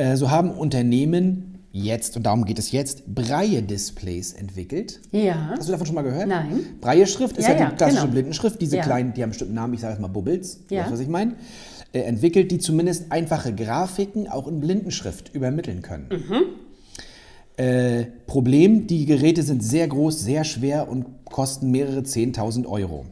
Äh, 0.00 0.16
so 0.16 0.30
haben 0.30 0.50
Unternehmen 0.52 1.58
jetzt, 1.72 2.16
und 2.16 2.24
darum 2.24 2.46
geht 2.46 2.58
es 2.58 2.72
jetzt, 2.72 3.04
Braille-Displays 3.14 4.32
entwickelt. 4.32 5.00
Ja. 5.12 5.50
Hast 5.56 5.68
du 5.68 5.72
davon 5.72 5.84
schon 5.86 5.94
mal 5.94 6.02
gehört? 6.02 6.26
Nein. 6.26 6.60
Braille-Schrift 6.80 7.36
ist 7.36 7.46
Ja, 7.46 7.54
ja, 7.54 7.68
die 7.70 7.76
klassische 7.76 8.00
genau. 8.02 8.12
Blindenschrift, 8.12 8.60
diese 8.62 8.76
Ja. 8.78 8.82
kleinen, 8.82 9.12
die 9.12 9.20
haben 9.20 9.24
einen 9.24 9.30
bestimmten 9.32 9.54
Namen, 9.54 9.74
ich 9.74 9.80
sage 9.80 9.92
jetzt 9.92 10.00
mal 10.00 10.08
Bubbles, 10.08 10.60
du 10.68 10.74
Ja. 10.74 10.82
weißt, 10.84 10.92
was 10.92 11.00
ich 11.00 11.08
meine, 11.08 11.34
äh, 11.92 12.00
entwickelt, 12.00 12.50
die 12.50 12.58
zumindest 12.58 13.12
einfache 13.12 13.54
Grafiken 13.54 14.26
auch 14.26 14.48
in 14.48 14.60
Blindenschrift 14.60 15.34
übermitteln 15.34 15.82
können. 15.82 16.06
Mhm. 16.08 17.62
Äh, 17.62 18.06
Problem, 18.26 18.86
die 18.86 19.04
Geräte 19.04 19.42
sind 19.42 19.62
sehr 19.62 19.86
groß, 19.86 20.18
sehr 20.18 20.44
schwer 20.44 20.88
und 20.88 21.04
kosten 21.26 21.70
mehrere 21.70 22.00
10.000 22.04 22.66
Euro. 22.66 23.04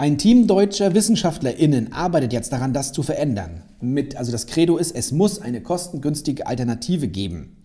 Ein 0.00 0.16
Team 0.16 0.46
deutscher 0.46 0.94
WissenschaftlerInnen 0.94 1.92
arbeitet 1.92 2.32
jetzt 2.32 2.52
daran, 2.52 2.72
das 2.72 2.92
zu 2.92 3.02
verändern. 3.02 3.64
Mit, 3.80 4.14
also 4.14 4.30
das 4.30 4.46
Credo 4.46 4.76
ist, 4.76 4.94
es 4.94 5.10
muss 5.10 5.40
eine 5.40 5.60
kostengünstige 5.60 6.46
Alternative 6.46 7.08
geben. 7.08 7.56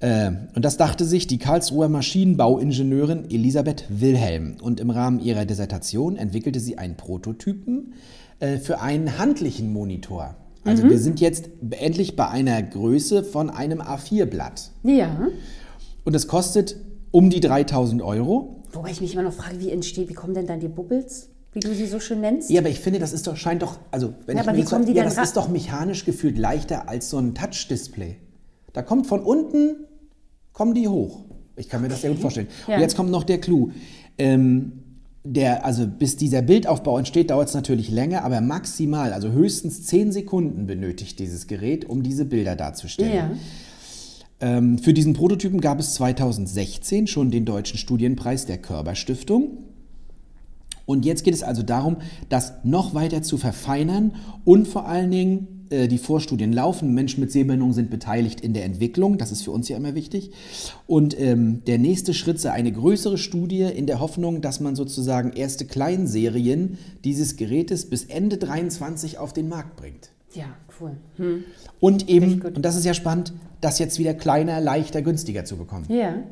Äh, 0.00 0.32
und 0.56 0.64
das 0.64 0.76
dachte 0.76 1.04
sich 1.04 1.28
die 1.28 1.38
Karlsruher 1.38 1.88
Maschinenbauingenieurin 1.88 3.30
Elisabeth 3.30 3.84
Wilhelm. 3.88 4.56
Und 4.60 4.80
im 4.80 4.90
Rahmen 4.90 5.20
ihrer 5.20 5.44
Dissertation 5.44 6.16
entwickelte 6.16 6.58
sie 6.58 6.78
einen 6.78 6.96
Prototypen 6.96 7.94
äh, 8.40 8.58
für 8.58 8.80
einen 8.80 9.16
handlichen 9.16 9.72
Monitor. 9.72 10.34
Also 10.64 10.90
wir 10.90 10.98
sind 10.98 11.20
jetzt 11.20 11.48
endlich 11.70 12.16
bei 12.16 12.28
einer 12.28 12.60
Größe 12.60 13.22
von 13.22 13.50
einem 13.50 13.80
A4-Blatt. 13.80 14.72
Ja. 14.82 15.28
Und 16.04 16.16
es 16.16 16.26
kostet 16.26 16.74
um 17.12 17.30
die 17.30 17.38
3000 17.38 18.02
Euro. 18.02 18.64
Wobei 18.72 18.90
ich 18.90 19.00
mich 19.00 19.14
immer 19.14 19.22
noch 19.22 19.32
frage, 19.32 19.60
wie 19.60 19.70
entsteht, 19.70 20.08
wie 20.08 20.14
kommen 20.14 20.34
denn 20.34 20.48
dann 20.48 20.58
die 20.58 20.66
Bubbles, 20.66 21.28
wie 21.56 21.60
du 21.60 21.74
sie 21.74 21.86
so 21.86 21.98
schön 22.00 22.20
nennst? 22.20 22.50
Ja, 22.50 22.60
aber 22.60 22.68
ich 22.68 22.80
finde, 22.80 22.98
das 22.98 23.14
ist 23.14 23.26
doch, 23.26 23.36
scheint 23.36 23.62
doch, 23.62 23.78
also 23.90 24.12
wenn 24.26 24.36
Ja, 24.36 24.42
ich 24.42 24.48
aber 24.48 24.52
mir 24.52 24.58
wie 24.58 24.62
das, 24.62 24.70
kommen 24.70 24.86
die 24.86 24.92
ja, 24.92 25.04
das 25.04 25.16
ist 25.16 25.36
doch 25.36 25.48
mechanisch 25.48 26.04
gefühlt 26.04 26.36
leichter 26.36 26.88
als 26.88 27.08
so 27.08 27.18
ein 27.18 27.34
Touch-Display. 27.34 28.16
Da 28.74 28.82
kommt 28.82 29.06
von 29.06 29.20
unten, 29.20 29.86
kommen 30.52 30.74
die 30.74 30.86
hoch. 30.86 31.24
Ich 31.56 31.70
kann 31.70 31.80
mir 31.80 31.88
das 31.88 32.02
sehr 32.02 32.10
gut 32.10 32.20
vorstellen. 32.20 32.48
Ja. 32.68 32.74
Und 32.74 32.82
jetzt 32.82 32.94
kommt 32.94 33.10
noch 33.10 33.24
der 33.24 33.40
Clou. 33.40 33.70
Ähm, 34.18 34.82
der, 35.24 35.64
also 35.64 35.86
bis 35.86 36.16
dieser 36.16 36.42
Bildaufbau 36.42 36.98
entsteht, 36.98 37.30
dauert 37.30 37.48
es 37.48 37.54
natürlich 37.54 37.90
länger, 37.90 38.22
aber 38.22 38.42
maximal, 38.42 39.14
also 39.14 39.32
höchstens 39.32 39.84
10 39.84 40.12
Sekunden 40.12 40.66
benötigt 40.66 41.18
dieses 41.18 41.46
Gerät, 41.46 41.86
um 41.86 42.02
diese 42.02 42.26
Bilder 42.26 42.54
darzustellen. 42.54 43.14
Ja. 43.14 43.30
Ähm, 44.40 44.78
für 44.78 44.92
diesen 44.92 45.14
Prototypen 45.14 45.62
gab 45.62 45.80
es 45.80 45.94
2016 45.94 47.06
schon 47.06 47.30
den 47.30 47.46
deutschen 47.46 47.78
Studienpreis 47.78 48.44
der 48.44 48.58
Körber 48.58 48.94
Stiftung. 48.94 49.65
Und 50.86 51.04
jetzt 51.04 51.24
geht 51.24 51.34
es 51.34 51.42
also 51.42 51.62
darum, 51.62 51.98
das 52.28 52.54
noch 52.64 52.94
weiter 52.94 53.22
zu 53.22 53.36
verfeinern 53.36 54.14
und 54.44 54.66
vor 54.66 54.86
allen 54.88 55.10
Dingen 55.10 55.56
äh, 55.70 55.88
die 55.88 55.98
Vorstudien 55.98 56.52
laufen. 56.52 56.94
Menschen 56.94 57.20
mit 57.20 57.32
Sehbehinderung 57.32 57.72
sind 57.72 57.90
beteiligt 57.90 58.40
in 58.40 58.54
der 58.54 58.64
Entwicklung, 58.64 59.18
das 59.18 59.32
ist 59.32 59.42
für 59.42 59.50
uns 59.50 59.68
ja 59.68 59.76
immer 59.76 59.94
wichtig. 59.94 60.30
Und 60.86 61.18
ähm, 61.20 61.64
der 61.66 61.78
nächste 61.78 62.14
Schritt 62.14 62.40
sei 62.40 62.52
eine 62.52 62.72
größere 62.72 63.18
Studie 63.18 63.62
in 63.62 63.86
der 63.86 64.00
Hoffnung, 64.00 64.40
dass 64.40 64.60
man 64.60 64.76
sozusagen 64.76 65.32
erste 65.32 65.66
Kleinserien 65.66 66.78
dieses 67.04 67.36
Gerätes 67.36 67.90
bis 67.90 68.04
Ende 68.04 68.38
23 68.38 69.18
auf 69.18 69.32
den 69.32 69.48
Markt 69.48 69.76
bringt. 69.76 70.10
Ja, 70.34 70.54
cool. 70.80 70.92
Hm. 71.16 71.44
Und 71.80 72.08
eben, 72.08 72.42
und 72.42 72.62
das 72.62 72.76
ist 72.76 72.84
ja 72.84 72.94
spannend, 72.94 73.32
das 73.60 73.78
jetzt 73.78 73.98
wieder 73.98 74.14
kleiner, 74.14 74.60
leichter, 74.60 75.02
günstiger 75.02 75.44
zu 75.44 75.56
bekommen. 75.56 75.86
Ja. 75.88 76.22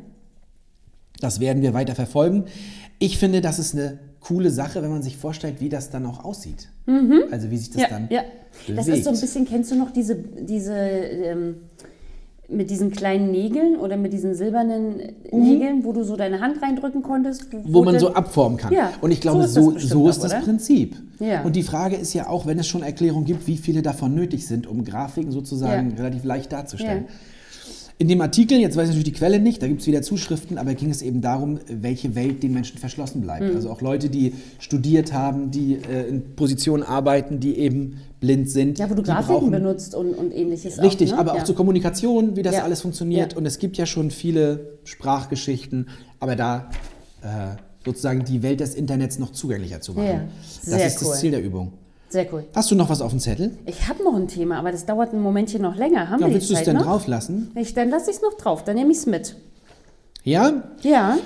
Das 1.20 1.40
werden 1.40 1.62
wir 1.62 1.72
weiter 1.72 1.94
verfolgen. 1.94 2.44
Ich 2.98 3.18
finde, 3.18 3.40
das 3.40 3.58
ist 3.58 3.74
eine 3.74 3.98
coole 4.26 4.50
Sache, 4.50 4.82
wenn 4.82 4.90
man 4.90 5.02
sich 5.02 5.16
vorstellt, 5.16 5.60
wie 5.60 5.68
das 5.68 5.90
dann 5.90 6.06
auch 6.06 6.24
aussieht. 6.24 6.68
Also 7.30 7.50
wie 7.50 7.56
sich 7.58 7.70
das 7.70 7.82
ja, 7.82 7.88
dann 7.88 8.06
ja. 8.10 8.22
Das 8.68 8.86
bewegt. 8.86 8.98
ist 8.98 9.04
so 9.04 9.10
ein 9.10 9.20
bisschen, 9.20 9.44
kennst 9.46 9.70
du 9.70 9.76
noch 9.76 9.90
diese, 9.90 10.14
diese 10.16 10.74
ähm, 10.74 11.56
mit 12.48 12.68
diesen 12.70 12.90
kleinen 12.90 13.30
Nägeln 13.30 13.76
oder 13.76 13.96
mit 13.96 14.12
diesen 14.12 14.34
silbernen 14.34 14.96
Nägeln, 15.32 15.82
wo 15.84 15.92
du 15.92 16.04
so 16.04 16.14
deine 16.14 16.40
Hand 16.40 16.62
reindrücken 16.62 17.02
konntest? 17.02 17.52
Mhm. 17.52 17.60
wo 17.66 17.82
man 17.82 17.94
dann- 17.94 18.00
so 18.00 18.14
abformen 18.14 18.58
kann. 18.58 18.72
Ja, 18.72 18.92
und 19.00 19.10
ich 19.10 19.20
glaube, 19.20 19.46
so 19.46 19.46
ist 19.46 19.54
so, 19.54 19.64
das 19.72 19.74
bestimmt 19.74 19.92
so 19.92 20.08
ist 20.08 20.22
das? 20.24 20.44
Prinzip. 20.44 20.96
Ja. 21.20 21.42
Und 21.42 21.56
die 21.56 21.62
Frage 21.62 21.96
ist 21.96 22.12
ja 22.12 22.28
auch, 22.28 22.44
wenn 22.46 22.58
es 22.58 22.66
schon 22.66 22.82
Erklärungen 22.82 23.24
gibt, 23.24 23.46
wie 23.46 23.56
viele 23.56 23.80
davon 23.82 24.14
nötig 24.14 24.46
sind, 24.46 24.66
um 24.66 24.84
Grafiken 24.84 25.32
sozusagen 25.32 25.90
Ja. 25.92 25.96
relativ 25.96 26.24
leicht 26.24 26.52
darzustellen. 26.52 27.04
Ja. 27.08 27.14
In 27.96 28.08
dem 28.08 28.20
Artikel, 28.20 28.58
jetzt 28.58 28.76
weiß 28.76 28.88
ich 28.88 28.96
natürlich 28.96 29.12
die 29.12 29.18
Quelle 29.18 29.38
nicht, 29.38 29.62
da 29.62 29.68
gibt 29.68 29.80
es 29.80 29.86
wieder 29.86 30.02
Zuschriften, 30.02 30.58
aber 30.58 30.74
ging 30.74 30.90
es 30.90 31.00
eben 31.00 31.20
darum, 31.20 31.60
welche 31.68 32.16
Welt 32.16 32.42
den 32.42 32.52
Menschen 32.52 32.76
verschlossen 32.78 33.20
bleibt. 33.20 33.48
Mhm. 33.48 33.54
Also 33.54 33.70
auch 33.70 33.80
Leute, 33.82 34.10
die 34.10 34.34
studiert 34.58 35.12
haben, 35.12 35.52
die 35.52 35.74
äh, 35.74 36.08
in 36.08 36.34
Positionen 36.34 36.82
arbeiten, 36.82 37.38
die 37.38 37.56
eben 37.56 37.98
blind 38.18 38.50
sind. 38.50 38.80
Ja, 38.80 38.90
wo 38.90 38.94
du 38.94 39.02
die 39.02 39.10
Grafiken 39.10 39.34
brauchen- 39.34 39.50
benutzt 39.52 39.94
und, 39.94 40.12
und 40.14 40.32
ähnliches 40.32 40.82
Richtig, 40.82 41.12
auch, 41.12 41.16
ne? 41.16 41.20
aber 41.20 41.32
auch 41.34 41.38
ja. 41.38 41.44
zur 41.44 41.54
Kommunikation, 41.54 42.34
wie 42.34 42.42
das 42.42 42.56
Ja. 42.56 42.64
alles 42.64 42.80
funktioniert. 42.80 43.32
Ja. 43.32 43.38
Und 43.38 43.46
es 43.46 43.60
gibt 43.60 43.76
ja 43.76 43.86
schon 43.86 44.10
viele 44.10 44.78
Sprachgeschichten, 44.82 45.88
aber 46.18 46.34
da 46.34 46.70
äh, 47.22 47.26
sozusagen 47.84 48.24
die 48.24 48.42
Welt 48.42 48.58
des 48.58 48.74
Internets 48.74 49.20
noch 49.20 49.30
zugänglicher 49.30 49.80
zu 49.80 49.92
machen. 49.92 50.30
Das 50.66 50.84
ist 50.84 51.00
cool. 51.02 51.10
das 51.10 51.20
Ziel 51.20 51.30
der 51.30 51.42
Übung. 51.44 51.72
Sehr 52.14 52.32
cool. 52.32 52.44
Hast 52.54 52.70
du 52.70 52.76
noch 52.76 52.90
was 52.90 53.00
auf 53.00 53.10
dem 53.10 53.18
Zettel? 53.18 53.58
Ich 53.66 53.88
habe 53.88 54.04
noch 54.04 54.14
ein 54.14 54.28
Thema, 54.28 54.60
aber 54.60 54.70
das 54.70 54.86
dauert 54.86 55.12
ein 55.12 55.20
Momentchen 55.20 55.60
noch 55.60 55.74
länger. 55.74 56.10
Haben 56.10 56.20
Ja, 56.20 56.28
wir 56.28 56.34
willst 56.34 56.48
du 56.48 56.54
es 56.54 56.62
denn 56.62 56.76
noch? 56.76 56.84
drauf 56.84 57.08
lassen? 57.08 57.50
Ich, 57.56 57.74
dann 57.74 57.90
lasse 57.90 58.08
ich 58.08 58.18
es 58.18 58.22
noch 58.22 58.34
drauf, 58.34 58.62
dann 58.62 58.76
nehme 58.76 58.92
ich 58.92 58.98
es 58.98 59.06
mit. 59.06 59.34
Ja, 60.22 60.62
Ja, 60.82 61.18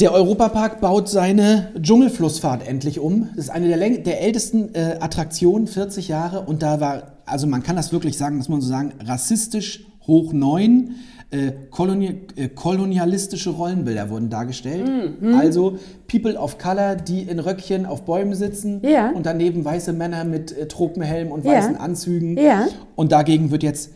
der 0.00 0.12
Europapark 0.12 0.80
baut 0.80 1.08
seine 1.08 1.72
Dschungelflussfahrt 1.80 2.66
endlich 2.66 2.98
um. 2.98 3.28
Das 3.36 3.44
ist 3.44 3.50
eine 3.50 3.68
der, 3.68 3.90
der 3.98 4.20
ältesten 4.20 4.74
äh, 4.74 4.96
Attraktionen, 4.98 5.68
40 5.68 6.08
Jahre. 6.08 6.40
Und 6.40 6.64
da 6.64 6.80
war, 6.80 7.12
also 7.24 7.46
man 7.46 7.62
kann 7.62 7.76
das 7.76 7.92
wirklich 7.92 8.18
sagen, 8.18 8.38
muss 8.38 8.48
man 8.48 8.60
so 8.60 8.66
sagen, 8.68 8.94
rassistisch 9.04 9.84
hoch 10.04 10.32
neun. 10.32 10.96
Äh, 11.30 11.52
koloni 11.70 12.22
äh, 12.36 12.48
kolonialistische 12.48 13.50
Rollenbilder 13.50 14.08
wurden 14.08 14.30
dargestellt. 14.30 15.20
Mhm. 15.20 15.34
Also 15.34 15.78
People 16.10 16.38
of 16.38 16.56
Color, 16.56 16.96
die 16.96 17.20
in 17.22 17.38
Röckchen 17.38 17.84
auf 17.84 18.06
Bäumen 18.06 18.34
sitzen 18.34 18.80
Ja. 18.82 19.10
und 19.10 19.26
daneben 19.26 19.62
weiße 19.62 19.92
Männer 19.92 20.24
mit 20.24 20.56
äh, 20.56 20.66
Tropenhelm 20.68 21.30
und 21.30 21.44
Ja. 21.44 21.52
weißen 21.52 21.76
Anzügen. 21.76 22.38
Ja. 22.38 22.66
Und 22.96 23.12
dagegen 23.12 23.50
wird 23.50 23.62
jetzt 23.62 23.90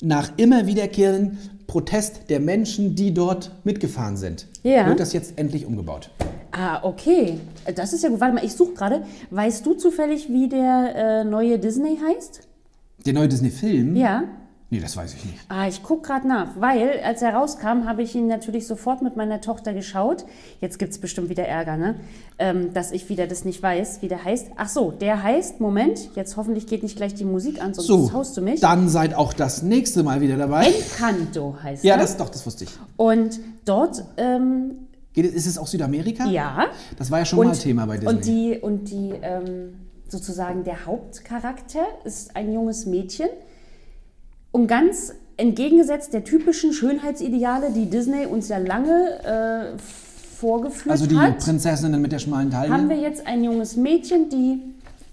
nach 0.00 0.30
immer 0.36 0.66
wiederkehrenden 0.68 1.38
Protest 1.66 2.30
der 2.30 2.38
Menschen, 2.38 2.94
die 2.94 3.12
dort 3.12 3.50
mitgefahren 3.64 4.16
sind, 4.16 4.46
wird 4.62 5.00
das 5.00 5.12
jetzt 5.12 5.36
endlich 5.38 5.66
umgebaut. 5.66 6.10
Ah, 6.52 6.80
okay. 6.84 7.38
Das 7.74 7.92
ist 7.92 8.04
ja 8.04 8.10
gut. 8.10 8.20
Warte 8.20 8.34
mal, 8.34 8.44
ich 8.44 8.52
suche 8.52 8.74
gerade. 8.74 9.02
Weißt 9.30 9.66
du 9.66 9.74
zufällig, 9.74 10.28
wie 10.30 10.48
der 10.48 10.94
äh, 10.94 11.24
neue 11.24 11.58
Disney 11.58 11.98
heißt? 11.98 12.42
Der 13.04 13.12
neue 13.12 13.26
Disney-Film? 13.28 13.96
Ja. 13.96 14.22
Nee, 14.68 14.80
das 14.80 14.96
weiß 14.96 15.14
ich 15.14 15.24
nicht. 15.24 15.38
Ah, 15.48 15.68
ich 15.68 15.84
gucke 15.84 16.08
gerade 16.08 16.26
nach, 16.26 16.48
weil 16.60 16.98
als 17.04 17.22
er 17.22 17.34
rauskam, 17.34 17.84
habe 17.86 18.02
ich 18.02 18.16
ihn 18.16 18.26
natürlich 18.26 18.66
sofort 18.66 19.00
mit 19.00 19.14
meiner 19.16 19.40
Tochter 19.40 19.72
geschaut. 19.72 20.24
Jetzt 20.60 20.80
gibt 20.80 20.90
es 20.90 20.98
bestimmt 20.98 21.28
wieder 21.28 21.44
Ärger, 21.46 21.76
ne? 21.76 21.94
Ähm, 22.40 22.74
dass 22.74 22.90
ich 22.90 23.08
wieder 23.08 23.28
das 23.28 23.44
nicht 23.44 23.62
weiß, 23.62 24.02
wie 24.02 24.08
der 24.08 24.24
heißt. 24.24 24.48
Ach 24.56 24.68
so, 24.68 24.90
der 24.90 25.22
heißt, 25.22 25.60
Moment, 25.60 26.10
jetzt 26.16 26.36
hoffentlich 26.36 26.66
geht 26.66 26.82
nicht 26.82 26.96
gleich 26.96 27.14
die 27.14 27.24
Musik 27.24 27.62
an, 27.62 27.74
sonst 27.74 27.86
So, 27.86 28.12
haust 28.12 28.36
du 28.36 28.40
mich. 28.42 28.58
dann 28.58 28.88
seid 28.88 29.14
auch 29.14 29.32
das 29.34 29.62
nächste 29.62 30.02
Mal 30.02 30.20
wieder 30.20 30.36
dabei. 30.36 30.66
Encanto 30.66 31.56
heißt 31.62 31.84
Ja, 31.84 31.94
er. 31.94 32.00
das 32.00 32.16
doch, 32.16 32.28
das 32.28 32.44
wusste 32.44 32.64
ich. 32.64 32.70
Und 32.96 33.38
dort, 33.64 34.02
ähm, 34.16 34.88
Geht, 35.12 35.26
es- 35.26 35.34
ist 35.34 35.46
es 35.46 35.58
auch 35.58 35.68
Südamerika? 35.68 36.26
ja. 36.26 36.66
Das 36.98 37.12
war 37.12 37.20
ja 37.20 37.24
schon 37.24 37.46
mal 37.46 37.54
Thema 37.56 37.86
bei 37.86 37.98
Disney. 37.98 38.08
Und 38.16 38.24
die, 38.26 38.58
und 38.58 38.84
die 38.90 39.14
ähm, 39.22 39.74
sozusagen 40.08 40.64
der 40.64 40.86
Hauptcharakter 40.86 41.84
ist 42.02 42.34
ein 42.34 42.52
junges 42.52 42.84
Mädchen. 42.84 43.28
Und 44.56 44.68
ganz 44.68 45.12
entgegengesetzt 45.36 46.14
der 46.14 46.24
typischen 46.24 46.72
Schönheitsideale, 46.72 47.72
die 47.72 47.90
Disney 47.90 48.24
uns 48.24 48.48
ja 48.48 48.56
lange 48.56 49.74
äh, 49.74 49.78
vorgeführt 49.78 50.92
also 50.92 51.06
die 51.06 51.18
hat, 51.18 51.40
Prinzessinnen 51.40 52.00
mit 52.00 52.10
der 52.10 52.20
schmalen 52.20 52.50
Taille. 52.50 52.72
haben 52.72 52.88
wir 52.88 52.96
jetzt 52.96 53.26
ein 53.26 53.44
junges 53.44 53.76
Mädchen, 53.76 54.30
die 54.30 54.62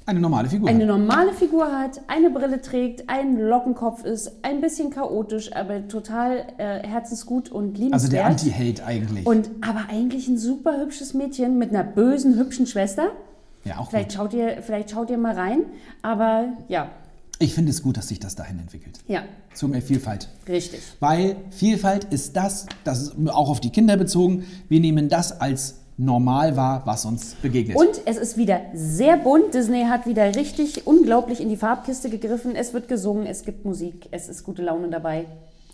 eine 0.06 0.22
normale 0.22 0.48
Figur. 0.48 0.70
eine 0.70 0.86
normale 0.86 1.34
Figur 1.34 1.78
hat, 1.78 2.00
eine 2.08 2.30
Brille 2.30 2.62
trägt, 2.62 3.10
ein 3.10 3.38
Lockenkopf 3.38 4.06
ist, 4.06 4.32
ein 4.44 4.62
bisschen 4.62 4.92
chaotisch, 4.92 5.54
aber 5.54 5.90
total 5.90 6.46
äh, 6.58 6.88
herzensgut 6.88 7.52
und 7.52 7.78
liebenswert. 7.78 7.94
also 7.94 8.08
der 8.08 8.26
Anti-Held 8.26 8.82
eigentlich. 8.88 9.26
Und 9.26 9.50
aber 9.60 9.88
eigentlich 9.90 10.30
ein 10.30 10.38
super 10.38 10.80
hübsches 10.80 11.14
Mädchen 11.14 11.58
mit 11.58 11.72
einer 11.72 11.84
bösen, 11.84 12.38
hübschen 12.38 12.66
Schwester. 12.66 13.08
ja, 13.66 13.78
auch 13.78 13.90
Vielleicht 13.90 14.12
gut. 14.12 14.18
schaut 14.18 14.34
ihr, 14.34 14.62
vielleicht 14.62 14.92
schaut 14.92 15.10
ihr 15.10 15.18
mal 15.18 15.36
rein. 15.36 15.64
Aber 16.02 16.46
ja, 16.70 16.88
Ich 17.40 17.54
finde 17.54 17.72
es 17.72 17.82
gut, 17.82 17.98
dass 17.98 18.08
sich 18.08 18.20
das 18.20 18.36
dahin 18.36 18.60
entwickelt. 18.60 19.00
Ja, 19.08 19.24
Zu 19.54 19.68
mehr 19.68 19.82
Vielfalt. 19.82 20.30
richtig. 20.48 20.82
Weil 21.00 21.36
Vielfalt 21.50 22.06
ist 22.06 22.36
das, 22.36 22.68
das 22.84 23.02
ist 23.02 23.14
auch 23.30 23.50
auf 23.50 23.60
die 23.60 23.70
Kinder 23.72 23.98
bezogen, 23.98 24.46
wir 24.70 24.80
nehmen 24.80 25.10
das 25.10 25.40
als 25.42 25.76
normal 25.98 26.56
wahr, 26.56 26.82
was 26.86 27.06
uns 27.06 27.36
begegnet. 27.36 27.78
Und 27.78 28.02
es 28.06 28.18
ist 28.18 28.38
wieder 28.38 28.62
sehr 28.74 29.18
bunt. 29.18 29.54
Disney 29.54 29.84
hat 29.86 30.06
wieder 30.08 30.36
richtig 30.36 30.88
unglaublich 30.88 31.40
in 31.42 31.50
die 31.50 31.58
Farbkiste 31.58 32.10
gegriffen. 32.10 32.56
Es 32.56 32.74
wird 32.74 32.88
gesungen, 32.88 33.26
es 33.26 33.44
gibt 33.44 33.66
Musik, 33.66 34.08
es 34.12 34.28
ist 34.30 34.44
gute 34.44 34.64
Laune 34.64 34.90
dabei. 34.90 35.26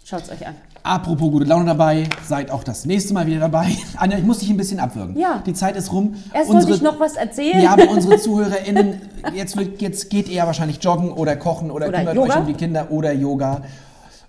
Schaut 0.06 0.24
es 0.24 0.32
euch 0.32 0.46
an. 0.48 0.56
Apropos 0.82 1.30
gute 1.30 1.46
Laune 1.46 1.66
dabei, 1.66 2.08
seid 2.26 2.50
auch 2.52 2.64
das 2.64 2.86
nächste 2.86 3.14
Mal 3.14 3.28
wieder 3.28 3.40
dabei. 3.40 3.68
Anja, 3.98 4.18
ich 4.18 4.24
muss 4.24 4.40
dich 4.40 4.50
ein 4.50 4.58
bisschen 4.58 4.80
abwürgen. 4.80 5.18
Ja. 5.20 5.44
Die 5.46 5.54
Zeit 5.54 5.76
ist 5.76 5.92
rum. 5.92 6.16
Erst 6.34 6.52
wollte 6.52 6.72
ich 6.74 6.82
noch 6.82 7.00
was 7.00 7.16
erzählen. 7.16 7.62
Ja, 7.62 7.74
aber 7.74 7.90
unsere 7.92 8.18
ZuhörerInnen, 8.18 9.02
jetzt, 9.36 9.56
wird- 9.58 9.82
jetzt 9.82 10.10
geht 10.10 10.30
ihr 10.30 10.36
ja 10.36 10.46
wahrscheinlich 10.48 10.82
joggen 10.84 11.12
oder 11.12 11.36
kochen 11.36 11.70
oder, 11.70 11.90
Oder 11.90 12.00
kümmert 12.00 12.16
Yoga. 12.16 12.34
euch 12.34 12.40
um 12.40 12.48
die 12.48 12.54
Kinder 12.54 12.92
oder 12.92 13.12
Yoga. 13.14 13.62